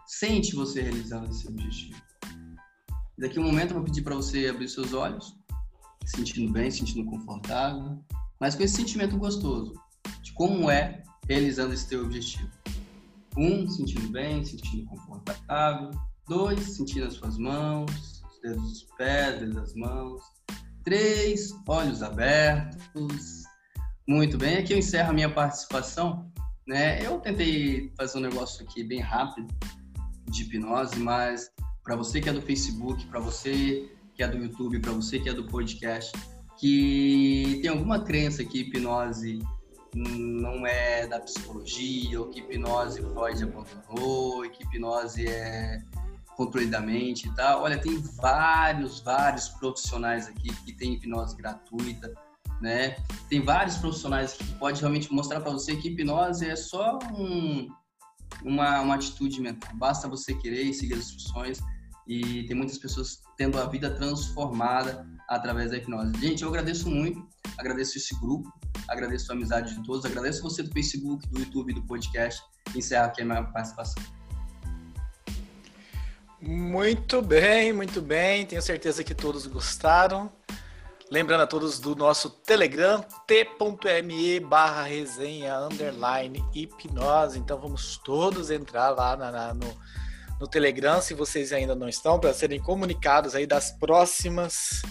[0.07, 2.01] Sente você realizando esse objetivo.
[3.17, 5.37] Daqui a um momento eu vou pedir para você abrir seus olhos,
[6.05, 8.05] sentindo bem, sentindo confortável,
[8.40, 9.74] mas com esse sentimento gostoso
[10.23, 12.51] de como é realizando esse teu objetivo.
[13.36, 15.90] Um, sentindo bem, sentindo confortável.
[16.28, 20.23] Dois, sentindo as suas mãos, os dedos dos pés, dedos das mãos.
[20.85, 23.43] Três, olhos abertos.
[24.06, 26.31] Muito bem, aqui eu encerro a minha participação
[26.66, 27.05] né?
[27.05, 29.52] Eu tentei fazer um negócio aqui bem rápido
[30.31, 31.51] de hipnose, mas
[31.82, 35.28] para você que é do Facebook, para você que é do YouTube, para você que
[35.28, 36.12] é do podcast,
[36.59, 39.41] que tem alguma crença que hipnose
[39.95, 45.83] não é da psicologia, ou que hipnose Freud abandonou, e que hipnose é
[46.37, 47.63] controle da mente e tal.
[47.63, 52.13] Olha, tem vários, vários profissionais aqui que tem hipnose gratuita
[52.61, 52.97] né?
[53.29, 57.69] Tem vários profissionais que pode realmente mostrar para você que hipnose é só um,
[58.43, 59.71] uma, uma atitude mental.
[59.75, 61.61] Basta você querer e seguir as instruções
[62.07, 66.13] e tem muitas pessoas tendo a vida transformada através da hipnose.
[66.21, 67.27] Gente, eu agradeço muito,
[67.59, 68.53] agradeço esse grupo,
[68.89, 72.43] agradeço a amizade de todos, agradeço você do Facebook, do YouTube, do podcast.
[72.75, 74.03] Encerro aqui a minha participação.
[76.41, 78.45] Muito bem, muito bem.
[78.45, 80.31] Tenho certeza que todos gostaram.
[81.11, 87.39] Lembrando a todos do nosso Telegram, t.me barra resenha underline hipnose.
[87.39, 89.75] Então vamos todos entrar lá na, na, no,
[90.41, 94.83] no Telegram, se vocês ainda não estão, para serem comunicados aí das próximas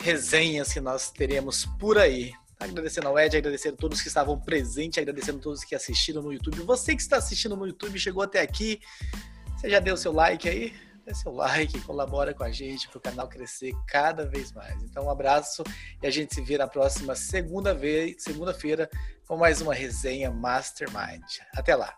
[0.00, 2.32] resenhas que nós teremos por aí.
[2.58, 6.32] Agradecendo ao Ed, agradecendo a todos que estavam presentes, agradecendo a todos que assistiram no
[6.32, 6.60] YouTube.
[6.62, 8.80] Você que está assistindo no YouTube, chegou até aqui,
[9.56, 10.74] você já deu seu like aí?
[11.04, 14.82] dê seu like, colabora com a gente para o canal crescer cada vez mais.
[14.82, 15.62] Então, um abraço
[16.02, 18.56] e a gente se vê na próxima segunda-feira segunda
[19.26, 21.38] com mais uma resenha Mastermind.
[21.54, 21.96] Até lá!